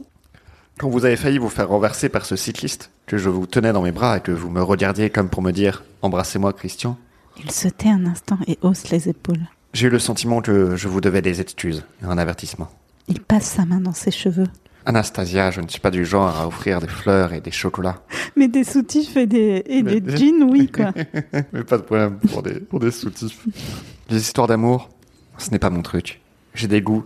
Quand 0.79 0.90
vous 0.90 1.07
avez 1.07 1.16
failli 1.16 1.38
vous 1.38 1.49
faire 1.49 1.68
renverser 1.70 2.11
par 2.11 2.27
ce 2.27 2.37
cycliste, 2.37 2.90
que 3.07 3.16
je 3.16 3.31
vous 3.31 3.46
tenais 3.46 3.72
dans 3.72 3.81
mes 3.81 3.92
bras 3.92 4.18
et 4.18 4.20
que 4.20 4.33
vous 4.33 4.51
me 4.51 4.61
regardiez 4.62 5.09
comme 5.09 5.31
pour 5.31 5.40
me 5.40 5.51
dire 5.53 5.83
Embrassez-moi, 6.03 6.53
Christian, 6.53 6.99
Il 7.42 7.51
se 7.51 7.68
tait 7.68 7.88
un 7.88 8.05
instant 8.05 8.38
et 8.46 8.59
hausse 8.61 8.90
les 8.90 9.09
épaules. 9.09 9.49
j'ai 9.72 9.87
eu 9.87 9.90
le 9.90 9.99
sentiment 9.99 10.42
que 10.42 10.77
je 10.77 10.88
vous 10.88 11.01
devais 11.01 11.22
des 11.22 11.40
excuses 11.40 11.85
et 12.03 12.05
un 12.07 12.18
avertissement. 12.18 12.68
Il 13.09 13.21
passe 13.21 13.45
sa 13.47 13.64
main 13.64 13.81
dans 13.81 13.92
ses 13.92 14.11
cheveux. 14.11 14.47
Anastasia, 14.85 15.51
je 15.51 15.61
ne 15.61 15.69
suis 15.69 15.81
pas 15.81 15.90
du 15.90 16.05
genre 16.05 16.37
à 16.37 16.47
offrir 16.47 16.81
des 16.81 16.87
fleurs 16.88 17.33
et 17.33 17.40
des 17.40 17.51
chocolats. 17.51 18.03
Mais 18.37 18.47
des 18.49 18.62
soutifs 18.64 19.16
et 19.16 19.27
des, 19.27 19.62
et 19.66 19.83
Mais- 19.83 20.01
des 20.01 20.16
jeans, 20.16 20.45
oui, 20.45 20.71
quoi. 20.71 20.92
Mais 21.53 21.64
pas 21.64 21.79
de 21.79 21.83
problème 21.83 22.19
pour 22.31 22.42
des, 22.42 22.61
pour 22.61 22.79
des 22.79 22.90
soutifs. 22.92 23.45
Les 24.11 24.19
histoires 24.21 24.47
d'amour, 24.47 24.88
ce 25.38 25.51
n'est 25.51 25.59
pas 25.59 25.71
mon 25.71 25.83
truc. 25.83 26.21
J'ai 26.55 26.69
des 26.69 26.81
goûts 26.83 27.05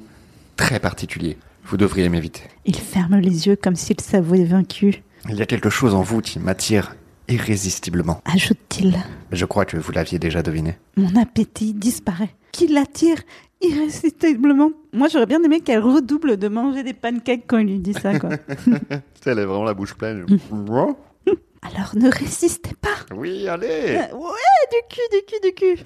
très 0.57 0.79
particuliers. 0.79 1.39
Vous 1.65 1.77
devriez 1.79 2.09
m'éviter. 2.09 2.43
Il 2.67 2.77
ferme 2.77 3.17
les 3.17 3.47
yeux 3.47 3.57
comme 3.57 3.77
s'il 3.77 4.01
s'avouait 4.01 4.45
vaincu, 4.45 5.03
Il 5.29 5.37
y 5.37 5.43
a 5.43 5.47
quelque 5.47 5.71
chose 5.71 5.95
en 5.95 6.03
vous 6.03 6.21
qui 6.21 6.39
m'attire 6.39 6.95
irrésistiblement. 7.29 8.21
ajoute-t-il. 8.25 8.97
Je 9.33 9.45
crois 9.47 9.65
que 9.65 9.77
vous 9.77 9.93
l'aviez 9.93 10.19
déjà 10.19 10.43
deviné. 10.43 10.77
Mon 10.97 11.15
appétit 11.21 11.73
disparaît. 11.73 12.35
Qui 12.53 12.67
l'attire 12.69 13.19
irrésistiblement. 13.61 14.71
Moi, 14.93 15.09
j'aurais 15.09 15.27
bien 15.27 15.43
aimé 15.43 15.61
qu'elle 15.61 15.81
redouble 15.81 16.37
de 16.37 16.49
manger 16.49 16.83
des 16.83 16.95
pancakes 16.95 17.45
quand 17.47 17.59
il 17.59 17.67
lui 17.67 17.79
dit 17.79 17.95
ça, 17.95 18.19
quoi. 18.19 18.31
Elle 19.27 19.39
a 19.39 19.47
vraiment 19.47 19.65
la 19.65 19.75
bouche 19.75 19.95
pleine. 19.95 20.27
Alors 21.63 21.91
ne 21.95 22.11
résistez 22.11 22.75
pas. 22.81 23.15
oui, 23.15 23.47
allez 23.47 23.99
Euh, 24.11 24.17
Ouais, 24.17 24.67
du 24.73 24.79
cul, 24.89 25.01
du 25.13 25.25
cul, 25.27 25.41
du 25.43 25.55
cul. 25.55 25.85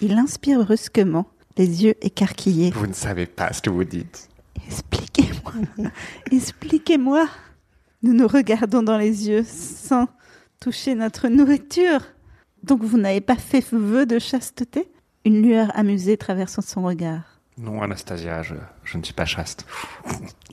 Il 0.00 0.12
inspire 0.12 0.64
brusquement, 0.64 1.26
les 1.56 1.84
yeux 1.84 1.94
écarquillés. 2.00 2.70
Vous 2.70 2.86
ne 2.86 2.92
savez 2.92 3.26
pas 3.26 3.52
ce 3.52 3.60
que 3.60 3.70
vous 3.70 3.82
dites. 3.84 4.28
Expliquez-moi. 4.68 5.90
Expliquez-moi. 6.30 7.28
Nous 8.02 8.12
nous 8.12 8.28
regardons 8.28 8.82
dans 8.84 8.98
les 8.98 9.28
yeux 9.28 9.44
sans 9.44 10.06
toucher 10.60 10.94
notre 10.94 11.26
nourriture. 11.28 12.00
Donc 12.62 12.82
vous 12.84 12.98
n'avez 12.98 13.20
pas 13.20 13.36
fait 13.36 13.64
vœu 13.72 14.06
de 14.06 14.18
chasteté? 14.20 14.88
Une 15.26 15.42
lueur 15.42 15.72
amusée 15.74 16.16
traverse 16.16 16.60
son 16.60 16.84
regard. 16.84 17.40
Non, 17.58 17.82
Anastasia, 17.82 18.44
je, 18.44 18.54
je 18.84 18.96
ne 18.96 19.02
suis 19.02 19.12
pas 19.12 19.24
chaste. 19.24 19.66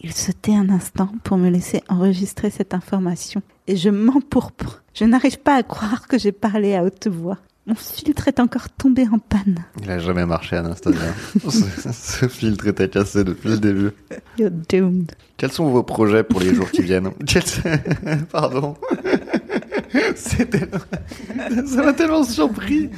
Il 0.01 0.11
se 0.11 0.31
tait 0.31 0.55
un 0.55 0.67
instant 0.69 1.11
pour 1.23 1.37
me 1.37 1.51
laisser 1.51 1.83
enregistrer 1.89 2.49
cette 2.49 2.73
information. 2.73 3.43
Et 3.67 3.75
je 3.75 3.89
m'empourpre. 3.89 4.81
Je 4.95 5.05
n'arrive 5.05 5.37
pas 5.37 5.57
à 5.57 5.61
croire 5.61 6.07
que 6.07 6.17
j'ai 6.17 6.31
parlé 6.31 6.73
à 6.73 6.83
haute 6.83 7.05
voix. 7.05 7.37
Mon 7.67 7.75
filtre 7.75 8.27
est 8.27 8.39
encore 8.39 8.67
tombé 8.71 9.07
en 9.07 9.19
panne. 9.19 9.63
Il 9.83 9.91
a 9.91 9.99
jamais 9.99 10.25
marché, 10.25 10.55
Anastasia. 10.55 11.13
ce, 11.49 11.91
ce 11.93 12.27
filtre 12.27 12.65
était 12.65 12.89
cassé 12.89 13.23
depuis 13.23 13.49
le 13.49 13.59
début. 13.59 13.91
You're 14.39 14.49
doomed. 14.49 15.11
Quels 15.37 15.51
sont 15.51 15.69
vos 15.69 15.83
projets 15.83 16.23
pour 16.23 16.39
les 16.39 16.55
jours 16.55 16.71
qui 16.71 16.81
viennent? 16.81 17.11
Pardon. 18.31 18.75
Tellement- 20.49 21.65
Ça 21.67 21.83
m'a 21.83 21.93
tellement 21.93 22.23
surpris. 22.23 22.89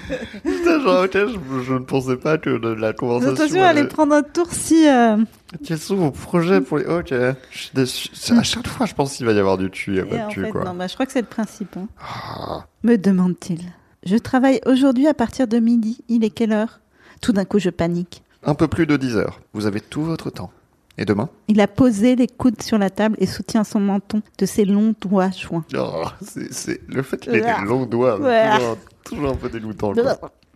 Putain, 0.44 0.80
genre, 0.82 1.04
ok, 1.06 1.12
je, 1.14 1.64
je 1.64 1.74
ne 1.74 1.80
pensais 1.80 2.16
pas 2.18 2.38
que 2.38 2.58
de 2.58 2.70
la 2.70 2.94
conversation. 2.94 3.34
Attention 3.36 3.64
allait- 3.64 3.88
prendre 3.88 4.14
un 4.16 4.24
tour 4.24 4.48
si... 4.52 4.88
euh, 4.88 5.18
Quels 5.66 5.78
sont 5.80 5.96
vos 5.96 6.12
projets 6.12 6.62
pour 6.62 6.78
les. 6.78 6.86
Ok. 6.86 7.10
Je 7.12 7.58
suis 7.58 7.72
déçu. 7.74 8.10
À 8.38 8.44
chaque 8.44 8.68
fois, 8.68 8.86
je 8.86 8.94
pense 8.94 9.16
qu'il 9.16 9.26
va 9.26 9.34
y 9.34 9.40
avoir 9.40 9.58
du 9.58 9.70
tu, 9.70 9.92
il 9.92 9.98
y 9.98 10.00
a 10.00 10.04
et 10.04 10.08
pas 10.10 10.18
de 10.28 10.30
tu, 10.32 10.42
fait, 10.42 10.52
quoi. 10.52 10.64
non, 10.64 10.74
bah, 10.74 10.88
je 10.88 10.94
crois 10.94 11.06
que 11.06 11.12
c'est 11.12 11.22
le 11.22 11.28
principe. 11.28 11.76
hein. 11.78 11.88
Ah. 12.02 12.66
Me 12.84 12.96
demande-t-il. 12.98 13.62
Je 14.06 14.16
travaille 14.18 14.62
aujourd'hui 14.66 15.08
à 15.08 15.14
partir 15.14 15.48
de 15.48 15.58
midi. 15.60 16.02
Il 16.10 16.24
est 16.24 16.30
quelle 16.30 16.52
heure? 16.54 16.80
Tout 17.22 17.32
d'un 17.34 17.46
coup, 17.46 17.60
je 17.60 17.70
panique. 17.72 18.24
Un 18.44 18.54
peu 18.54 18.68
plus 18.68 18.86
de 18.86 18.96
10 18.98 19.18
heures. 19.18 19.42
Vous 19.54 19.66
avez 19.66 19.82
tout 19.82 20.04
votre 20.04 20.30
temps. 20.30 20.52
Et 20.98 21.06
demain 21.06 21.30
Il 21.48 21.60
a 21.62 21.68
posé 21.68 22.16
les 22.16 22.28
coudes 22.28 22.62
sur 22.62 22.78
la 22.78 22.90
table 22.90 23.16
et 23.20 23.26
soutient 23.26 23.64
son 23.64 23.80
menton 23.80 24.22
de 24.38 24.46
ses 24.46 24.64
longs 24.66 24.94
doigts 25.02 25.30
joints. 25.32 25.66
oh, 25.76 26.04
c'est, 26.22 26.54
c'est... 26.54 26.82
Le 26.88 27.02
fait 27.02 27.18
qu'il 27.18 27.36
ait 27.36 27.42
des 27.42 27.66
longs 27.66 27.86
doigts, 27.86 28.20
Ouais. 28.20 28.56
toujours, 28.58 28.78
toujours 29.04 29.30
un 29.32 29.36
peu 29.36 29.50
dégoûtant. 29.50 29.94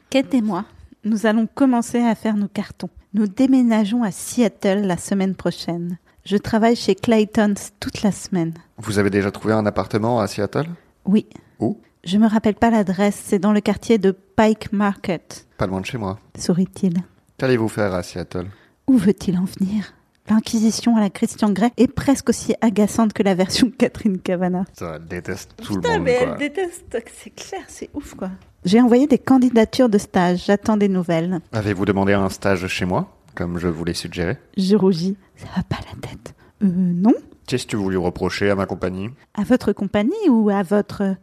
Kate 0.10 0.34
et 0.34 0.42
moi, 0.42 0.66
nous 1.04 1.26
allons 1.26 1.48
commencer 1.54 2.00
à 2.00 2.16
faire 2.16 2.36
nos 2.38 2.48
cartons. 2.48 2.90
Nous 3.14 3.28
déménageons 3.28 4.04
à 4.04 4.12
Seattle 4.12 4.82
la 4.86 4.98
semaine 4.98 5.36
prochaine. 5.36 5.98
Je 6.26 6.38
travaille 6.38 6.76
chez 6.76 6.96
Clayton's 6.96 7.72
toute 7.80 8.02
la 8.04 8.12
semaine. 8.12 8.54
Vous 8.78 9.00
avez 9.00 9.10
déjà 9.10 9.32
trouvé 9.32 9.54
un 9.54 9.66
appartement 9.66 10.20
à 10.20 10.28
Seattle? 10.28 10.68
Oui. 11.06 11.26
Où? 11.60 11.80
Je 12.04 12.18
me 12.18 12.28
rappelle 12.28 12.56
pas 12.56 12.70
l'adresse, 12.70 13.22
c'est 13.26 13.40
dans 13.40 13.52
le 13.52 13.60
quartier 13.62 13.98
de 13.98 14.12
Pike 14.12 14.72
Market, 14.72 15.48
Pas 15.58 15.68
loin 15.68 15.82
de 15.82 15.86
chez 15.86 15.98
moi. 15.98 16.18
sourit-il. 16.38 16.94
Qu'allez-vous 17.38 17.68
faire 17.68 17.94
à 17.94 18.04
Seattle? 18.04 18.48
Où 18.88 18.98
veut-il 18.98 19.38
en 19.38 19.46
venir? 19.46 19.94
L'inquisition 20.30 20.96
à 20.96 21.00
la 21.00 21.10
Christian 21.10 21.52
Grey 21.52 21.72
est 21.78 21.88
presque 21.92 22.30
aussi 22.30 22.54
agaçante 22.62 23.14
que 23.14 23.24
la 23.24 23.34
version 23.36 23.72
Catherine 23.76 24.20
Cavana. 24.20 24.66
Ça, 24.74 24.96
elle 24.98 25.08
déteste 25.08 25.56
tout 25.58 25.76
Putain, 25.76 25.94
le 25.94 25.96
monde. 25.98 26.04
mais 26.04 26.18
quoi. 26.18 26.28
elle 26.34 26.38
déteste, 26.38 26.98
c'est 27.22 27.30
clair, 27.32 27.62
c'est 27.68 27.90
ouf 27.94 28.14
quoi. 28.16 28.30
J'ai 28.66 28.80
envoyé 28.82 29.08
des 29.08 29.18
candidatures 29.18 29.90
de 29.90 29.98
stage, 29.98 30.46
j'attends 30.46 30.78
des 30.78 30.90
nouvelles. 30.90 31.40
Avez-vous 31.52 31.86
demandé 31.86 32.14
un 32.14 32.30
stage 32.30 32.68
chez 32.68 32.86
moi, 32.86 33.16
comme 33.36 33.58
je 33.58 33.68
vous 33.68 33.84
l'ai 33.86 33.94
suggéré? 33.94 34.38
Je 34.58 34.76
rougis, 34.76 35.18
ça 35.36 35.48
va 35.56 35.64
pas 35.64 35.78
la 35.94 36.00
tête. 36.08 36.34
Euh, 36.64 36.68
non 36.68 37.14
Qu'est-ce 37.48 37.66
que 37.66 37.78
vous 37.78 37.90
lui 37.90 37.98
reprochez 37.98 38.50
à 38.52 38.56
ma 38.56 38.66
compagnie? 38.68 39.10
À 39.34 39.44
votre 39.44 39.72
compagnie 39.74 40.30
ou 40.30 40.50
à 40.50 40.62
votre 40.62 41.16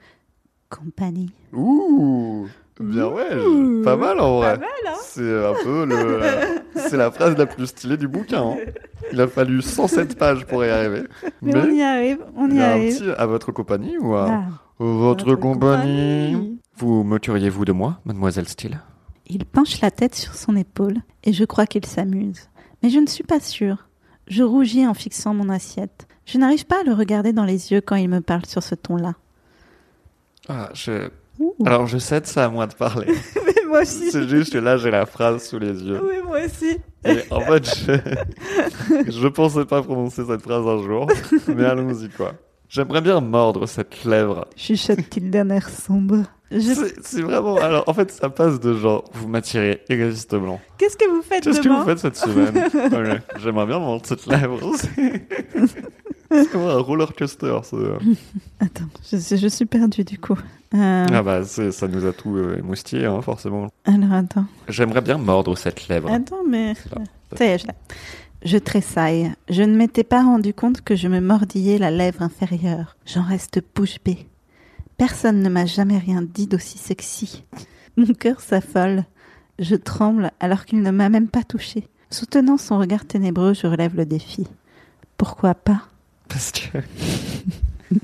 compagnie? 0.70 1.30
Ouh 1.52 2.46
Bien 2.78 3.06
ouais, 3.08 3.30
je- 3.30 3.82
pas 3.84 3.96
mal 3.96 4.20
en 4.20 4.36
vrai. 4.38 4.58
hein 4.86 4.92
C'est 5.02 5.46
un 5.46 5.54
peu 5.64 5.86
le, 5.86 6.20
c'est 6.76 6.96
la 6.96 7.10
phrase 7.10 7.36
la 7.38 7.46
plus 7.46 7.66
stylée 7.68 7.96
du 7.96 8.06
bouquin. 8.08 8.42
hein. 8.42 8.56
Il 9.12 9.20
a 9.20 9.26
fallu 9.28 9.62
107 9.62 10.18
pages 10.18 10.44
pour 10.46 10.64
y 10.64 10.68
arriver. 10.68 11.04
Mais, 11.40 11.54
on 11.56 11.70
y 11.72 11.80
arrive, 11.82 12.18
on 12.36 12.50
y 12.50 12.56
y 12.56 12.60
a 12.60 12.66
un 12.68 12.70
arrive. 12.72 12.98
petit 12.98 13.10
à 13.16 13.24
votre 13.26 13.50
compagnie 13.52 13.96
ou 13.98 14.14
à 14.14 14.28
Ah, 14.30 14.44
votre, 14.78 15.24
votre 15.24 15.34
compagnie. 15.40 16.32
compagnie. 16.34 16.60
Vous 16.76 17.02
moqueriez-vous 17.04 17.64
de 17.64 17.72
moi, 17.72 18.00
mademoiselle 18.04 18.46
Steele? 18.48 18.80
Il 19.28 19.46
penche 19.46 19.80
la 19.80 19.90
tête 19.90 20.14
sur 20.14 20.34
son 20.34 20.54
épaule 20.54 20.96
et 21.24 21.32
je 21.32 21.44
crois 21.44 21.66
qu'il 21.66 21.86
s'amuse. 21.86 22.48
Mais 22.82 22.90
je 22.90 22.98
ne 22.98 23.06
suis 23.06 23.24
pas 23.24 23.40
sûre. 23.40 23.88
Je 24.28 24.42
rougis 24.42 24.86
en 24.86 24.92
fixant 24.94 25.32
mon 25.32 25.48
assiette. 25.48 26.06
Je 26.26 26.36
n'arrive 26.36 26.66
pas 26.66 26.80
à 26.80 26.84
le 26.84 26.92
regarder 26.92 27.32
dans 27.32 27.44
les 27.44 27.72
yeux 27.72 27.80
quand 27.80 27.96
il 27.96 28.08
me 28.10 28.20
parle 28.20 28.44
sur 28.44 28.62
ce 28.62 28.74
ton-là. 28.74 29.14
Ah, 30.48 30.68
je... 30.74 31.08
Alors, 31.64 31.86
je 31.86 31.98
que 32.20 32.28
c'est 32.28 32.40
à 32.40 32.48
moi 32.48 32.66
de 32.66 32.74
parler. 32.74 33.06
Mais 33.46 33.54
moi 33.68 33.82
aussi. 33.82 34.10
c'est 34.10 34.28
juste 34.28 34.52
que 34.52 34.58
là, 34.58 34.76
j'ai 34.76 34.90
la 34.90 35.06
phrase 35.06 35.44
sous 35.48 35.58
les 35.58 35.72
yeux. 35.82 36.00
Oui, 36.02 36.14
moi 36.24 36.38
aussi. 36.44 36.78
Et 37.04 37.18
en 37.30 37.40
fait, 37.40 37.64
je... 37.64 39.10
je 39.20 39.28
pensais 39.28 39.64
pas 39.64 39.82
prononcer 39.82 40.24
cette 40.26 40.42
phrase 40.42 40.66
un 40.66 40.82
jour. 40.82 41.06
Mais 41.48 41.64
allons-y, 41.64 42.08
quoi. 42.08 42.32
J'aimerais 42.68 43.00
bien 43.00 43.20
mordre 43.20 43.66
cette 43.66 44.04
lèvre. 44.04 44.46
Chuchote-t-il 44.56 45.30
d'un 45.30 45.50
air 45.50 45.68
sombre. 45.68 46.24
Je- 46.50 46.90
C'est- 47.02 47.22
vraiment. 47.22 47.56
Alors, 47.56 47.84
en 47.88 47.94
fait, 47.94 48.10
ça 48.10 48.28
passe 48.30 48.58
de 48.60 48.74
genre, 48.74 49.04
vous 49.14 49.28
m'attirez 49.28 49.82
irrésistiblement. 49.88 50.60
Qu'est-ce 50.78 50.96
que 50.96 51.08
vous 51.08 51.22
faites 51.22 51.42
Qu'est-ce 51.44 51.60
que 51.60 51.68
vous 51.68 51.84
faites 51.84 51.98
cette 51.98 52.16
semaine? 52.16 52.68
J'aimerais 53.42 53.66
bien 53.66 53.78
mordre 53.78 54.04
cette 54.06 54.26
lèvre. 54.26 54.58
C'est 56.30 56.50
comme 56.50 56.62
un 56.62 56.78
roller 56.78 57.12
coaster. 57.14 57.58
ça. 57.62 57.76
Attends, 58.60 58.84
je, 59.10 59.16
je 59.36 59.46
suis 59.48 59.66
perdue 59.66 60.04
du 60.04 60.18
coup. 60.18 60.36
Euh, 60.74 61.06
Ah 61.12 61.22
bah, 61.22 61.44
ça 61.44 61.88
nous 61.88 62.04
a 62.06 62.12
tout 62.12 62.36
euh, 62.36 62.58
émoustillé, 62.58 63.06
hein, 63.06 63.22
forcément. 63.22 63.68
Alors 63.84 64.12
attends. 64.12 64.46
J'aimerais 64.68 65.00
bien 65.00 65.18
mordre 65.18 65.56
cette 65.56 65.88
lèvre. 65.88 66.10
Attends, 66.12 66.42
mais. 66.48 66.74
Ça 67.36 67.44
y 67.44 67.48
est, 67.48 67.58
je 67.58 67.66
l'ai. 67.68 67.72
Je 68.44 68.58
tressaille. 68.58 69.32
Je 69.48 69.62
ne 69.62 69.76
m'étais 69.76 70.04
pas 70.04 70.22
rendu 70.22 70.52
compte 70.54 70.80
que 70.82 70.94
je 70.96 71.08
me 71.08 71.20
mordillais 71.20 71.78
la 71.78 71.90
lèvre 71.90 72.22
inférieure. 72.22 72.96
J'en 73.06 73.22
reste 73.22 73.60
bouche 73.74 73.96
bée. 74.04 74.26
Personne 74.98 75.40
ne 75.42 75.48
m'a 75.48 75.66
jamais 75.66 75.98
rien 75.98 76.22
dit 76.22 76.46
d'aussi 76.46 76.78
sexy. 76.78 77.44
Mon 77.96 78.12
cœur 78.14 78.40
s'affole. 78.40 79.04
Je 79.58 79.74
tremble 79.74 80.30
alors 80.40 80.64
qu'il 80.64 80.82
ne 80.82 80.90
m'a 80.90 81.08
même 81.08 81.28
pas 81.28 81.42
touché. 81.44 81.88
Soutenant 82.10 82.56
son 82.56 82.78
regard 82.78 83.04
ténébreux, 83.06 83.54
je 83.54 83.66
relève 83.66 83.96
le 83.96 84.04
défi. 84.06 84.46
Pourquoi 85.16 85.54
pas? 85.54 85.82
Parce 86.28 86.52
que. 86.52 86.78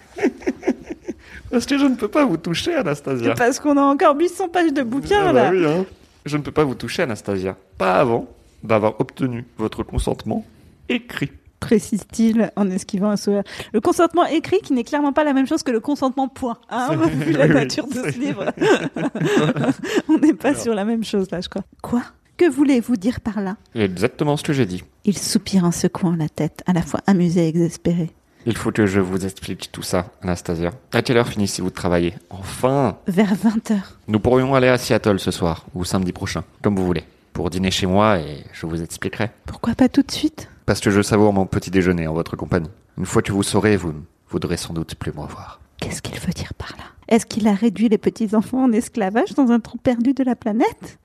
Parce 1.50 1.66
que 1.66 1.76
je 1.76 1.84
ne 1.84 1.96
peux 1.96 2.08
pas 2.08 2.24
vous 2.24 2.38
toucher, 2.38 2.74
Anastasia. 2.74 3.34
Parce 3.34 3.60
qu'on 3.60 3.76
a 3.76 3.82
encore 3.82 4.16
800 4.16 4.48
pages 4.48 4.72
de 4.72 4.82
bouquins 4.82 5.26
Ah 5.28 5.32
bah 5.32 5.44
là. 5.44 5.50
oui, 5.50 5.66
hein. 5.66 5.84
Je 6.24 6.36
ne 6.38 6.42
peux 6.42 6.52
pas 6.52 6.64
vous 6.64 6.74
toucher, 6.74 7.02
Anastasia. 7.02 7.56
Pas 7.76 7.96
avant 8.00 8.26
d'avoir 8.62 8.98
obtenu 9.00 9.44
votre 9.58 9.82
consentement 9.82 10.46
écrit. 10.88 11.30
précise-t-il 11.60 12.50
en 12.56 12.70
esquivant 12.70 13.10
un 13.10 13.16
sourire. 13.16 13.42
Le 13.74 13.80
consentement 13.82 14.24
écrit 14.24 14.60
qui 14.62 14.72
n'est 14.72 14.84
clairement 14.84 15.12
pas 15.12 15.24
la 15.24 15.32
même 15.34 15.46
chose 15.46 15.62
que 15.62 15.70
le 15.72 15.80
consentement 15.80 16.28
point. 16.28 16.56
Hein, 16.70 16.96
vu 16.96 17.32
la 17.32 17.44
oui, 17.44 17.48
oui, 17.50 17.54
nature 17.54 17.86
de 17.86 17.94
ce 18.10 18.18
livre. 18.18 18.46
On 20.08 20.16
n'est 20.18 20.32
pas 20.34 20.50
Alors. 20.50 20.60
sur 20.62 20.74
la 20.74 20.84
même 20.84 21.04
chose 21.04 21.30
là, 21.30 21.40
je 21.40 21.48
crois. 21.48 21.64
Quoi? 21.82 22.02
Que 22.38 22.48
voulez-vous 22.48 22.96
dire 22.96 23.20
par 23.20 23.40
là? 23.40 23.56
Exactement 23.74 24.36
ce 24.38 24.42
que 24.42 24.52
j'ai 24.54 24.64
dit. 24.66 24.82
Il 25.04 25.18
soupire 25.18 25.64
en 25.64 25.72
secouant 25.72 26.14
la 26.16 26.28
tête, 26.28 26.62
à 26.66 26.72
la 26.72 26.82
fois 26.82 27.00
amusé 27.06 27.44
et 27.44 27.48
exaspéré. 27.48 28.10
Il 28.46 28.56
faut 28.56 28.72
que 28.72 28.86
je 28.86 29.00
vous 29.00 29.24
explique 29.24 29.70
tout 29.72 29.82
ça, 29.82 30.06
Anastasia. 30.22 30.70
À 30.92 31.02
quelle 31.02 31.16
heure 31.16 31.28
finissez-vous 31.28 31.70
de 31.70 31.74
travailler 31.74 32.14
Enfin 32.30 32.98
Vers 33.06 33.34
20 33.34 33.70
heures. 33.70 33.98
Nous 34.08 34.18
pourrions 34.20 34.54
aller 34.54 34.68
à 34.68 34.78
Seattle 34.78 35.18
ce 35.20 35.30
soir, 35.30 35.66
ou 35.74 35.84
samedi 35.84 36.12
prochain, 36.12 36.42
comme 36.62 36.76
vous 36.76 36.84
voulez. 36.86 37.04
Pour 37.32 37.50
dîner 37.50 37.70
chez 37.70 37.86
moi 37.86 38.18
et 38.18 38.44
je 38.52 38.66
vous 38.66 38.82
expliquerai. 38.82 39.30
Pourquoi 39.46 39.74
pas 39.74 39.88
tout 39.88 40.02
de 40.02 40.10
suite? 40.10 40.48
Parce 40.66 40.80
que 40.80 40.90
je 40.90 41.02
savoure 41.02 41.32
mon 41.32 41.46
petit 41.46 41.70
déjeuner 41.70 42.06
en 42.06 42.14
votre 42.14 42.36
compagnie. 42.36 42.70
Une 42.98 43.06
fois 43.06 43.22
que 43.22 43.32
vous 43.32 43.42
saurez, 43.42 43.76
vous 43.76 43.92
ne 43.92 44.00
voudrez 44.28 44.56
sans 44.56 44.74
doute 44.74 44.94
plus 44.96 45.12
me 45.12 45.20
revoir. 45.20 45.60
Qu'est-ce 45.80 46.02
qu'il 46.02 46.18
veut 46.20 46.32
dire 46.32 46.52
par 46.54 46.70
là? 46.78 46.84
Est-ce 47.08 47.26
qu'il 47.26 47.48
a 47.48 47.54
réduit 47.54 47.88
les 47.88 47.98
petits-enfants 47.98 48.64
en 48.64 48.72
esclavage 48.72 49.34
dans 49.34 49.50
un 49.50 49.60
trou 49.60 49.78
perdu 49.78 50.14
de 50.14 50.22
la 50.24 50.36
planète? 50.36 50.98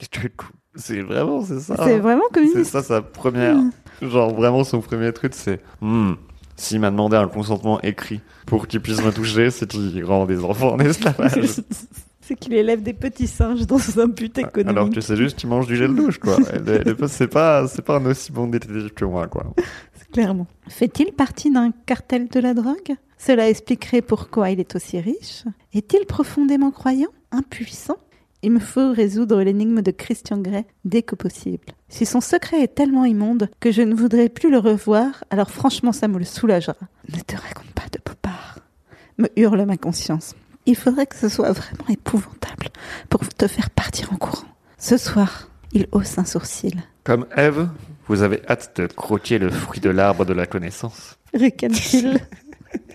C'est 0.75 1.01
vraiment, 1.01 1.43
c'est 1.43 1.59
ça. 1.59 1.75
C'est 1.83 1.97
vraiment 1.97 2.21
C'est 2.33 2.33
communiste. 2.33 2.71
ça 2.71 2.83
sa 2.83 3.01
première. 3.01 3.57
Genre 4.01 4.33
vraiment 4.33 4.63
son 4.63 4.81
premier 4.81 5.11
truc, 5.13 5.33
c'est. 5.35 5.59
Hmm, 5.81 6.13
S'il 6.55 6.79
m'a 6.79 6.91
demandé 6.91 7.15
un 7.17 7.27
consentement 7.27 7.79
écrit 7.81 8.21
pour 8.45 8.67
qu'il 8.67 8.81
puisse 8.81 9.03
me 9.03 9.11
toucher, 9.11 9.49
c'est 9.51 9.67
qu'il 9.67 10.03
rend 10.05 10.25
des 10.25 10.43
enfants 10.43 10.73
en 10.73 10.79
esclavage. 10.79 11.61
C'est 12.21 12.35
qu'il 12.35 12.53
élève 12.55 12.83
des 12.83 12.93
petits 12.93 13.27
singes 13.27 13.65
dans 13.65 13.79
un 13.99 14.07
but 14.07 14.37
économique. 14.37 14.69
Alors 14.69 14.89
que 14.89 14.99
c'est 14.99 15.15
juste 15.15 15.37
qu'il 15.37 15.47
mange 15.49 15.65
du 15.65 15.77
gel 15.77 15.95
douche, 15.95 16.17
quoi. 16.19 16.35
C'est 17.07 17.27
pas, 17.27 17.67
c'est 17.67 17.81
pas 17.81 17.97
un 17.99 18.05
aussi 18.05 18.31
bon 18.33 18.47
détective 18.47 18.89
que 18.93 19.05
moi, 19.05 19.27
quoi. 19.27 19.45
Clairement. 20.13 20.47
Fait-il 20.67 21.11
partie 21.13 21.51
d'un 21.51 21.71
cartel 21.85 22.27
de 22.27 22.39
la 22.39 22.53
drogue? 22.53 22.95
Cela 23.17 23.49
expliquerait 23.49 24.01
pourquoi 24.01 24.49
il 24.51 24.59
est 24.59 24.75
aussi 24.75 24.99
riche. 24.99 25.43
Est-il 25.73 26.05
profondément 26.05 26.71
croyant? 26.71 27.09
Impuissant? 27.31 27.97
Il 28.47 28.53
me 28.53 28.59
faut 28.59 28.93
résoudre 28.93 29.41
l'énigme 29.41 29.81
de 29.81 29.91
Christian 29.91 30.37
Grey 30.37 30.65
dès 30.85 31.01
que 31.01 31.15
possible. 31.15 31.67
Si 31.89 32.05
son 32.05 32.21
secret 32.21 32.61
est 32.61 32.73
tellement 32.73 33.03
immonde 33.03 33.49
que 33.59 33.73
je 33.73 33.81
ne 33.81 33.93
voudrais 33.93 34.29
plus 34.29 34.49
le 34.49 34.57
revoir, 34.57 35.25
alors 35.31 35.51
franchement 35.51 35.91
ça 35.91 36.07
me 36.07 36.17
le 36.17 36.23
soulagera. 36.23 36.77
Ne 37.13 37.19
te 37.19 37.35
raconte 37.35 37.73
pas 37.75 37.89
de 37.91 37.99
Popard, 37.99 38.59
me 39.17 39.27
hurle 39.35 39.65
ma 39.65 39.75
conscience. 39.75 40.33
Il 40.65 40.77
faudrait 40.77 41.07
que 41.07 41.17
ce 41.17 41.27
soit 41.27 41.51
vraiment 41.51 41.89
épouvantable 41.89 42.67
pour 43.09 43.27
te 43.27 43.47
faire 43.47 43.69
partir 43.69 44.13
en 44.13 44.15
courant. 44.15 44.47
Ce 44.77 44.95
soir, 44.95 45.49
il 45.73 45.87
hausse 45.91 46.17
un 46.17 46.23
sourcil. 46.23 46.81
Comme 47.03 47.25
Eve, 47.35 47.67
vous 48.07 48.21
avez 48.21 48.41
hâte 48.47 48.79
de 48.79 48.87
croquer 48.87 49.39
le 49.39 49.49
fruit 49.49 49.81
de 49.81 49.89
l'arbre 49.89 50.23
de 50.23 50.33
la 50.33 50.45
connaissance. 50.45 51.19
ricane-t-il. 51.33 52.17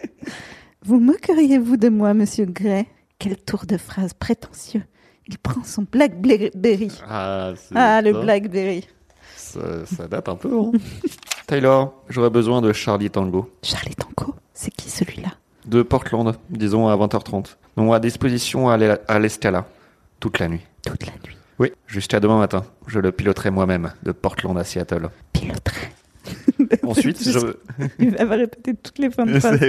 Vous 0.87 0.99
moqueriez-vous 0.99 1.77
de 1.77 1.91
moi, 1.91 2.15
monsieur 2.15 2.47
Gray 2.47 2.87
Quel 3.19 3.37
tour 3.37 3.67
de 3.67 3.77
phrase 3.77 4.15
prétentieux. 4.15 4.85
Il 5.33 5.39
prend 5.39 5.65
son 5.65 5.87
Blackberry. 5.91 6.89
Ah, 7.09 7.53
Ah, 7.75 8.01
le. 8.03 8.13
Blackberry. 8.13 8.87
Ça, 9.37 9.85
ça 9.87 10.07
date 10.07 10.29
un 10.29 10.37
peu, 10.37 10.55
hein. 10.57 10.73
Taylor, 11.47 11.95
j'aurais 12.09 12.31
besoin 12.31 12.61
de 12.63 12.73
Charlie 12.73 13.11
Tango. 13.11 13.51
Charlie 13.63 13.95
Tango, 13.97 14.35
c'est 14.55 14.71
qui 14.71 14.89
celui-là? 14.91 15.31
De 15.67 15.83
Portland, 15.83 16.35
disons 16.51 16.89
à 16.89 16.97
20h30. 16.97 17.57
Nous 17.77 17.93
à 17.95 17.99
disposition 18.01 18.69
à 18.69 18.77
l'e- 18.77 19.01
à 19.09 19.19
l'Escala, 19.19 19.67
toute 20.21 20.39
la 20.39 20.49
nuit. 20.49 20.61
Toute 20.87 21.07
la 21.07 21.13
nuit. 21.27 21.37
Oui, 21.59 21.73
jusqu'à 21.87 22.21
demain 22.21 22.39
matin. 22.39 22.65
Je 22.87 22.99
le 22.99 23.11
piloterai 23.13 23.51
moi-même, 23.51 23.93
de 24.03 24.13
Portland 24.13 24.57
à 24.59 24.65
Seattle. 24.65 25.09
Piloterait. 25.33 25.93
Ensuite, 26.83 27.23
je... 27.29 27.57
Il 27.99 28.15
va 28.17 28.37
répéter 28.37 28.75
toutes 28.75 28.99
les 28.99 29.11
fins 29.11 29.27
de 29.27 29.39
phrase. 29.41 29.61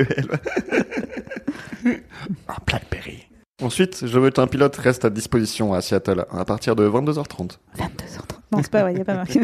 Un 1.86 2.56
Blackberry. 2.66 3.28
Ensuite, 3.64 4.06
je 4.06 4.20
veux 4.20 4.30
qu'un 4.30 4.48
pilote 4.48 4.76
reste 4.76 5.06
à 5.06 5.10
disposition 5.10 5.74
à 5.74 5.80
Seattle 5.82 6.26
à 6.30 6.44
partir 6.44 6.76
de 6.76 6.88
22h30. 6.88 7.58
22h30. 7.78 7.88
Non, 8.52 8.60
c'est 8.62 8.70
pas 8.70 8.82
vrai, 8.82 8.92
il 8.92 8.96
n'y 8.96 9.02
a 9.02 9.06
pas 9.06 9.16
marqué. 9.16 9.40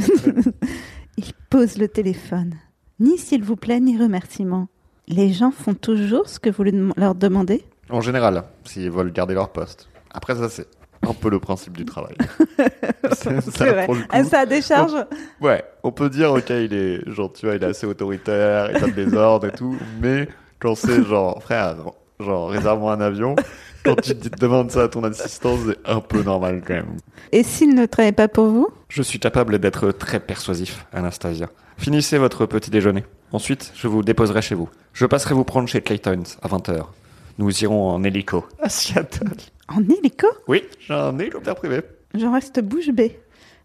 il 1.17 1.23
pose 1.49 1.77
le 1.77 1.87
téléphone. 1.87 2.55
Ni 2.99 3.17
s'il 3.17 3.43
vous 3.43 3.55
plaît, 3.55 3.79
ni 3.79 3.97
remerciement. 3.97 4.67
Les 5.07 5.31
gens 5.31 5.51
font 5.51 5.73
toujours 5.73 6.27
ce 6.27 6.37
que 6.39 6.49
vous 6.49 6.63
leur 6.97 7.15
demandez? 7.15 7.63
En 7.89 8.01
général, 8.01 8.43
s'ils 8.65 8.91
veulent 8.91 9.13
garder 9.13 9.33
leur 9.33 9.49
poste. 9.49 9.87
Après, 10.13 10.35
ça, 10.35 10.49
c'est 10.49 10.67
un 11.07 11.13
peu 11.13 11.29
le 11.29 11.39
principe 11.39 11.77
du 11.77 11.85
travail. 11.85 12.15
C'est- 13.13 13.39
ça, 13.51 13.71
vrai. 13.71 13.87
À 14.09 14.23
sa 14.25 14.45
décharge? 14.45 14.95
Ouais, 15.39 15.63
on 15.83 15.91
peut 15.93 16.09
dire, 16.09 16.33
ok, 16.33 16.49
il 16.49 16.73
est, 16.73 17.09
genre, 17.09 17.31
tu 17.31 17.45
vois, 17.45 17.55
il 17.55 17.63
est 17.63 17.67
assez 17.67 17.87
autoritaire, 17.87 18.69
il 18.73 18.81
donne 18.81 18.91
des 18.91 19.13
ordres 19.17 19.47
et 19.47 19.51
tout, 19.51 19.77
mais 20.01 20.27
quand 20.59 20.75
c'est 20.75 21.03
genre, 21.05 21.41
frère, 21.41 21.77
genre, 22.19 22.49
réserve-moi 22.49 22.93
un 22.93 23.01
avion, 23.01 23.35
quand 23.83 23.95
tu 24.01 24.15
te 24.15 24.39
demandes 24.39 24.71
ça 24.71 24.83
à 24.83 24.87
ton 24.87 25.03
assistant, 25.03 25.57
c'est 25.65 25.77
un 25.89 25.99
peu 26.01 26.21
normal 26.23 26.61
quand 26.65 26.73
même. 26.73 26.97
Et 27.31 27.43
s'il 27.43 27.75
ne 27.75 27.85
travaille 27.85 28.11
pas 28.11 28.27
pour 28.27 28.45
vous? 28.47 28.67
Je 28.89 29.01
suis 29.01 29.19
capable 29.19 29.59
d'être 29.59 29.91
très 29.91 30.19
persuasif, 30.19 30.85
Anastasia. 30.93 31.49
Finissez 31.77 32.17
votre 32.17 32.45
petit 32.45 32.69
déjeuner. 32.69 33.03
Ensuite, 33.31 33.71
je 33.75 33.87
vous 33.87 34.03
déposerai 34.03 34.41
chez 34.41 34.55
vous. 34.55 34.69
Je 34.93 35.05
passerai 35.05 35.33
vous 35.35 35.43
prendre 35.43 35.67
chez 35.69 35.81
Claytons 35.81 36.23
à 36.41 36.47
20h. 36.47 36.85
Nous 37.37 37.63
irons 37.63 37.89
en 37.89 38.03
hélico 38.03 38.45
à 38.61 38.67
Seattle. 38.69 39.29
En 39.69 39.81
hélico? 39.83 40.27
Oui, 40.47 40.63
j'ai 40.79 40.93
un 40.93 41.17
hélicoptère 41.19 41.55
privé. 41.55 41.81
J'en 42.15 42.33
reste 42.33 42.59
bouche 42.59 42.89
bée. 42.89 43.19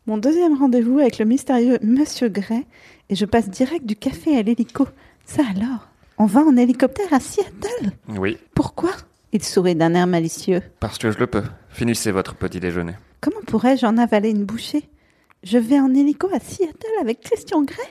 Mon 0.07 0.19
deuxième 0.19 0.57
rendez-vous 0.59 0.99
avec 0.99 1.19
le 1.19 1.25
mystérieux 1.25 1.79
Monsieur 1.83 2.29
Gray 2.29 2.67
et 3.09 3.15
je 3.17 3.25
passe 3.25 3.49
direct 3.49 3.87
du 3.87 3.97
café 3.97 4.37
à 4.37 4.43
l'hélico. 4.43 4.87
Ça 5.25 5.43
alors? 5.51 5.89
On 6.19 6.27
va 6.27 6.43
en 6.43 6.57
hélicoptère 6.57 7.13
à 7.13 7.19
Seattle? 7.21 7.91
Oui, 8.09 8.37
Pourquoi? 8.55 8.91
Il 9.35 9.43
sourit 9.45 9.75
d'un 9.75 9.93
air 9.95 10.07
malicieux. 10.07 10.63
parce 10.81 10.97
que 10.97 11.11
je 11.11 11.19
le 11.19 11.27
peux. 11.27 11.43
Finissez 11.69 12.11
votre 12.13 12.35
petit 12.37 12.61
déjeuner. 12.61 12.95
Comment 13.21 13.41
pourrais-je 13.47 13.85
en 13.85 13.99
avaler 13.99 14.31
une 14.31 14.45
bouchée? 14.45 14.89
Je 15.43 15.59
vais 15.59 15.79
en 15.81 15.93
hélico 15.93 16.29
à 16.33 16.39
Seattle 16.41 16.73
avec 17.01 17.21
Christian 17.21 17.63
Grey 17.63 17.83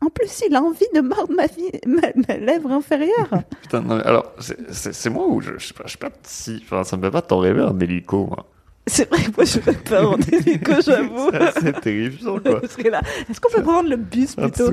En 0.00 0.06
plus, 0.08 0.42
il 0.48 0.54
a 0.54 0.62
envie 0.62 0.86
de 0.94 1.00
mordre 1.00 1.34
ma, 1.34 1.46
vie, 1.46 1.70
ma, 1.86 2.02
ma 2.28 2.36
lèvre 2.36 2.70
inférieure. 2.70 3.42
Putain, 3.62 3.82
non, 3.82 3.96
mais 3.96 4.04
alors, 4.04 4.32
c'est- 4.38 5.10
moi 5.10 5.26
ou 5.26 5.40
je, 5.40 5.52
je 5.58 5.66
sais 5.66 5.74
pas, 5.74 5.82
je 5.86 5.92
sais 5.92 5.98
pas 5.98 6.10
si. 6.22 6.60
Enfin, 6.64 6.84
ça 6.84 6.96
me 6.96 7.02
fait 7.02 7.10
pas 7.10 7.22
tant 7.22 7.38
rêver 7.40 7.60
un 7.62 7.78
hélico, 7.80 8.26
moi. 8.26 8.46
C'est 8.86 9.08
vrai 9.08 9.22
que 9.22 9.30
moi, 9.34 9.44
je 9.46 9.60
vais 9.60 9.72
pas 9.72 10.06
en 10.06 10.16
hélico, 10.18 10.72
j'avoue. 10.84 11.30
C'est 11.60 11.80
terrifiant, 11.80 12.38
quoi. 12.38 12.60
Est-ce 12.62 13.40
qu'on 13.40 13.50
peut 13.50 13.62
prendre 13.62 13.88
le 13.88 13.96
bus 13.96 14.34
Ah, 14.36 14.42
plutôt 14.48 14.68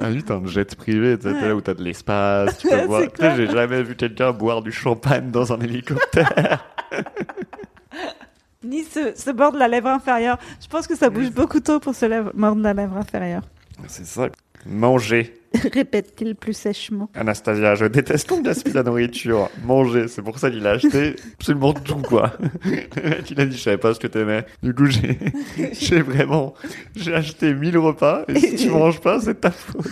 ah, 0.00 0.10
lui, 0.10 0.22
t'as 0.24 0.34
un 0.34 0.46
jet 0.46 0.74
privé, 0.74 1.16
tu 1.16 1.30
là 1.32 1.54
où 1.54 1.60
t'as 1.60 1.74
de 1.74 1.82
l'espace, 1.84 2.58
tu 2.58 2.68
peux 2.68 2.82
voir. 2.86 3.02
j'ai 3.36 3.46
jamais 3.48 3.82
vu 3.84 3.94
quelqu'un 3.94 4.32
boire 4.32 4.62
du 4.62 4.72
champagne 4.72 5.30
dans 5.30 5.52
un 5.52 5.60
hélicoptère. 5.60 6.64
Ni 8.64 8.82
se, 8.82 9.14
se 9.14 9.30
mordre 9.30 9.58
la 9.58 9.68
lèvre 9.68 9.88
inférieure. 9.88 10.38
Je 10.60 10.66
pense 10.66 10.86
que 10.88 10.96
ça 10.96 11.08
bouge 11.08 11.30
beaucoup 11.30 11.60
trop 11.60 11.78
pour 11.78 11.94
se 11.94 12.06
lèvre- 12.06 12.32
mordre 12.34 12.62
la 12.62 12.74
lèvre 12.74 12.96
inférieure. 12.96 13.42
c'est 13.86 14.06
ça. 14.06 14.28
Manger. 14.66 15.34
répète-t-il 15.72 16.34
plus 16.34 16.52
sèchement. 16.52 17.10
Anastasia, 17.14 17.74
je 17.74 17.86
déteste 17.86 18.28
qu'on 18.28 18.40
gaspille 18.40 18.72
la 18.72 18.82
nourriture. 18.82 19.50
Manger, 19.64 20.08
c'est 20.08 20.22
pour 20.22 20.38
ça 20.38 20.50
qu'il 20.50 20.66
a 20.66 20.72
acheté 20.72 21.16
absolument 21.34 21.72
tout, 21.72 22.02
quoi. 22.02 22.32
Il 23.30 23.40
a 23.40 23.46
dit, 23.46 23.56
je 23.56 23.62
savais 23.62 23.78
pas 23.78 23.94
ce 23.94 24.00
que 24.00 24.06
t'aimais. 24.06 24.44
Du 24.62 24.74
coup, 24.74 24.86
j'ai, 24.86 25.18
j'ai 25.72 26.02
vraiment, 26.02 26.54
j'ai 26.94 27.14
acheté 27.14 27.54
1000 27.54 27.78
repas, 27.78 28.24
et 28.28 28.38
si 28.38 28.56
tu 28.56 28.70
manges 28.70 29.00
pas, 29.00 29.20
c'est 29.20 29.40
ta 29.40 29.50
faute. 29.50 29.86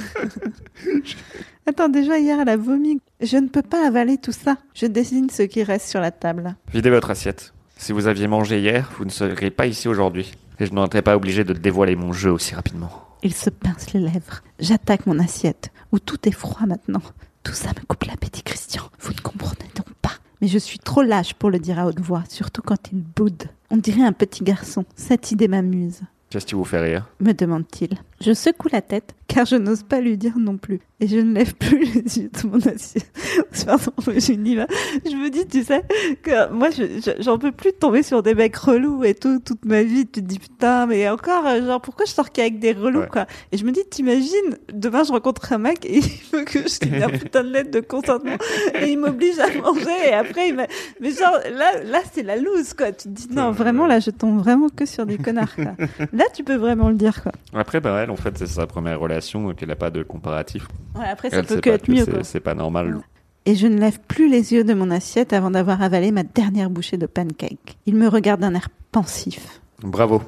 Attends, 1.67 1.89
déjà 1.89 2.19
hier, 2.19 2.39
elle 2.41 2.49
a 2.49 2.57
vomi. 2.57 3.01
Je 3.21 3.37
ne 3.37 3.49
peux 3.49 3.63
pas 3.63 3.87
avaler 3.87 4.19
tout 4.19 4.33
ça. 4.33 4.57
Je 4.75 4.87
désigne 4.87 5.29
ce 5.31 5.43
qui 5.43 5.63
reste 5.63 5.89
sur 5.89 6.01
la 6.01 6.11
table. 6.11 6.57
Videz 6.73 6.91
votre 6.91 7.11
assiette. 7.11 7.55
Si 7.77 7.93
vous 7.93 8.07
aviez 8.07 8.29
mangé 8.29 8.61
hier, 8.61 8.91
vous 8.99 9.05
ne 9.05 9.11
seriez 9.11 9.51
pas 9.51 9.67
ici 9.67 9.89
aujourd'hui. 9.89 10.33
Et 10.61 10.67
je 10.67 10.73
n'aurais 10.73 11.03
pas 11.03 11.17
obligé 11.17 11.45
de 11.45 11.53
dévoiler 11.53 11.97
mon 11.97 12.13
jeu 12.13 12.31
aussi 12.31 12.55
rapidement. 12.55 12.91
Il 13.23 13.35
se 13.35 13.51
pince 13.51 13.93
les 13.93 14.01
lèvres. 14.01 14.43
J'attaque 14.59 15.07
mon 15.07 15.19
assiette, 15.19 15.71
où 15.93 15.99
tout 15.99 16.29
est 16.29 16.33
froid 16.33 16.67
maintenant. 16.67 17.03
Tout 17.43 17.55
ça 17.55 17.69
me 17.71 17.85
coupe 17.87 18.05
l'appétit, 18.05 18.43
Christian. 18.43 18.83
Vous 19.01 19.13
ne 19.13 19.21
comprenez 19.21 19.71
donc 19.75 19.93
pas. 20.03 20.13
Mais 20.41 20.49
je 20.49 20.59
suis 20.59 20.79
trop 20.79 21.03
lâche 21.03 21.35
pour 21.35 21.51
le 21.51 21.59
dire 21.59 21.79
à 21.79 21.87
haute 21.87 22.01
voix, 22.01 22.25
surtout 22.29 22.63
quand 22.63 22.93
il 22.93 23.03
boude. 23.03 23.45
On 23.71 23.77
dirait 23.77 24.05
un 24.05 24.13
petit 24.13 24.45
garçon. 24.45 24.85
Cette 24.95 25.31
idée 25.33 25.49
m'amuse, 25.49 26.03
Qu'est-ce 26.35 26.47
qui 26.47 26.57
vous 26.57 26.65
fait 26.65 26.81
rire? 26.81 27.07
Me 27.21 27.33
demande-t-il. 27.33 27.97
Je 28.25 28.33
secoue 28.33 28.69
la 28.73 28.81
tête, 28.81 29.15
car 29.29 29.45
je 29.45 29.57
n'ose 29.57 29.83
pas 29.83 30.01
lui 30.01 30.17
dire 30.17 30.35
non 30.39 30.57
plus. 30.57 30.81
Et 31.01 31.09
je 31.09 31.19
ne 31.19 31.35
lève 31.35 31.55
plus 31.55 31.81
les 31.93 32.19
yeux 32.19 32.31
de 32.43 32.49
mon 32.49 32.59
assiette. 32.61 33.11
Pardon, 33.67 33.93
je 34.07 34.33
n'y 34.33 34.55
vais. 34.57 34.67
Je 35.05 35.15
me 35.17 35.29
dis, 35.29 35.47
tu 35.47 35.63
sais, 35.65 35.83
que 36.23 36.51
moi, 36.51 36.71
je- 36.71 37.01
je- 37.05 37.23
j'en 37.23 37.37
peux 37.39 37.53
plus 37.53 37.73
de 37.73 37.77
tomber 37.77 38.03
sur 38.03 38.23
des 38.23 38.35
mecs 38.35 38.57
relous 38.57 39.05
et 39.05 39.15
tout, 39.15 39.41
toute 39.41 39.65
ma 39.67 39.83
vie. 39.83 40.07
Tu 40.07 40.21
te 40.23 40.27
dis, 40.27 40.39
putain, 40.39 40.87
mais 40.87 41.09
encore, 41.11 41.47
euh, 41.47 41.67
genre, 41.67 41.81
pourquoi 41.83 42.07
je 42.07 42.13
sors 42.13 42.31
qu'avec 42.31 42.59
des 42.61 42.73
relous, 42.73 43.01
Ouais. 43.01 43.09
quoi? 43.09 43.27
Et 43.53 43.59
je 43.59 43.65
me 43.65 43.73
dis, 43.73 43.81
t'imagines, 43.91 44.57
demain, 44.73 45.03
je 45.05 45.13
rencontre 45.13 45.53
un 45.53 45.59
mec 45.59 45.85
et 45.85 45.99
il 45.99 46.21
veut 46.33 46.45
que 46.45 46.63
je 46.63 46.69
signe 46.69 47.03
un 47.03 47.09
putain 47.11 47.43
de 47.45 47.51
lettre 47.51 47.73
de 47.73 47.81
consentement 47.81 48.37
et 48.81 48.93
il 48.93 48.99
m'oblige 48.99 49.39
à 49.41 49.53
manger 49.61 50.09
et 50.09 50.13
après, 50.15 50.49
il 50.49 50.55
m'a... 50.55 50.67
Mais 51.01 51.11
genre, 51.11 51.37
là, 51.53 51.83
là, 51.85 52.01
c'est 52.13 52.23
la 52.23 52.37
loose, 52.37 52.73
quoi. 52.73 52.93
Tu 52.93 53.09
te 53.09 53.09
dis, 53.09 53.29
non, 53.31 53.51
vraiment, 53.51 53.87
là, 53.87 53.99
je 54.01 54.11
tombe 54.11 54.39
vraiment 54.39 54.69
que 54.69 54.87
sur 54.87 55.05
des 55.05 55.19
connards, 55.19 55.55
quoi. 55.57 55.75
Là, 56.13 56.25
tu 56.35 56.45
peux 56.45 56.55
vraiment 56.57 56.89
le 56.89 56.95
dire, 56.95 57.21
quoi. 57.23 57.33
Après, 57.53 57.81
bah, 57.81 57.99
elle, 58.03 58.11
en 58.15 58.17
fait, 58.17 58.39
c'est 58.39 58.47
sa 58.47 58.67
première 58.67 58.99
relation, 58.99 59.43
donc 59.47 59.63
elle 59.63 59.69
n'a 59.69 59.77
pas 59.77 59.91
de 59.91 60.03
comparatif. 60.03 60.67
Ouais, 60.97 61.07
après, 61.07 61.31
ça 61.31 61.37
Elle 61.39 61.47
peut 61.47 61.61
que 61.61 61.71
pas 61.71 61.77
être 61.77 61.89
mieux, 61.91 62.05
c'est- 62.23 62.41
pas 62.41 62.55
normal. 62.55 63.01
Et 63.47 63.55
je 63.57 63.67
ne 63.67 63.79
lève 63.79 63.99
plus 64.09 64.29
les 64.31 64.55
yeux 64.55 64.65
de 64.65 64.73
mon 64.73 64.91
assiette 64.91 65.33
avant 65.35 65.51
d'avoir 65.51 65.83
avalé 65.83 66.11
ma 66.13 66.23
dernière 66.23 66.71
bouchée 66.71 66.97
de 66.97 67.05
pancake. 67.07 67.77
Il 67.87 67.95
me 67.95 68.09
regarde 68.09 68.41
d'un 68.41 68.55
air 68.55 68.69
pensif. 68.91 69.61
Bravo. 69.83 70.23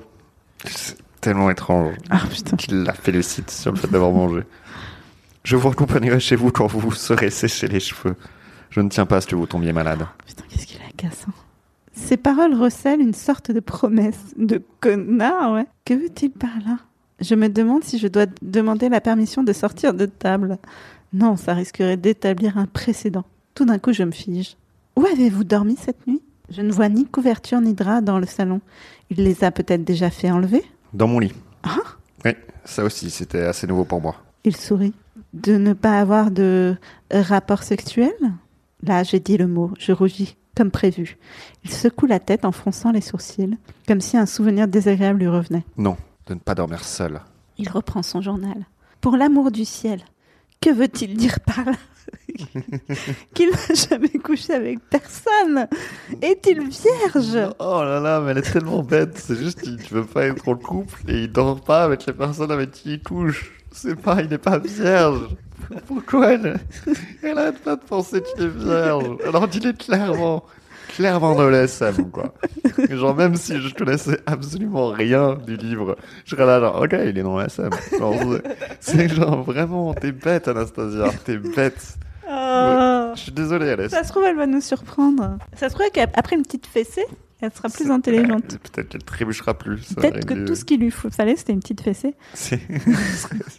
C'est 0.66 0.97
tellement 1.22 1.49
étrange 1.51 1.95
Ah 2.11 2.22
putain. 2.30 2.57
qu'il 2.57 2.82
la 2.82 2.93
félicite 2.93 3.51
sur 3.51 3.72
le 3.72 3.78
fait 3.78 3.89
d'avoir 3.89 4.11
mangé. 4.12 4.43
Je 5.45 5.57
vous 5.57 5.68
accompagnerai 5.68 6.20
chez 6.20 6.37
vous 6.37 6.51
quand 6.51 6.66
vous 6.66 6.80
vous 6.80 6.93
serez 6.93 7.30
séché 7.30 7.68
les 7.68 7.80
cheveux. 7.80 8.16
Je 8.70 8.80
ne 8.80 8.89
tiens 8.91 9.07
pas 9.07 9.16
à 9.16 9.20
ce 9.22 9.26
que 9.26 9.37
vous 9.37 9.47
tombiez 9.47 9.72
malade. 9.72 10.07
Putain, 10.26 10.45
qu'est-ce 10.51 10.66
qu'il 10.66 10.76
est 10.78 11.03
agaçant. 11.03 11.32
Ces 11.93 12.18
paroles 12.18 12.53
recèlent 12.55 13.01
une 13.01 13.14
sorte 13.14 13.51
de 13.51 13.61
promesse. 13.61 14.18
De 14.37 14.61
connard, 14.80 15.53
ouais. 15.55 15.66
Que 15.87 15.95
veut-il 15.95 16.30
par 16.30 16.51
là? 16.66 16.76
Je 17.20 17.34
me 17.34 17.48
demande 17.48 17.84
si 17.84 17.98
je 17.98 18.08
dois 18.08 18.26
demander 18.42 18.88
la 18.88 19.00
permission 19.00 19.42
de 19.42 19.52
sortir 19.52 19.94
de 19.94 20.06
table. 20.06 20.58
Non, 21.12 21.36
ça 21.36 21.54
risquerait 21.54 21.96
d'établir 21.96 22.58
un 22.58 22.66
précédent. 22.66 23.24
Tout 23.54 23.64
d'un 23.64 23.78
coup, 23.78 23.92
je 23.92 24.02
me 24.02 24.10
fige. 24.10 24.56
Où 24.96 25.06
avez-vous 25.06 25.44
dormi 25.44 25.76
cette 25.76 26.06
nuit? 26.06 26.20
Je 26.50 26.62
ne 26.62 26.72
vois 26.72 26.88
ni 26.88 27.06
couverture 27.06 27.60
ni 27.60 27.74
drap 27.74 28.02
dans 28.02 28.18
le 28.18 28.26
salon. 28.26 28.60
Il 29.10 29.24
les 29.24 29.44
a 29.44 29.50
peut-être 29.50 29.82
déjà 29.84 30.10
fait 30.10 30.30
enlever? 30.30 30.62
Dans 30.92 31.08
mon 31.08 31.18
lit. 31.18 31.32
Ah 31.62 31.78
Oui, 32.24 32.32
ça 32.64 32.84
aussi, 32.84 33.10
c'était 33.10 33.40
assez 33.42 33.66
nouveau 33.66 33.84
pour 33.84 34.00
moi. 34.00 34.16
Il 34.44 34.56
sourit. 34.56 34.94
De 35.32 35.56
ne 35.56 35.72
pas 35.72 35.98
avoir 35.98 36.30
de 36.30 36.76
rapport 37.10 37.62
sexuel? 37.62 38.12
Là, 38.82 39.02
j'ai 39.02 39.20
dit 39.20 39.36
le 39.36 39.46
mot. 39.46 39.72
Je 39.78 39.92
rougis, 39.92 40.36
comme 40.56 40.70
prévu. 40.70 41.16
Il 41.64 41.70
secoue 41.70 42.06
la 42.06 42.20
tête 42.20 42.44
en 42.44 42.52
fronçant 42.52 42.92
les 42.92 43.00
sourcils, 43.00 43.56
comme 43.88 44.00
si 44.00 44.16
un 44.16 44.26
souvenir 44.26 44.68
désagréable 44.68 45.20
lui 45.20 45.28
revenait. 45.28 45.64
Non, 45.76 45.96
de 46.26 46.34
ne 46.34 46.38
pas 46.40 46.54
dormir 46.54 46.84
seul. 46.84 47.20
Il 47.58 47.68
reprend 47.68 48.02
son 48.02 48.20
journal. 48.20 48.66
Pour 49.00 49.16
l'amour 49.16 49.50
du 49.50 49.64
ciel, 49.64 50.02
que 50.60 50.70
veut-il 50.70 51.16
dire 51.16 51.40
par 51.40 51.64
là 51.64 51.72
Qu'il 53.34 53.50
n'a 53.50 53.74
jamais 53.74 54.18
couché 54.22 54.52
avec 54.54 54.78
personne 54.88 55.66
Est-il 56.22 56.60
vierge? 56.68 57.50
Oh 57.58 57.82
là 57.82 58.00
là, 58.00 58.20
mais 58.20 58.32
elle 58.32 58.38
est 58.38 58.52
tellement 58.52 58.82
bête. 58.82 59.18
C'est 59.18 59.36
juste 59.36 59.60
qu'il 59.60 59.76
ne 59.76 59.82
veut 59.82 60.04
pas 60.04 60.26
être 60.26 60.48
en 60.48 60.56
couple 60.56 61.00
et 61.08 61.24
il 61.24 61.32
dort 61.32 61.60
pas 61.60 61.84
avec 61.84 62.06
les 62.06 62.12
personnes 62.12 62.50
avec 62.50 62.72
qui 62.72 62.94
il 62.94 63.02
couche. 63.02 63.52
C'est 63.72 63.96
pas, 64.00 64.22
il 64.22 64.28
n'est 64.28 64.38
pas 64.38 64.58
vierge. 64.58 65.28
Pourquoi 65.86 66.32
elle, 66.34 66.60
elle 67.22 67.38
arrête 67.38 67.58
pas 67.62 67.76
de 67.76 67.82
penser 67.82 68.22
qu'il 68.22 68.44
est 68.44 68.48
vierge? 68.48 69.18
Alors 69.26 69.48
dis-le 69.48 69.72
clairement, 69.72 70.44
clairement 70.97 71.34
de 71.34 71.44
l'SM, 71.44 72.11
quoi. 72.11 72.32
Genre, 72.90 73.14
même 73.14 73.36
si 73.36 73.61
je 73.61 73.74
connaissais 73.74 74.18
absolument 74.26 74.88
rien 74.88 75.34
du 75.47 75.57
livre, 75.57 75.97
je 76.24 76.30
serais 76.34 76.47
là, 76.47 76.61
genre, 76.61 76.80
ok, 76.82 76.92
il 77.05 77.18
est 77.18 77.22
dans. 77.22 77.38
Genre, 77.38 77.49
c'est- 77.51 78.42
C'est 78.80 79.09
genre, 79.09 79.42
vraiment, 79.42 79.94
t'es 79.94 80.12
bête, 80.12 80.49
Anastasia, 80.49 81.11
t'es 81.24 81.38
bête. 81.38 81.97
Oh. 82.28 83.12
Je 83.14 83.20
suis 83.20 83.32
désolé, 83.32 83.70
Alès. 83.70 83.90
Ça 83.90 84.03
se 84.05 84.09
trouve, 84.11 84.24
elle 84.24 84.36
va 84.36 84.47
nous 84.47 84.61
surprendre. 84.61 85.38
Ça 85.57 85.68
se 85.68 85.74
trouve 85.74 85.86
qu'après 85.92 86.36
une 86.36 86.42
petite 86.42 86.66
fessée, 86.66 87.07
elle 87.41 87.53
sera 87.53 87.68
plus 87.68 87.91
intelligente. 87.91 88.59
Peut-être 88.59 88.89
qu'elle 88.89 89.05
trébuchera 89.05 89.55
plus. 89.55 89.93
Peut-être 89.95 90.24
que 90.24 90.45
tout 90.47 90.55
ce 90.55 90.64
qu'il 90.64 90.80
lui 90.80 90.91
faut- 90.91 91.11
fallait, 91.11 91.37
c'était 91.37 91.53
une 91.53 91.61
petite 91.61 91.80
fessée. 91.82 92.14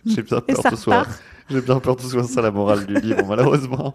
J'ai 0.06 0.22
bien 0.24 0.42
peur 0.42 0.64
que 0.64 0.70
ce 0.72 0.76
soit. 0.76 1.08
J'ai 1.50 1.62
bien 1.62 1.80
peur 1.80 1.96
que 1.96 2.02
ce 2.02 2.10
soit 2.10 2.24
ça 2.24 2.42
la 2.42 2.52
morale 2.52 2.86
du 2.86 2.96
livre, 3.00 3.26
malheureusement. 3.28 3.94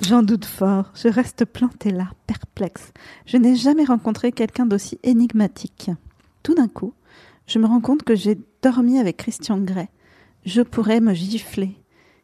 J'en 0.00 0.22
doute 0.22 0.44
fort. 0.44 0.92
Je 0.94 1.08
reste 1.08 1.44
plantée 1.44 1.90
là, 1.90 2.08
perplexe. 2.26 2.92
Je 3.26 3.36
n'ai 3.36 3.56
jamais 3.56 3.84
rencontré 3.84 4.30
quelqu'un 4.32 4.66
d'aussi 4.66 4.98
énigmatique. 5.02 5.90
Tout 6.42 6.54
d'un 6.54 6.68
coup, 6.68 6.94
je 7.46 7.58
me 7.58 7.66
rends 7.66 7.80
compte 7.80 8.02
que 8.04 8.14
j'ai 8.14 8.38
dormi 8.62 8.98
avec 8.98 9.16
Christian 9.16 9.58
Grey. 9.58 9.88
Je 10.46 10.62
pourrais 10.62 11.00
me 11.00 11.14
gifler. 11.14 11.76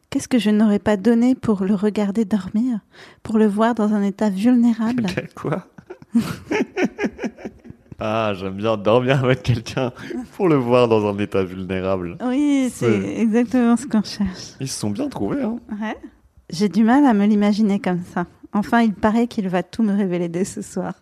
Qu'est-ce 0.09 0.27
que 0.27 0.39
je 0.39 0.49
n'aurais 0.49 0.79
pas 0.79 0.97
donné 0.97 1.35
pour 1.35 1.63
le 1.63 1.73
regarder 1.73 2.25
dormir? 2.25 2.79
Pour 3.23 3.37
le 3.37 3.47
voir 3.47 3.75
dans 3.75 3.93
un 3.93 4.03
état 4.03 4.29
vulnérable? 4.29 5.05
Quoi? 5.35 5.67
Ah, 8.03 8.33
j'aime 8.33 8.55
bien 8.55 8.77
dormir 8.77 9.23
avec 9.23 9.43
quelqu'un 9.43 9.93
pour 10.35 10.49
le 10.49 10.55
voir 10.55 10.87
dans 10.87 11.07
un 11.07 11.15
état 11.19 11.43
vulnérable. 11.43 12.17
Oui, 12.25 12.71
c'est 12.73 13.19
exactement 13.19 13.77
ce 13.77 13.85
qu'on 13.85 14.01
cherche. 14.01 14.55
Ils 14.59 14.67
se 14.67 14.79
sont 14.79 14.89
bien 14.89 15.07
trouvés, 15.07 15.43
hein. 15.43 15.59
Ouais. 15.79 15.95
J'ai 16.49 16.67
du 16.67 16.83
mal 16.83 17.05
à 17.05 17.13
me 17.13 17.27
l'imaginer 17.27 17.79
comme 17.79 18.01
ça. 18.11 18.25
Enfin, 18.53 18.81
il 18.81 18.95
paraît 18.95 19.27
qu'il 19.27 19.47
va 19.49 19.61
tout 19.61 19.83
me 19.83 19.95
révéler 19.95 20.29
dès 20.29 20.45
ce 20.45 20.63
soir. 20.63 20.95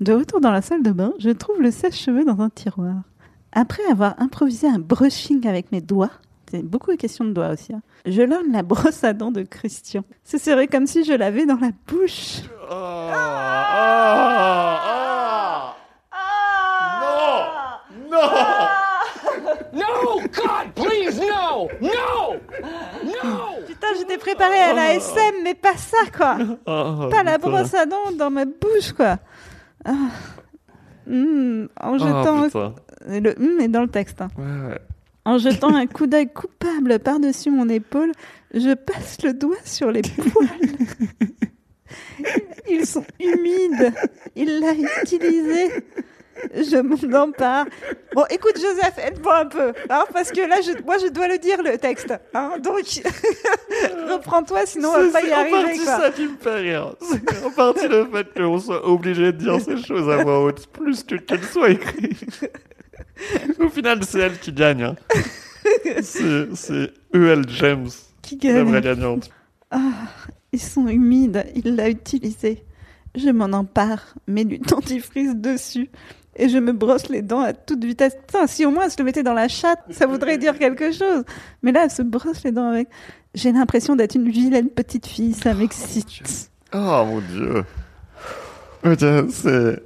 De 0.00 0.12
retour 0.12 0.40
dans 0.40 0.52
la 0.52 0.62
salle 0.62 0.84
de 0.84 0.92
bain, 0.92 1.12
je 1.18 1.30
trouve 1.30 1.60
le 1.60 1.72
sèche-cheveux 1.72 2.24
dans 2.24 2.40
un 2.40 2.48
tiroir. 2.48 2.94
Après 3.50 3.82
avoir 3.90 4.14
improvisé 4.18 4.68
un 4.68 4.78
brushing 4.78 5.48
avec 5.48 5.72
mes 5.72 5.80
doigts, 5.80 6.12
c'est 6.50 6.62
beaucoup 6.62 6.90
de 6.92 6.96
questions 6.96 7.24
de 7.24 7.32
doigts 7.32 7.48
aussi, 7.50 7.72
hein, 7.72 7.82
je 8.06 8.22
lorne 8.22 8.52
la 8.52 8.62
brosse 8.62 9.02
à 9.04 9.12
dents 9.12 9.30
de 9.32 9.42
Christian. 9.42 10.02
Ce 10.24 10.38
serait 10.38 10.66
comme 10.68 10.86
si 10.86 11.04
je 11.04 11.12
l'avais 11.12 11.44
dans 11.46 11.58
la 11.60 11.70
bouche. 11.86 12.42
Oh, 12.70 12.74
oh, 12.74 12.76
Non 18.10 18.10
Non 18.10 18.20
No! 19.72 20.20
God, 20.20 20.72
please, 20.74 21.20
no! 21.20 21.68
No! 21.80 22.36
No! 23.04 23.12
Putain, 23.66 23.86
j'étais 23.98 24.16
préparée 24.18 24.58
à 24.60 24.72
la 24.72 24.94
SM, 24.94 25.34
mais 25.44 25.54
pas 25.54 25.76
ça, 25.76 25.98
quoi 26.16 26.38
Oh, 26.66 27.08
Pas 27.10 27.22
la 27.22 27.36
brosse 27.38 27.74
à 27.74 27.84
dents 27.86 28.10
dans 28.16 28.30
ma 28.30 28.44
bouche, 28.46 28.92
quoi 28.96 29.18
Ah. 29.84 29.92
Hmm, 31.06 31.66
En 31.80 31.94
Oh, 31.94 31.98
jetant... 31.98 32.42
putain. 32.44 32.74
le 33.06 33.34
hum 33.38 33.60
est 33.60 33.68
dans 33.68 33.82
le 33.82 33.88
texte. 33.88 34.20
hein. 34.22 34.28
Ouais, 34.38 34.44
ouais. 34.70 34.78
En 35.26 35.38
jetant 35.38 35.74
un 35.74 35.86
coup 35.86 36.06
d'œil 36.06 36.28
coupable 36.32 36.98
par-dessus 37.00 37.50
mon 37.50 37.68
épaule, 37.68 38.12
je 38.54 38.72
passe 38.74 39.18
le 39.24 39.32
doigt 39.34 39.56
sur 39.64 39.90
les 39.90 40.02
poils. 40.32 40.48
Ils 42.68 42.86
sont 42.86 43.04
humides. 43.20 43.92
Il 44.34 44.60
l'a 44.60 44.72
utilisé. 45.02 45.82
Je 46.54 46.76
m'en 46.76 47.22
empare. 47.22 47.64
Bon, 48.14 48.24
écoute, 48.30 48.56
Joseph, 48.60 48.98
aide-moi 48.98 49.38
un 49.38 49.46
peu. 49.46 49.72
hein, 49.88 50.04
parce 50.12 50.30
que 50.30 50.40
là, 50.42 50.60
je, 50.60 50.82
moi, 50.84 50.96
je 50.98 51.08
dois 51.08 51.28
le 51.28 51.38
dire, 51.38 51.62
le 51.62 51.78
texte. 51.78 52.12
hein, 52.34 52.52
donc, 52.62 52.84
reprends-toi, 54.10 54.66
sinon 54.66 54.90
on 54.96 55.06
va 55.06 55.12
pas 55.12 55.22
y 55.22 55.26
c'est 55.28 55.34
en 55.34 55.38
arriver. 55.38 55.62
partie 55.62 55.78
quoi. 55.84 56.00
ça 56.00 56.10
qui 56.10 56.26
me 56.26 56.36
fait 56.38 56.54
rire. 56.56 56.94
C'est 57.00 57.44
en 57.44 57.50
partie 57.50 57.88
le 57.88 58.06
fait 58.12 58.26
qu'on 58.36 58.58
soit 58.60 58.86
obligé 58.86 59.32
de 59.32 59.38
dire 59.38 59.60
ces 59.60 59.78
choses 59.82 60.08
à 60.10 60.22
voix 60.22 60.44
haute, 60.44 60.66
plus 60.68 61.02
que 61.02 61.14
qu'elles 61.16 61.42
soient 61.44 61.70
écrites. 61.70 62.44
Au 63.60 63.68
final, 63.68 64.04
c'est 64.04 64.20
elle 64.20 64.38
qui 64.38 64.52
gagne. 64.52 64.82
hein. 64.82 64.96
C'est 66.02 66.54
c'est 66.54 66.92
E.L. 67.14 67.44
James, 67.48 67.88
Qui 68.22 68.36
la 68.36 68.52
gagne 68.54 68.68
vraie 68.68 68.80
gagnante. 68.80 69.30
Ils 70.52 70.60
sont 70.60 70.86
humides, 70.86 71.44
il 71.56 71.74
l'a 71.74 71.88
utilisé. 71.90 72.64
Je 73.16 73.30
m'en 73.30 73.46
empare, 73.46 74.14
mets 74.28 74.44
du 74.44 74.58
dentifrice 74.58 75.34
dessus 75.34 75.90
et 76.36 76.48
je 76.48 76.58
me 76.58 76.72
brosse 76.72 77.08
les 77.08 77.22
dents 77.22 77.40
à 77.40 77.52
toute 77.52 77.82
vitesse. 77.84 78.14
Putain, 78.14 78.46
si 78.46 78.64
au 78.66 78.70
moins 78.70 78.84
elle 78.84 78.90
se 78.90 78.98
le 78.98 79.04
mettait 79.04 79.22
dans 79.22 79.34
la 79.34 79.48
chatte, 79.48 79.80
ça 79.90 80.06
voudrait 80.06 80.38
dire 80.38 80.58
quelque 80.58 80.92
chose. 80.92 81.24
Mais 81.62 81.72
là, 81.72 81.84
elle 81.84 81.90
se 81.90 82.02
brosse 82.02 82.44
les 82.44 82.52
dents 82.52 82.68
avec. 82.68 82.88
J'ai 83.34 83.52
l'impression 83.52 83.96
d'être 83.96 84.14
une 84.14 84.28
vilaine 84.30 84.68
petite 84.68 85.06
fille, 85.06 85.32
ça 85.34 85.52
m'excite. 85.54 86.50
Oh 86.74 87.04
mon 87.06 87.20
dieu. 87.20 87.64
Putain, 88.82 89.26
c'est. 89.30 89.82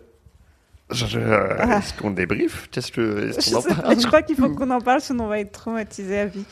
Je, 0.92 1.06
je- 1.06 1.18
Ah. 1.20 1.78
Est-ce 1.78 1.94
qu'on 1.94 2.10
débrief 2.10 2.68
Qu'est-ce 2.70 2.90
que. 2.92 3.20
Je, 3.32 3.38
Est-ce 3.38 3.50
qu'on 3.52 3.58
en 3.58 3.62
parle? 3.62 4.00
Je 4.00 4.06
crois 4.06 4.22
qu'il 4.22 4.36
faut 4.36 4.48
qu'on 4.54 4.70
en 4.70 4.80
parle, 4.80 5.00
sinon 5.00 5.24
on 5.24 5.28
va 5.28 5.38
être 5.40 5.52
traumatisé 5.52 6.18
à 6.18 6.26
vie. 6.26 6.44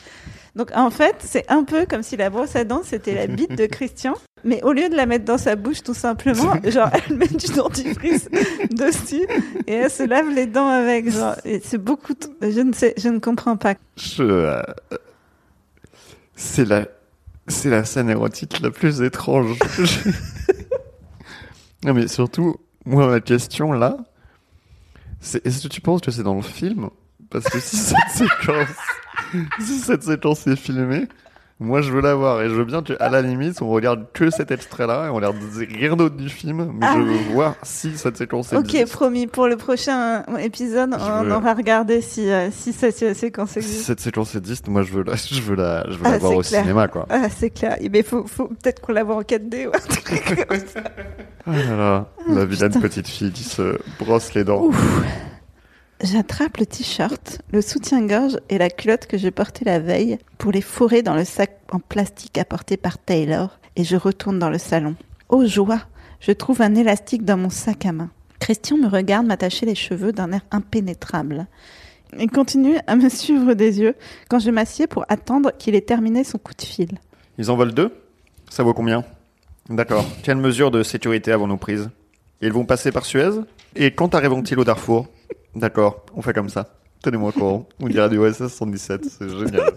Donc 0.55 0.71
en 0.75 0.89
fait, 0.89 1.15
c'est 1.19 1.45
un 1.49 1.63
peu 1.63 1.85
comme 1.85 2.03
si 2.03 2.17
la 2.17 2.29
brosse 2.29 2.55
à 2.55 2.63
dents 2.63 2.81
c'était 2.83 3.13
la 3.13 3.27
bite 3.27 3.55
de 3.55 3.65
Christian, 3.67 4.15
mais 4.43 4.61
au 4.63 4.73
lieu 4.73 4.89
de 4.89 4.95
la 4.95 5.05
mettre 5.05 5.23
dans 5.23 5.37
sa 5.37 5.55
bouche 5.55 5.83
tout 5.83 5.93
simplement, 5.93 6.53
genre 6.65 6.89
elle 6.93 7.17
met 7.17 7.27
du 7.27 7.47
dentifrice 7.55 8.27
dessus 8.71 9.25
et 9.67 9.73
elle 9.73 9.91
se 9.91 10.03
lave 10.03 10.29
les 10.33 10.47
dents 10.47 10.67
avec. 10.67 11.09
Genre, 11.11 11.35
et 11.45 11.61
c'est 11.63 11.77
beaucoup. 11.77 12.13
t- 12.15 12.27
Je 12.41 12.61
ne 12.61 12.73
sais, 12.73 12.93
je 12.97 13.09
ne 13.09 13.19
comprends 13.19 13.57
pas. 13.57 13.75
Je. 13.95 14.23
euh, 14.23 14.61
C'est 16.35 16.65
la. 16.65 16.87
C'est 17.47 17.69
la 17.69 17.83
scène 17.83 18.09
érotique 18.09 18.59
la 18.61 18.69
plus 18.71 19.01
étrange. 19.01 19.57
Je- 19.79 20.09
non, 21.83 21.93
mais 21.93 22.07
surtout, 22.07 22.57
moi, 22.85 23.07
ma 23.07 23.19
question 23.21 23.71
là, 23.71 23.97
est-ce 25.21 25.63
que 25.63 25.67
tu 25.67 25.81
penses 25.81 26.01
que 26.01 26.11
c'est 26.11 26.23
dans 26.23 26.35
le 26.35 26.41
film? 26.41 26.89
Parce 27.29 27.45
que 27.45 27.59
si 27.59 27.75
cette 27.77 27.97
séquence. 28.13 28.67
Si 29.59 29.79
cette 29.79 30.03
séquence 30.03 30.47
est 30.47 30.55
filmée, 30.55 31.07
moi 31.59 31.81
je 31.81 31.91
veux 31.91 31.99
la 32.01 32.15
voir 32.15 32.41
et 32.41 32.49
je 32.49 32.53
veux 32.55 32.63
bien 32.63 32.81
qu'à 32.81 33.09
la 33.09 33.21
limite 33.21 33.61
on 33.61 33.67
regarde 33.69 34.05
que 34.13 34.29
cet 34.31 34.49
extrait 34.49 34.87
là 34.87 35.07
et 35.07 35.09
on 35.09 35.15
regarde 35.15 35.35
rien 35.57 35.95
d'autre 35.97 36.15
du 36.15 36.29
film, 36.29 36.71
mais 36.73 36.85
Ah. 36.87 36.93
je 36.95 37.01
veux 37.01 37.33
voir 37.33 37.55
si 37.63 37.97
cette 37.97 38.15
séquence 38.17 38.53
Ok, 38.53 38.73
existe. 38.73 38.93
promis. 38.93 39.27
Pour 39.27 39.47
le 39.47 39.57
prochain 39.57 40.23
épisode, 40.39 40.95
Je 40.97 41.03
on 41.03 41.23
veux- 41.25 41.33
aura 41.33 41.53
regardé 41.53 42.01
si 42.01 42.29
euh, 42.31 42.49
si 42.49 42.71
cette 42.73 43.13
séquence 43.15 43.51
Si 43.51 43.59
existe. 43.59 43.85
cette 43.85 43.99
séquence 43.99 44.33
existe, 44.35 44.67
moi 44.69 44.81
je 44.83 44.93
veux 44.93 45.03
la, 45.03 45.15
je 45.15 45.41
veux 45.41 45.55
la, 45.55 45.83
je 45.89 45.97
veux 45.97 46.05
Ah, 46.05 46.11
la 46.11 46.17
voir 46.17 46.35
au 46.37 46.41
clair. 46.41 46.61
cinéma 46.61 46.87
quoi. 46.87 47.05
Ah, 47.09 47.27
c'est 47.29 47.49
clair. 47.49 47.77
Mais 47.91 48.01
faut, 48.03 48.25
faut 48.25 48.47
peut-être 48.47 48.79
qu'on 48.81 48.93
la 48.93 49.03
voit 49.03 49.17
en 49.17 49.21
4D 49.21 49.67
ou 49.67 49.71
un 49.75 49.79
truc 49.79 50.47
comme 50.47 50.59
ça. 50.59 50.81
Ah 51.51 51.57
là 51.57 51.75
là, 51.75 52.09
la 52.27 52.45
vilaine 52.45 52.69
putain. 52.69 52.79
petite 52.79 53.07
fille 53.07 53.31
qui 53.31 53.43
se 53.43 53.79
brosse 53.97 54.35
les 54.35 54.43
dents. 54.43 54.61
Ouf. 54.61 55.03
J'attrape 56.01 56.57
le 56.57 56.67
t-shirt, 56.67 57.41
le 57.51 57.61
soutien-gorge 57.61 58.37
et 58.49 58.59
la 58.59 58.69
culotte 58.69 59.07
que 59.07 59.17
j'ai 59.17 59.31
portée 59.31 59.65
la 59.65 59.79
veille 59.79 60.19
pour 60.37 60.51
les 60.51 60.61
fourrer 60.61 61.01
dans 61.01 61.15
le 61.15 61.25
sac 61.25 61.59
en 61.71 61.79
plastique 61.79 62.37
apporté 62.37 62.77
par 62.77 62.99
Taylor 62.99 63.59
et 63.75 63.83
je 63.83 63.95
retourne 63.95 64.37
dans 64.37 64.51
le 64.51 64.59
salon. 64.59 64.95
Oh 65.29 65.45
joie, 65.45 65.81
je 66.19 66.31
trouve 66.31 66.61
un 66.61 66.75
élastique 66.75 67.25
dans 67.25 67.37
mon 67.37 67.49
sac 67.49 67.85
à 67.87 67.93
main. 67.93 68.11
Christian 68.39 68.77
me 68.77 68.87
regarde 68.87 69.25
m'attacher 69.25 69.65
les 69.65 69.75
cheveux 69.75 70.11
d'un 70.11 70.31
air 70.31 70.41
impénétrable. 70.51 71.47
Il 72.19 72.29
continue 72.29 72.77
à 72.85 72.95
me 72.95 73.09
suivre 73.09 73.55
des 73.55 73.79
yeux 73.79 73.95
quand 74.29 74.39
je 74.39 74.51
m'assieds 74.51 74.87
pour 74.87 75.03
attendre 75.09 75.51
qu'il 75.57 75.73
ait 75.73 75.81
terminé 75.81 76.23
son 76.23 76.37
coup 76.37 76.53
de 76.53 76.61
fil. 76.61 76.99
Ils 77.39 77.49
en 77.49 77.57
veulent 77.57 77.73
deux? 77.73 77.91
Ça 78.49 78.61
vaut 78.61 78.73
combien? 78.73 79.03
D'accord. 79.69 80.05
Quelles 80.23 80.37
mesures 80.37 80.71
de 80.71 80.83
sécurité 80.83 81.31
avons-nous 81.31 81.57
prises? 81.57 81.89
Ils 82.41 82.51
vont 82.51 82.65
passer 82.65 82.91
par 82.91 83.05
Suez? 83.05 83.29
Et 83.75 83.91
quand 83.91 84.15
arriveront-ils 84.15 84.57
au 84.57 84.63
Darfour? 84.63 85.07
D'accord, 85.55 86.05
on 86.15 86.21
fait 86.21 86.33
comme 86.33 86.49
ça. 86.49 86.75
Tenez-moi 87.03 87.29
au 87.29 87.31
courant. 87.33 87.69
On 87.79 87.87
dirait 87.87 88.09
du 88.09 88.17
OSS 88.17 88.47
117, 88.47 89.05
c'est 89.05 89.29
génial. 89.29 89.71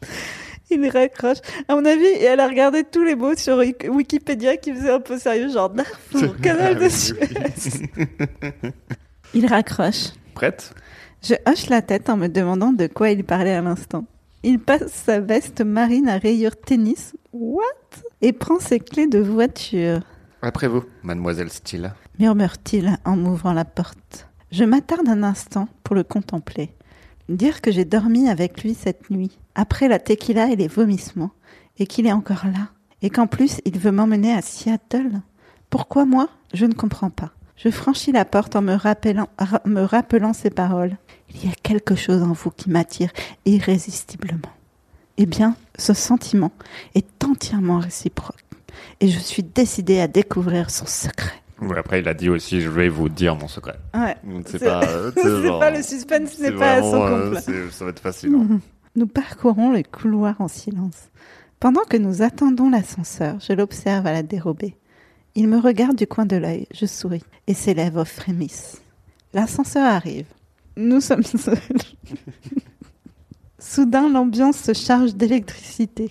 Il 0.70 0.88
raccroche. 0.88 1.38
À 1.68 1.74
mon 1.74 1.84
avis, 1.84 2.04
elle 2.06 2.40
a 2.40 2.48
regardé 2.48 2.82
tous 2.84 3.04
les 3.04 3.14
mots 3.14 3.34
sur 3.36 3.58
Wik- 3.58 3.90
Wikipédia 3.90 4.56
qui 4.56 4.72
faisaient 4.72 4.90
un 4.92 5.00
peu 5.00 5.18
sérieux, 5.18 5.50
genre 5.52 5.68
Darfour, 5.74 6.34
canal 6.42 6.76
de 6.78 6.84
Ah, 6.84 6.88
Suez. 6.90 7.28
Il 9.34 9.46
raccroche. 9.46 10.10
Prête? 10.34 10.72
Je 11.22 11.34
hoche 11.46 11.68
la 11.68 11.82
tête 11.82 12.08
en 12.08 12.16
me 12.16 12.28
demandant 12.28 12.72
de 12.72 12.86
quoi 12.86 13.10
il 13.10 13.22
parlait 13.24 13.52
à 13.54 13.60
l'instant. 13.60 14.06
Il 14.42 14.58
passe 14.58 14.90
sa 14.90 15.20
veste 15.20 15.60
marine 15.60 16.08
à 16.08 16.16
rayures 16.18 16.56
tennis. 16.56 17.12
What? 17.32 17.62
Et 18.22 18.32
prend 18.32 18.58
ses 18.60 18.78
clés 18.80 19.06
de 19.08 19.18
voiture. 19.18 20.00
Après 20.42 20.68
vous, 20.68 20.84
mademoiselle 21.02 21.50
Steele. 21.50 21.92
murmure-t-il 22.18 22.98
en 23.04 23.16
m'ouvrant 23.16 23.52
la 23.52 23.64
porte. 23.64 24.28
Je 24.50 24.64
m'attarde 24.64 25.08
un 25.08 25.22
instant 25.22 25.68
pour 25.82 25.94
le 25.96 26.02
contempler. 26.04 26.72
Dire 27.28 27.60
que 27.60 27.70
j'ai 27.70 27.84
dormi 27.84 28.28
avec 28.28 28.62
lui 28.62 28.74
cette 28.74 29.08
nuit, 29.10 29.38
après 29.54 29.88
la 29.88 29.98
tequila 29.98 30.50
et 30.50 30.56
les 30.56 30.68
vomissements, 30.68 31.30
et 31.78 31.86
qu'il 31.86 32.06
est 32.06 32.12
encore 32.12 32.44
là, 32.46 32.68
et 33.00 33.10
qu'en 33.10 33.26
plus 33.26 33.60
il 33.64 33.78
veut 33.78 33.92
m'emmener 33.92 34.32
à 34.32 34.42
Seattle. 34.42 35.20
Pourquoi 35.70 36.04
moi? 36.04 36.28
Je 36.52 36.66
ne 36.66 36.74
comprends 36.74 37.10
pas. 37.10 37.30
Je 37.56 37.70
franchis 37.70 38.12
la 38.12 38.24
porte 38.24 38.56
en 38.56 38.62
me 38.62 38.74
rappelant, 38.74 39.28
ra- 39.38 39.62
me 39.64 39.82
rappelant 39.82 40.32
ces 40.32 40.50
paroles. 40.50 40.96
Il 41.32 41.44
y 41.46 41.48
a 41.48 41.54
quelque 41.62 41.94
chose 41.94 42.22
en 42.22 42.32
vous 42.32 42.50
qui 42.50 42.68
m'attire 42.68 43.10
irrésistiblement. 43.46 44.50
Eh 45.22 45.26
bien, 45.26 45.54
ce 45.78 45.94
sentiment 45.94 46.50
est 46.96 47.22
entièrement 47.22 47.78
réciproque, 47.78 48.42
et 49.00 49.06
je 49.06 49.20
suis 49.20 49.44
décidée 49.44 50.00
à 50.00 50.08
découvrir 50.08 50.68
son 50.70 50.84
secret. 50.86 51.30
Ouais, 51.60 51.78
après, 51.78 52.00
il 52.00 52.08
a 52.08 52.14
dit 52.14 52.28
aussi 52.28 52.60
je 52.60 52.68
vais 52.68 52.88
vous 52.88 53.08
dire 53.08 53.36
mon 53.36 53.46
secret. 53.46 53.76
Ouais. 53.94 54.16
C'est 54.46 54.58
pas. 54.64 54.82
euh, 54.82 55.12
genre- 55.46 55.60
pas 55.60 55.70
le 55.70 55.80
suspense, 55.84 56.30
c'est 56.36 56.50
n'est 56.50 56.58
pas 56.58 56.82
son 56.82 57.00
euh, 57.06 57.36
Ça 57.70 57.84
va 57.84 57.90
être 57.90 58.00
facile. 58.00 58.34
hein. 58.34 58.58
Nous 58.96 59.06
parcourons 59.06 59.70
le 59.70 59.84
couloir 59.84 60.40
en 60.40 60.48
silence. 60.48 61.08
Pendant 61.60 61.84
que 61.88 61.96
nous 61.96 62.22
attendons 62.22 62.68
l'ascenseur, 62.68 63.36
je 63.38 63.52
l'observe 63.52 64.04
à 64.08 64.12
la 64.12 64.24
dérobée. 64.24 64.74
Il 65.36 65.46
me 65.46 65.58
regarde 65.60 65.94
du 65.96 66.08
coin 66.08 66.26
de 66.26 66.34
l'œil, 66.36 66.66
je 66.74 66.84
souris, 66.86 67.22
et 67.46 67.54
ses 67.54 67.74
lèvres 67.74 68.04
frémissent. 68.04 68.82
L'ascenseur 69.34 69.84
arrive. 69.84 70.26
Nous 70.76 71.00
sommes 71.00 71.22
seuls. 71.22 71.56
Soudain, 73.74 74.10
l'ambiance 74.10 74.58
se 74.58 74.74
charge 74.74 75.14
d'électricité. 75.14 76.10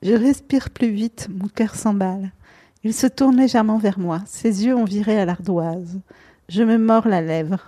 Je 0.00 0.14
respire 0.14 0.70
plus 0.70 0.88
vite, 0.88 1.28
mon 1.30 1.46
cœur 1.46 1.74
s'emballe. 1.74 2.32
Il 2.84 2.94
se 2.94 3.06
tourne 3.06 3.36
légèrement 3.36 3.76
vers 3.76 3.98
moi, 3.98 4.20
ses 4.24 4.64
yeux 4.64 4.74
ont 4.74 4.86
viré 4.86 5.20
à 5.20 5.26
l'ardoise. 5.26 6.00
Je 6.48 6.62
me 6.62 6.78
mords 6.78 7.06
la 7.06 7.20
lèvre. 7.20 7.58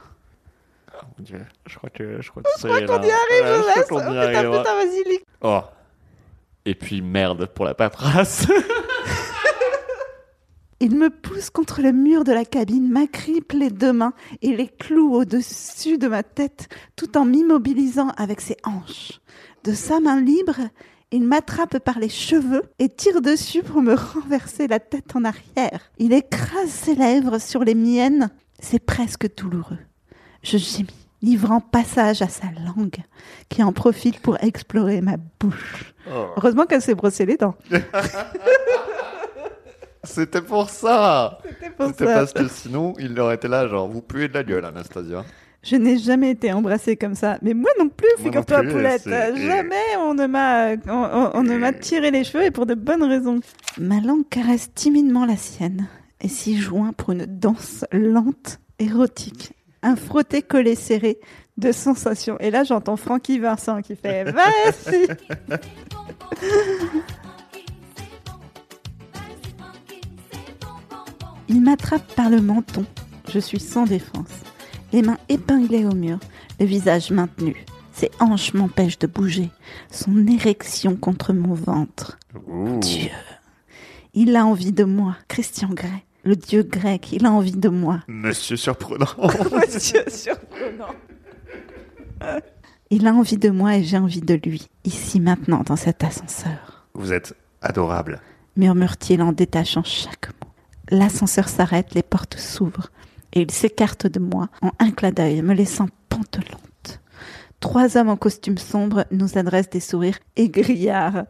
Oh 0.95 1.05
mon 1.18 1.24
Dieu, 1.24 1.42
je 1.66 1.76
crois 1.76 1.90
que 1.90 2.22
je 2.22 2.30
crois 2.30 2.42
que 2.42 2.49
ça 2.59 2.68
Je 2.68 2.68
crois 2.68 2.80
est 2.80 2.86
qu'on 2.86 3.07
y 3.07 3.11
arrive, 3.11 3.42
Ouais, 3.42 3.62
je 3.76 3.80
je 3.80 3.84
crois 3.84 4.03
laisse. 4.03 4.42
qu'on 4.47 4.51
y 4.51 4.59
putain, 4.59 4.74
vas-y. 4.76 5.18
Oh. 5.42 5.61
Et 6.64 6.74
puis 6.74 7.03
merde 7.03 7.45
pour 7.45 7.66
la 7.66 7.74
paperasse. 7.74 8.47
Il 10.81 10.97
me 10.97 11.11
pousse 11.11 11.51
contre 11.51 11.83
le 11.83 11.93
mur 11.93 12.25
de 12.25 12.33
la 12.33 12.45
cabine, 12.45 12.89
m'agrippe 12.89 13.53
les 13.53 13.70
deux 13.70 13.93
mains 13.93 14.12
et 14.43 14.57
les 14.57 14.68
cloue 14.68 15.14
au-dessus 15.14 15.99
de 15.99 16.09
ma 16.09 16.22
tête, 16.22 16.68
tout 16.97 17.16
en 17.16 17.25
m'immobilisant 17.25 18.09
avec 18.16 18.41
ses 18.41 18.57
hanches. 18.64 19.20
De 19.62 19.72
sa 19.72 20.01
main 20.01 20.20
libre, 20.20 20.57
il 21.11 21.22
m'attrape 21.22 21.79
par 21.79 21.99
les 21.99 22.09
cheveux 22.09 22.64
et 22.79 22.89
tire 22.89 23.20
dessus 23.20 23.62
pour 23.62 23.83
me 23.83 23.95
renverser 24.14 24.66
la 24.66 24.81
tête 24.81 25.14
en 25.14 25.25
arrière. 25.25 25.91
Il 25.99 26.12
écrase 26.12 26.70
ses 26.70 26.95
lèvres 26.95 27.39
sur 27.39 27.64
les 27.64 27.75
miennes. 27.75 28.31
C'est 28.59 28.85
presque 28.85 29.35
douloureux. 29.37 29.79
Je 30.43 30.59
gémis, 30.59 31.07
livrant 31.22 31.61
passage 31.61 32.20
à 32.20 32.29
sa 32.29 32.47
langue, 32.66 32.99
qui 33.49 33.62
en 33.62 33.72
profite 33.72 34.18
pour 34.20 34.43
explorer 34.43 35.01
ma 35.01 35.16
bouche. 35.39 35.95
Oh. 36.09 36.27
Heureusement 36.37 36.66
qu'elle 36.66 36.83
s'est 36.83 36.95
brossé 36.95 37.25
les 37.27 37.37
dents. 37.37 37.55
C'était 40.05 40.43
pour 40.43 40.71
ça. 40.71 41.39
C'est 41.61 41.71
pour 41.71 41.87
C'était 41.89 42.07
ça. 42.07 42.15
parce 42.15 42.33
que 42.33 42.49
sinon, 42.49 42.95
il 42.99 43.19
aurait 43.21 43.35
été 43.37 43.49
là, 43.49 43.67
genre, 43.69 43.89
vous 43.89 44.03
puez 44.03 44.29
de 44.29 44.35
la 44.35 44.43
gueule, 44.45 44.65
Anastasia. 44.65 45.25
Je 45.63 45.77
n'ai 45.77 45.97
jamais 45.99 46.31
été 46.33 46.53
embrassée 46.53 46.95
comme 46.97 47.15
ça, 47.15 47.39
mais 47.41 47.55
moi 47.55 47.71
non 47.79 47.89
plus, 47.89 48.07
Moi 48.19 48.25
figure-toi, 48.27 48.61
plus, 48.61 48.71
Poulette. 48.73 49.01
c'est- 49.03 49.35
Jamais 49.37 49.97
on 49.99 50.13
ne 50.13 50.27
m'a, 50.27 50.73
on, 50.73 50.91
on- 50.93 51.31
on 51.35 51.43
ne 51.43 51.57
m'a 51.57 51.73
tiré 51.73 52.11
les 52.11 52.23
cheveux 52.23 52.45
et 52.45 52.51
pour 52.51 52.67
de 52.67 52.75
bonnes 52.75 53.03
raisons. 53.05 53.41
Ma 53.79 54.01
langue 54.01 54.29
caresse 54.29 54.71
timidement 54.75 55.25
la 55.25 55.37
sienne 55.39 55.89
et 56.21 56.29
s'y 56.29 56.59
joint 56.59 56.93
pour 56.93 57.13
une 57.13 57.25
danse 57.25 57.87
lente, 57.93 58.59
érotique, 58.79 59.55
un 59.83 59.97
frotté 59.97 60.43
collé 60.43 60.75
serré 60.75 61.19
de 61.57 61.73
sensations. 61.73 62.37
Et 62.41 62.51
là, 62.51 62.65
j'entends 62.65 62.97
Francky 62.97 63.39
Vincent 63.39 63.81
qui 63.81 63.97
fait 63.97 64.25
Vas-y 64.31 65.07
Il 71.49 71.61
m'attrape 71.62 72.14
par 72.14 72.30
le 72.30 72.40
menton. 72.40 72.84
Je 73.30 73.38
suis 73.38 73.61
sans 73.61 73.84
défense. 73.84 74.28
Les 74.92 75.03
mains 75.03 75.18
épinglées 75.28 75.84
au 75.84 75.95
mur, 75.95 76.18
le 76.61 76.66
visage 76.66 77.11
maintenu. 77.11 77.64
Ses 77.92 78.11
hanches 78.20 78.55
m'empêchent 78.55 78.99
de 78.99 79.07
bouger. 79.07 79.51
Son 79.90 80.26
érection 80.26 80.97
contre 80.97 81.32
mon 81.32 81.55
ventre. 81.55 82.18
Ouh. 82.47 82.80
Dieu. 82.80 83.11
Il 84.14 84.36
a 84.36 84.45
envie 84.47 84.72
de 84.72 84.84
moi. 84.84 85.16
Christian 85.28 85.68
Grey. 85.70 86.05
Le 86.24 86.36
dieu 86.36 86.62
grec, 86.62 87.12
il 87.12 87.26
a 87.26 87.30
envie 87.30 87.53
de 87.53 87.68
moi. 87.68 88.01
Monsieur 88.09 88.57
surprenant. 88.57 89.09
Monsieur 89.53 90.05
surprenant. 90.09 90.95
Il 92.88 93.07
a 93.07 93.12
envie 93.12 93.36
de 93.36 93.51
moi 93.51 93.76
et 93.76 93.84
j'ai 93.84 93.99
envie 93.99 94.22
de 94.22 94.34
lui. 94.34 94.68
Ici, 94.84 95.20
maintenant, 95.20 95.62
dans 95.66 95.76
cet 95.76 96.03
ascenseur. 96.03 96.86
Vous 96.95 97.12
êtes 97.12 97.34
adorable. 97.61 98.22
murmure-t-il 98.57 99.20
en 99.20 99.32
détachant 99.32 99.84
chaque 99.84 100.28
mot. 100.28 100.51
L'ascenseur 100.95 101.49
s'arrête, 101.49 101.92
les 101.95 102.05
portes 102.05 102.38
s'ouvrent, 102.38 102.92
et 103.32 103.40
il 103.40 103.51
s'écarte 103.51 104.07
de 104.07 104.20
moi 104.20 104.49
en 104.62 104.70
un 104.78 104.92
clin 104.92 105.11
d'œil, 105.11 105.42
me 105.42 105.53
laissant 105.53 105.88
pantelante. 106.09 107.01
Trois 107.59 107.97
hommes 107.97 108.11
en 108.11 108.16
costume 108.16 108.59
sombre 108.59 109.05
nous 109.11 109.36
adressent 109.36 109.70
des 109.70 109.80
sourires 109.80 110.20
aigrillards. 110.36 111.24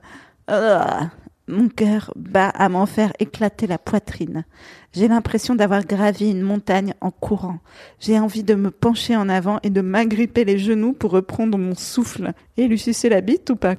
Ah, 0.48 1.08
mon 1.48 1.70
cœur 1.70 2.12
bat 2.14 2.50
à 2.50 2.68
m'en 2.68 2.84
faire 2.84 3.14
éclater 3.20 3.66
la 3.66 3.78
poitrine. 3.78 4.44
J'ai 4.92 5.08
l'impression 5.08 5.54
d'avoir 5.54 5.86
gravi 5.86 6.30
une 6.30 6.42
montagne 6.42 6.92
en 7.00 7.10
courant. 7.10 7.60
J'ai 8.00 8.18
envie 8.18 8.44
de 8.44 8.54
me 8.54 8.70
pencher 8.70 9.16
en 9.16 9.30
avant 9.30 9.60
et 9.62 9.70
de 9.70 9.80
m'agripper 9.80 10.44
les 10.44 10.58
genoux 10.58 10.92
pour 10.92 11.12
reprendre 11.12 11.56
mon 11.56 11.74
souffle. 11.74 12.34
Et 12.58 12.68
lui 12.68 12.78
sucer 12.78 13.08
la 13.08 13.22
bite 13.22 13.48
ou 13.48 13.56
pas? 13.56 13.76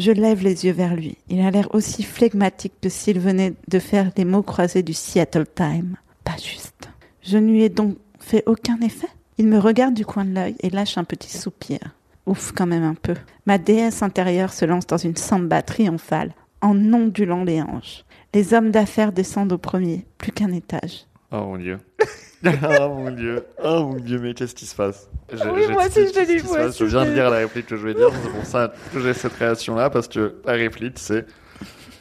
Je 0.00 0.12
lève 0.12 0.42
les 0.42 0.64
yeux 0.64 0.72
vers 0.72 0.96
lui. 0.96 1.18
Il 1.28 1.42
a 1.42 1.50
l'air 1.50 1.74
aussi 1.74 2.02
flegmatique 2.02 2.72
que 2.80 2.88
s'il 2.88 3.20
venait 3.20 3.52
de 3.68 3.78
faire 3.78 4.10
les 4.16 4.24
mots 4.24 4.42
croisés 4.42 4.82
du 4.82 4.94
Seattle 4.94 5.44
Time. 5.54 5.96
Pas 6.24 6.38
juste. 6.38 6.88
Je 7.20 7.36
ne 7.36 7.52
lui 7.52 7.64
ai 7.64 7.68
donc 7.68 7.98
fait 8.18 8.42
aucun 8.46 8.80
effet? 8.80 9.10
Il 9.36 9.46
me 9.46 9.58
regarde 9.58 9.92
du 9.92 10.06
coin 10.06 10.24
de 10.24 10.32
l'œil 10.32 10.56
et 10.60 10.70
lâche 10.70 10.96
un 10.96 11.04
petit 11.04 11.36
soupir. 11.36 11.80
Ouf, 12.24 12.52
quand 12.52 12.66
même 12.66 12.82
un 12.82 12.94
peu. 12.94 13.12
Ma 13.44 13.58
déesse 13.58 14.02
intérieure 14.02 14.54
se 14.54 14.64
lance 14.64 14.86
dans 14.86 14.96
une 14.96 15.16
samba 15.16 15.60
triomphale, 15.60 16.32
en 16.62 16.78
ondulant 16.94 17.44
les 17.44 17.60
hanches. 17.60 18.06
Les 18.32 18.54
hommes 18.54 18.70
d'affaires 18.70 19.12
descendent 19.12 19.52
au 19.52 19.58
premier, 19.58 20.06
plus 20.16 20.32
qu'un 20.32 20.52
étage. 20.52 21.04
Oh 21.30 21.42
mon 21.42 21.58
dieu. 21.58 21.78
oh 22.44 22.88
mon 22.94 23.10
dieu. 23.10 23.44
Oh 23.62 23.86
mon 23.92 23.96
dieu, 24.00 24.18
mais 24.18 24.34
qu'est-ce 24.34 24.54
qui 24.54 24.66
se 24.66 24.74
passe 24.74 25.08
J'ai- 25.32 25.48
Oui, 25.50 25.66
moi 25.70 25.86
aussi, 25.86 26.06
je 26.06 26.12
te 26.12 26.26
dis, 26.26 26.34
qui 26.36 26.40
se 26.40 26.46
moi 26.46 26.56
passe. 26.58 26.68
aussi, 26.68 26.78
Je 26.80 26.84
viens 26.86 27.00
je 27.04 27.04
de 27.06 27.10
te 27.10 27.14
dire 27.14 27.30
la 27.30 27.36
réplique 27.38 27.66
que 27.66 27.76
je 27.76 27.86
vais 27.86 27.94
dire, 27.94 28.08
c'est 28.22 28.30
pour 28.30 28.44
ça 28.46 28.72
que 28.92 29.00
j'ai 29.00 29.14
cette 29.14 29.34
réaction-là, 29.34 29.90
parce 29.90 30.08
que 30.08 30.36
la 30.44 30.52
réplique, 30.52 30.98
c'est 30.98 31.26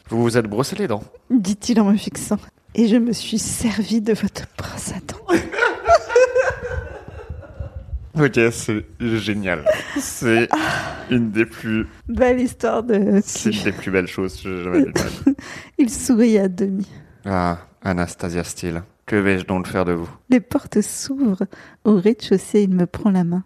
Vous 0.10 0.22
vous 0.24 0.38
êtes 0.38 0.48
brossé 0.48 0.76
les 0.76 0.88
dents. 0.88 1.04
Dit-il 1.30 1.80
en 1.82 1.86
me 1.92 1.98
fixant. 1.98 2.38
Et 2.76 2.88
je 2.88 2.96
me 2.98 3.14
suis 3.14 3.40
servi 3.40 4.00
de 4.02 4.14
votre 4.14 4.44
brosse 4.58 4.92
à 4.92 5.00
dents. 5.06 5.40
Ok, 8.20 8.38
c'est 8.52 8.84
génial. 9.00 9.64
C'est 9.98 10.50
une 11.10 11.32
des 11.32 11.46
plus, 11.46 11.88
Belle 12.08 12.42
histoire 12.42 12.84
de... 12.84 13.22
c'est 13.24 13.52
une 13.56 13.64
des 13.64 13.72
plus 13.72 13.92
belles 13.92 14.08
choses 14.08 14.36
que 14.42 14.50
j'ai 14.50 14.64
jamais 14.64 14.80
vues. 15.26 15.36
Il 15.78 15.90
sourit 15.90 16.38
à 16.38 16.48
demi. 16.50 16.86
Ah, 17.24 17.60
Anastasia 17.82 18.44
Steele, 18.44 18.82
que 19.10 19.16
vais-je 19.16 19.46
donc 19.46 19.66
faire 19.66 19.86
de 19.86 19.94
vous? 19.94 20.08
Les 20.30 20.40
portes 20.40 20.82
s'ouvrent. 20.82 21.48
Au 21.84 21.96
rez-de-chaussée, 21.96 22.62
il 22.62 22.76
me 22.76 22.86
prend 22.86 23.10
la 23.10 23.24
main. 23.24 23.44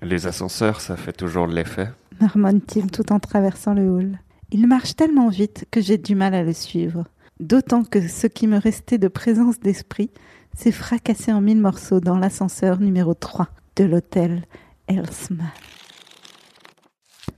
Les 0.00 0.26
ascenseurs, 0.26 0.80
ça 0.80 0.96
fait 0.96 1.12
toujours 1.12 1.46
de 1.46 1.54
l'effet. 1.54 1.90
marmonne-t-il 2.18 2.90
tout 2.90 3.12
en 3.12 3.20
traversant 3.20 3.74
le 3.74 3.90
hall. 3.90 4.18
Il 4.52 4.66
marche 4.66 4.96
tellement 4.96 5.28
vite 5.28 5.66
que 5.70 5.82
j'ai 5.82 5.98
du 5.98 6.14
mal 6.14 6.32
à 6.32 6.42
le 6.42 6.54
suivre. 6.54 7.04
D'autant 7.40 7.84
que 7.84 8.08
ce 8.08 8.26
qui 8.26 8.46
me 8.46 8.56
restait 8.56 8.96
de 8.96 9.08
présence 9.08 9.60
d'esprit 9.60 10.10
s'est 10.56 10.72
fracassé 10.72 11.30
en 11.30 11.42
mille 11.42 11.60
morceaux 11.60 12.00
dans 12.00 12.16
l'ascenseur 12.16 12.80
numéro 12.80 13.12
3 13.12 13.48
de 13.76 13.84
l'hôtel 13.84 14.44
Elsman. 14.88 15.50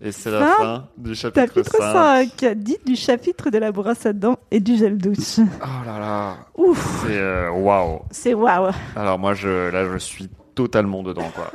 Et 0.01 0.13
c'est 0.13 0.31
la 0.31 0.47
Fin 0.47 0.89
du 0.97 1.15
chapitre, 1.15 1.47
Chapitre 1.55 1.77
5. 1.79 2.31
5, 2.41 2.55
dit 2.57 2.79
du 2.87 2.97
chapitre 2.97 3.51
de 3.51 3.59
la 3.59 3.71
brosse 3.73 4.07
à 4.07 4.13
dents 4.13 4.39
et 4.51 4.61
du 4.61 4.77
gel 4.77 4.97
douche. 4.99 5.39
Oh 5.39 5.67
là 5.87 5.99
là. 5.99 6.37
Ouf, 6.57 7.05
C'est 7.07 7.19
euh, 7.19 7.51
waouh. 7.51 8.01
c'est 8.11 8.35
waouh. 8.35 8.71
Alors 8.97 9.19
moi, 9.19 9.35
je, 9.35 9.71
là, 9.71 9.87
je 9.93 9.99
suis 9.99 10.29
totalement 10.55 11.03
dedans, 11.03 11.31
quoi. 11.35 11.51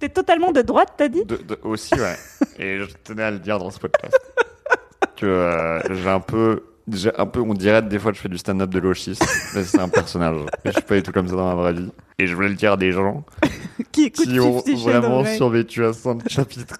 T'es 0.00 0.08
totalement 0.08 0.52
de 0.52 0.62
droite, 0.62 0.92
t'as 0.96 1.08
dit? 1.08 1.24
De, 1.24 1.36
de- 1.36 1.58
aussi, 1.62 1.94
ouais. 1.94 2.16
Et 2.58 2.78
je 2.78 2.86
tenais 3.04 3.22
à 3.24 3.30
le 3.30 3.38
dire 3.38 3.58
dans 3.58 3.70
ce 3.70 3.78
podcast. 3.78 4.16
que 5.16 5.26
euh, 5.26 5.80
j'ai 5.94 6.08
un 6.08 6.20
peu, 6.20 6.62
un 7.16 7.26
peu, 7.26 7.40
on 7.40 7.54
dirait 7.54 7.82
des 7.82 7.98
fois 7.98 8.12
que 8.12 8.16
je 8.16 8.22
fais 8.22 8.28
du 8.28 8.38
stand-up 8.38 8.70
de 8.70 8.78
lochiste. 8.78 9.24
Mais 9.54 9.64
c'est 9.64 9.80
un 9.80 9.88
personnage. 9.88 10.36
Je 10.64 10.70
suis 10.72 10.82
pas 10.82 10.94
du 10.96 11.02
tout 11.02 11.12
comme 11.12 11.28
ça 11.28 11.34
dans 11.36 11.48
la 11.48 11.54
vraie 11.56 11.72
vie. 11.72 11.90
Et 12.18 12.26
je 12.26 12.34
voulais 12.34 12.48
le 12.48 12.54
dire 12.54 12.72
à 12.72 12.76
des 12.76 12.92
gens 12.92 13.24
Qui 13.92 14.10
qui 14.10 14.38
ont 14.40 14.62
vraiment 14.76 15.24
survécu 15.24 15.84
à 15.84 15.92
100 15.92 16.28
chapitres. 16.28 16.76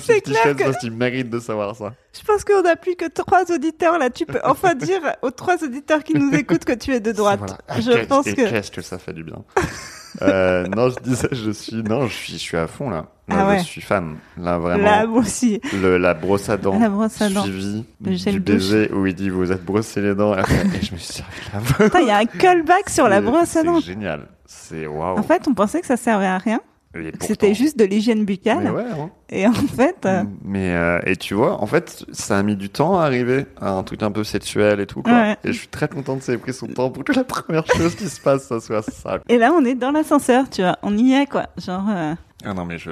C'est 0.00 0.20
clair 0.20 0.54
que- 0.56 0.62
parce 0.64 0.78
qu'ils 0.78 0.92
méritent 0.92 1.30
de 1.30 1.40
savoir 1.40 1.74
ça. 1.76 1.92
Je 2.18 2.24
pense 2.24 2.44
qu'on 2.44 2.62
n'a 2.62 2.76
plus 2.76 2.94
que 2.94 3.06
trois 3.08 3.44
auditeurs 3.52 3.98
là. 3.98 4.08
Tu 4.10 4.24
peux 4.24 4.40
enfin 4.44 4.74
dire 4.76 5.00
aux 5.22 5.30
trois 5.30 5.62
auditeurs 5.64 6.04
qui 6.04 6.14
nous 6.14 6.32
écoutent 6.34 6.64
que 6.64 6.72
tu 6.72 6.92
es 6.92 7.00
de 7.00 7.12
droite. 7.12 7.40
Voilà. 7.40 7.58
Ah, 7.68 7.80
Je 7.80 8.04
pense 8.06 8.26
et 8.28 8.34
que. 8.34 8.48
qu'est-ce 8.48 8.70
que 8.70 8.82
ça 8.82 8.98
fait 8.98 9.12
du 9.12 9.24
bien? 9.24 9.42
euh, 10.22 10.66
non, 10.68 10.88
je 10.90 11.00
disais, 11.00 11.28
je 11.32 11.50
suis, 11.50 11.82
non, 11.82 12.06
je 12.06 12.14
suis, 12.14 12.32
je 12.34 12.38
suis 12.38 12.56
à 12.56 12.66
fond 12.66 12.88
là. 12.90 13.06
Là, 13.28 13.36
Ah 13.40 13.48
ouais. 13.48 13.58
je 13.58 13.64
suis 13.64 13.80
fan. 13.82 14.16
Là, 14.38 14.58
vraiment. 14.58 14.84
Là, 14.84 15.06
aussi. 15.06 15.60
le, 15.82 15.98
la 15.98 16.14
brosse 16.14 16.48
à 16.48 16.56
dents 16.56 16.78
La 16.78 16.88
brosse 16.88 17.20
à 17.20 17.28
dents. 17.28 17.44
gel 17.44 18.34
du 18.34 18.40
baiser 18.40 18.90
où 18.92 19.06
il 19.06 19.14
dit 19.14 19.28
vous 19.28 19.52
êtes 19.52 19.64
brossé 19.64 20.00
les 20.00 20.14
dents 20.14 20.34
et, 20.34 20.38
après, 20.38 20.54
et 20.66 20.82
je 20.82 20.92
me 20.94 20.98
suis 20.98 21.12
servi 21.14 21.90
la 21.92 22.00
il 22.00 22.06
y 22.06 22.10
a 22.10 22.18
un 22.18 22.24
callback 22.26 22.88
sur 22.88 23.08
la 23.08 23.20
brosse 23.20 23.54
à 23.56 23.62
dents. 23.64 23.80
C'est 23.80 23.86
génial. 23.86 24.28
C'est 24.46 24.86
waouh. 24.86 25.18
En 25.18 25.22
fait, 25.22 25.46
on 25.46 25.52
pensait 25.54 25.80
que 25.82 25.86
ça 25.86 25.98
servait 25.98 26.26
à 26.26 26.38
rien, 26.38 26.60
c'était 27.20 27.54
juste 27.54 27.78
de 27.78 27.84
l'hygiène 27.84 28.24
buccale. 28.24 28.70
Ouais, 28.72 28.82
hein. 28.82 29.10
Et 29.30 29.46
en 29.46 29.52
fait, 29.52 29.96
euh, 30.06 30.24
Mais 30.44 30.74
euh, 30.74 31.00
et 31.04 31.16
tu 31.16 31.34
vois, 31.34 31.62
en 31.62 31.66
fait, 31.66 32.04
ça 32.12 32.38
a 32.38 32.42
mis 32.42 32.56
du 32.56 32.70
temps 32.70 32.98
à 32.98 33.04
arriver 33.04 33.46
à 33.60 33.70
un 33.72 33.82
truc 33.82 34.02
un 34.02 34.10
peu 34.10 34.24
sexuel 34.24 34.80
et 34.80 34.86
tout 34.86 35.02
quoi. 35.02 35.12
Ouais. 35.12 35.36
Et 35.44 35.52
je 35.52 35.58
suis 35.58 35.68
très 35.68 35.86
content 35.88 36.16
de 36.16 36.22
ça 36.22 36.32
ait 36.32 36.38
pris 36.38 36.54
son 36.54 36.66
temps 36.66 36.90
pour 36.90 37.04
que 37.04 37.12
la 37.12 37.24
première 37.24 37.66
chose 37.66 37.94
qui 37.94 38.08
se 38.08 38.20
passe, 38.20 38.46
ça 38.48 38.58
soit 38.60 38.82
ça. 38.82 39.18
et 39.28 39.36
là, 39.38 39.52
on 39.52 39.64
est 39.64 39.74
dans 39.74 39.90
l'ascenseur, 39.90 40.48
tu 40.50 40.62
vois. 40.62 40.78
On 40.82 40.96
y 40.96 41.12
est, 41.12 41.26
quoi. 41.26 41.48
Genre, 41.58 41.84
euh, 41.90 42.14
Ah 42.44 42.54
non 42.54 42.64
mais 42.64 42.78
je, 42.78 42.90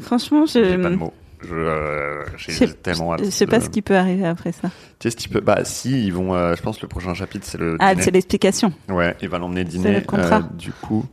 franchement, 0.00 0.46
je. 0.46 0.64
j'ai 0.64 0.78
pas 0.78 0.90
de 0.90 0.96
mots. 0.96 1.12
Je, 1.42 2.52
sais- 2.52 2.66
tellement 2.74 3.14
hâte. 3.14 3.24
je 3.24 3.30
sais 3.30 3.46
pas 3.46 3.60
ce 3.60 3.70
qui 3.70 3.80
peut 3.82 3.96
arriver 3.96 4.26
après 4.26 4.52
ça. 4.52 4.68
Qu'est-ce 4.98 5.16
qui 5.16 5.28
peut 5.28 5.40
Bah 5.40 5.60
si, 5.64 6.04
ils 6.06 6.12
vont. 6.12 6.34
je 6.54 6.60
pense 6.62 6.76
que 6.76 6.82
le 6.82 6.88
prochain 6.88 7.14
chapitre 7.14 7.46
c'est 7.46 7.58
le. 7.58 7.76
Ah, 7.80 7.92
c'est 7.98 8.10
l'explication. 8.10 8.72
Ouais, 8.88 9.16
il 9.22 9.28
va 9.28 9.38
l'emmener 9.38 9.64
dîner. 9.64 9.94
le 9.94 10.00
contrat. 10.02 10.42
du 10.54 10.72
coup, 10.72 11.04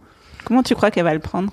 Comment 0.46 0.64
tu 0.64 0.76
crois 0.76 0.90
qu'elle 0.92 1.04
va 1.06 1.14
le 1.14 1.20
prendre? 1.20 1.52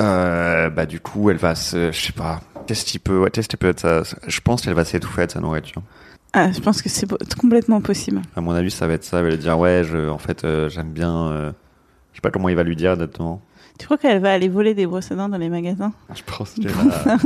Euh, 0.00 0.70
bah 0.70 0.86
du 0.86 1.00
coup, 1.00 1.30
elle 1.30 1.36
va 1.36 1.54
se, 1.54 1.92
je 1.92 2.00
sais 2.00 2.12
pas. 2.12 2.40
Qu'est-ce 2.66 2.84
qui 2.84 2.98
peut, 2.98 3.18
ouais, 3.20 3.30
qu'est-ce 3.30 3.54
peut 3.56 3.68
être 3.68 3.80
ça 3.80 4.02
Je 4.26 4.40
pense 4.40 4.62
qu'elle 4.62 4.74
va 4.74 4.84
s'étouffer 4.84 5.22
avec 5.22 5.30
sa 5.32 5.40
nourriture. 5.40 5.82
ah, 6.32 6.50
Je 6.50 6.60
pense 6.60 6.80
que 6.82 6.88
c'est 6.88 7.06
complètement 7.36 7.80
possible. 7.80 8.22
À 8.36 8.40
mon 8.40 8.52
avis, 8.52 8.70
ça 8.70 8.86
va 8.86 8.94
être 8.94 9.04
ça. 9.04 9.18
Elle 9.18 9.24
va 9.24 9.30
lui 9.30 9.38
dire 9.38 9.58
ouais, 9.58 9.82
je, 9.84 10.08
en 10.08 10.18
fait, 10.18 10.44
euh, 10.44 10.68
j'aime 10.68 10.90
bien. 10.90 11.28
euh, 11.28 11.52
je 12.12 12.16
sais 12.18 12.20
pas 12.22 12.30
comment 12.30 12.48
il 12.48 12.56
va 12.56 12.62
lui 12.62 12.76
dire 12.76 12.92
exactement. 12.92 13.42
Tu 13.78 13.86
crois 13.86 13.98
qu'elle 13.98 14.20
va 14.20 14.32
aller 14.32 14.48
voler 14.48 14.72
des 14.72 14.86
brosses 14.86 15.10
à 15.10 15.16
dents 15.16 15.28
dans 15.28 15.36
les 15.36 15.48
magasins? 15.48 15.92
Je 16.14 16.22
pense 16.24 16.52
qu'elle 16.52 16.68
a... 16.70 17.16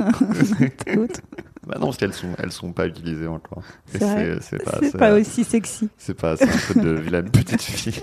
Écoute, 0.87 1.21
bah 1.67 1.77
non, 1.79 1.87
parce 1.87 1.99
qu'elles 1.99 2.15
sont, 2.15 2.29
elles 2.43 2.53
sont 2.53 2.73
pas 2.73 2.87
utilisées 2.87 3.27
encore. 3.27 3.63
Et 3.95 3.99
C'est 3.99 4.05
vrai. 4.05 4.39
c'est 4.41 4.65
pas, 4.65 4.79
C'est 4.81 4.97
pas 4.99 5.13
aussi 5.13 5.45
sexy. 5.45 5.91
c'est 5.99 6.15
pas, 6.15 6.37
c'est 6.39 6.49
un 6.49 6.73
peu 6.75 6.81
de 6.81 6.91
vilaine 7.01 7.31
petite 7.31 7.61
fille. 7.63 8.01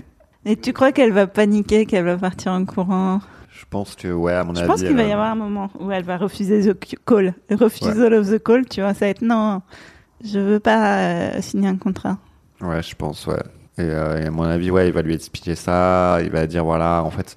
Et 0.44 0.54
tu 0.56 0.72
crois 0.72 0.92
qu'elle 0.92 1.12
va 1.12 1.26
paniquer, 1.26 1.84
qu'elle 1.86 2.04
va 2.04 2.16
partir 2.16 2.52
en 2.52 2.64
courant? 2.64 3.20
Je 3.58 3.64
pense 3.68 3.96
que 3.96 4.08
ouais, 4.12 4.32
à 4.34 4.44
mon 4.44 4.54
Je 4.54 4.60
avis. 4.60 4.68
pense 4.68 4.82
qu'il 4.82 4.94
va 4.94 5.02
y 5.02 5.06
elle- 5.06 5.12
avoir 5.12 5.32
un 5.32 5.34
moment 5.34 5.68
où 5.80 5.90
elle 5.90 6.04
va 6.04 6.16
refuser 6.16 6.60
the 6.72 6.78
call. 7.04 7.34
Refusal 7.50 8.14
of 8.14 8.30
the 8.30 8.38
call, 8.42 8.64
tu 8.66 8.80
vois, 8.80 8.94
ça 8.94 9.06
va 9.06 9.10
être 9.10 9.22
non, 9.22 9.62
je 10.24 10.38
veux 10.38 10.60
pas 10.60 10.98
euh, 10.98 11.40
signer 11.42 11.68
un 11.68 11.76
contrat. 11.76 12.18
Ouais, 12.60 12.82
je 12.82 12.94
pense, 12.94 13.26
ouais. 13.26 13.42
Et, 13.78 13.82
euh, 13.82 14.20
et 14.22 14.26
à 14.26 14.30
mon 14.30 14.44
avis, 14.44 14.70
ouais, 14.70 14.88
il 14.88 14.92
va 14.92 15.02
lui 15.02 15.14
expliquer 15.14 15.54
ça. 15.56 16.18
Il 16.22 16.30
va 16.30 16.46
dire, 16.46 16.64
voilà, 16.64 17.02
en 17.04 17.10
fait, 17.10 17.36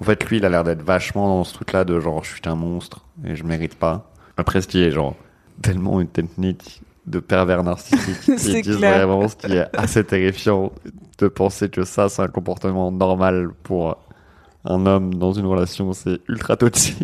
en 0.00 0.04
fait, 0.04 0.24
lui, 0.26 0.38
il 0.38 0.44
a 0.44 0.48
l'air 0.48 0.64
d'être 0.64 0.82
vachement 0.82 1.28
dans 1.28 1.44
ce 1.44 1.54
truc-là 1.54 1.84
de 1.84 1.98
genre, 2.00 2.24
je 2.24 2.30
suis 2.32 2.42
un 2.46 2.54
monstre 2.54 3.04
et 3.24 3.36
je 3.36 3.44
mérite 3.44 3.74
pas. 3.74 4.10
Après, 4.36 4.60
ce 4.62 4.68
qui 4.68 4.82
est 4.82 4.90
genre 4.90 5.16
tellement 5.62 6.00
une 6.00 6.08
technique 6.08 6.82
de 7.06 7.18
pervers 7.20 7.62
narcissique 7.64 8.16
C'est 8.38 8.60
qui 8.60 8.60
disent 8.62 8.76
clair. 8.76 9.06
vraiment 9.06 9.28
ce 9.28 9.36
qui 9.36 9.52
est 9.52 9.66
assez 9.76 10.04
terrifiant 10.04 10.72
de 11.18 11.28
penser 11.28 11.68
que 11.68 11.84
ça, 11.84 12.08
c'est 12.08 12.22
un 12.22 12.28
comportement 12.28 12.92
normal 12.92 13.48
pour 13.62 13.96
un 14.68 14.86
homme 14.86 15.14
dans 15.14 15.32
une 15.32 15.46
relation, 15.46 15.92
c'est 15.92 16.20
ultra 16.28 16.56
toxique. 16.56 16.96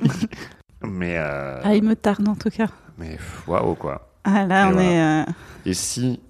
mais, 0.86 1.16
euh, 1.16 1.60
Ah, 1.64 1.74
il 1.74 1.82
me 1.82 1.96
tarde 1.96 2.28
en 2.28 2.34
tout 2.34 2.50
cas. 2.50 2.68
mais 2.98 3.18
waouh, 3.46 3.74
quoi. 3.74 4.08
Ah 4.24 4.46
là, 4.46 4.64
Et 4.64 4.68
on 4.68 4.72
voilà. 4.72 4.88
est, 4.90 5.22
euh, 5.28 5.32
Et 5.66 5.74
si 5.74 6.20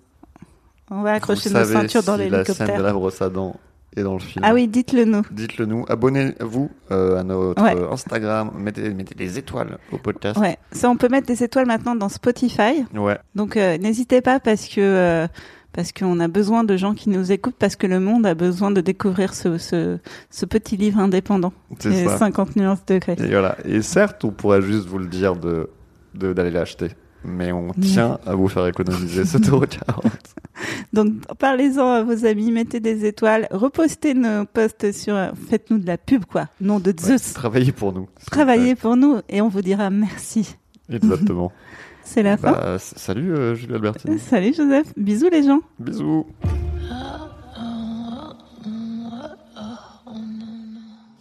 on 0.91 1.03
va 1.03 1.12
accrocher 1.14 1.51
nos 1.51 1.64
ceintures 1.64 2.03
dans 2.03 2.16
si 2.16 2.28
la 2.28 2.45
scène 2.45 2.55
de 2.57 2.62
l'hélicoptère. 2.62 2.82
la 2.82 2.93
brosse 2.93 3.22
à 3.22 3.28
dents 3.30 3.57
est 3.97 4.03
dans 4.03 4.14
le 4.14 4.18
film, 4.20 4.45
Ah 4.45 4.53
oui, 4.55 4.66
dites-le 4.66 5.05
nous. 5.05 5.22
Dites-le 5.30 5.66
nous, 5.66 5.85
abonnez-vous 5.89 6.68
euh, 6.91 7.20
à 7.20 7.22
notre 7.22 7.62
Ouais. 7.62 7.76
Instagram, 7.93 8.51
mettez, 8.57 8.93
mettez 8.93 9.14
des 9.14 9.39
étoiles 9.39 9.78
au 9.93 9.99
podcast. 9.99 10.39
Ouais, 10.39 10.59
ça, 10.72 10.91
on 10.91 10.97
peut 10.97 11.09
mettre 11.09 11.28
des 11.28 11.43
étoiles 11.45 11.66
maintenant 11.66 11.95
dans 11.95 12.09
Spotify. 12.09 12.85
Ouais, 12.95 13.18
Donc 13.37 13.57
euh, 13.57 13.78
n'hésitez 13.78 14.20
pas 14.20 14.41
parce 14.41 14.66
que 14.68 14.80
euh, 14.80 15.26
parce 15.75 15.93
qu'on 15.93 16.20
a 16.20 16.29
besoin 16.29 16.64
de 16.64 16.77
gens 16.77 16.95
qui 16.95 17.11
nous 17.11 17.33
écoutent 17.33 17.57
parce 17.59 17.77
que 17.77 17.87
le 17.87 18.01
monde 18.01 18.25
a 18.25 18.35
besoin 18.35 18.70
de 18.70 18.81
découvrir 18.81 19.35
ce 19.35 19.59
ce, 19.59 19.99
ce 20.31 20.47
petit 20.47 20.77
livre 20.77 20.99
indépendant. 21.01 21.53
c'est 21.79 21.93
Et 21.93 22.05
ça. 22.07 22.16
50 22.18 22.57
nuances 22.57 22.85
de 22.87 22.99
gris. 22.99 23.16
Et 23.18 23.29
voilà. 23.31 23.57
Et 23.64 23.83
certes, 23.83 24.25
on 24.25 24.31
pourrait 24.31 24.62
juste 24.62 24.87
vous 24.87 24.99
le 24.99 25.07
dire 25.09 25.37
de 25.37 25.68
de- 26.14 26.33
d'aller 26.33 26.51
l'acheter, 26.53 26.91
mais 27.25 27.51
on 27.53 27.72
tient 27.72 28.18
à 28.25 28.35
vous 28.37 28.47
faire 28.49 28.66
économiser 28.68 29.25
7,40€. 29.25 30.09
Donc 30.93 31.12
parlez-en 31.39 31.89
à 31.89 32.03
vos 32.05 32.25
amis, 32.25 32.53
mettez 32.53 32.79
des 32.79 33.05
étoiles, 33.05 33.49
repostez 33.51 34.14
nos 34.14 34.45
posts 34.45 34.93
sur, 34.93 35.16
faites-nous 35.51 35.79
de 35.79 35.87
la 35.89 35.99
pub 35.99 36.25
quoi, 36.25 36.49
nom 36.61 36.79
de 36.79 36.95
Zeus. 36.99 37.33
Travaillez 37.33 37.72
pour 37.72 37.93
nous. 37.93 38.09
Travaillez 38.31 38.77
pour 38.77 38.97
nous 38.97 39.20
et 39.29 39.41
on 39.41 39.49
vous 39.49 39.62
dira 39.62 39.91
merci. 39.91 40.55
Exactement. 40.89 41.51
C'est 42.05 42.22
la 42.22 42.36
fin. 42.36 42.52
bah, 42.52 42.76
salut 42.78 43.34
euh, 43.34 43.55
Julie 43.55 43.74
Albertine. 43.74 44.18
Salut 44.18 44.55
Joseph, 44.55 44.92
bisous 44.96 45.28
les 45.30 45.42
gens. 45.42 45.61
Bisous. 45.78 46.26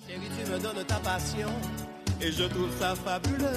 Chérie, 0.07 0.29
tu 0.38 0.51
me 0.51 0.59
donnes 0.59 0.84
ta 0.86 0.95
passion 0.95 1.47
et 2.21 2.31
je 2.31 2.43
trouve 2.43 2.69
ça 2.79 2.95
fabuleux. 2.95 3.47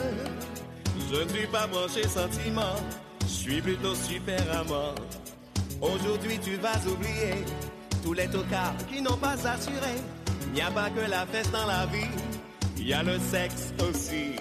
Je 1.13 1.23
ne 1.23 1.29
suis 1.29 1.47
pas 1.47 1.67
branché 1.67 2.03
sentiment, 2.09 2.75
je 3.21 3.27
suis 3.27 3.53
suis 3.53 3.63
plutôt 3.63 3.95
super 3.95 4.41
amant. 4.61 4.95
Aujourd'hui, 5.81 6.39
tu 6.43 6.57
vas 6.57 6.79
oublier 6.91 7.45
tous 8.03 8.13
les 8.13 8.27
tocards 8.27 8.75
qui 8.91 9.03
n'ont 9.03 9.17
pas 9.17 9.35
assuré. 9.47 9.95
Il 10.49 10.53
n'y 10.55 10.63
a 10.63 10.71
pas 10.71 10.89
que 10.91 11.09
la 11.09 11.27
fête 11.27 11.51
dans 11.53 11.67
la 11.67 11.87
vie, 11.87 12.11
il 12.79 12.89
y 12.89 12.93
a 12.95 13.03
le 13.03 13.19
sexe 13.19 13.73
aussi. 13.89 14.33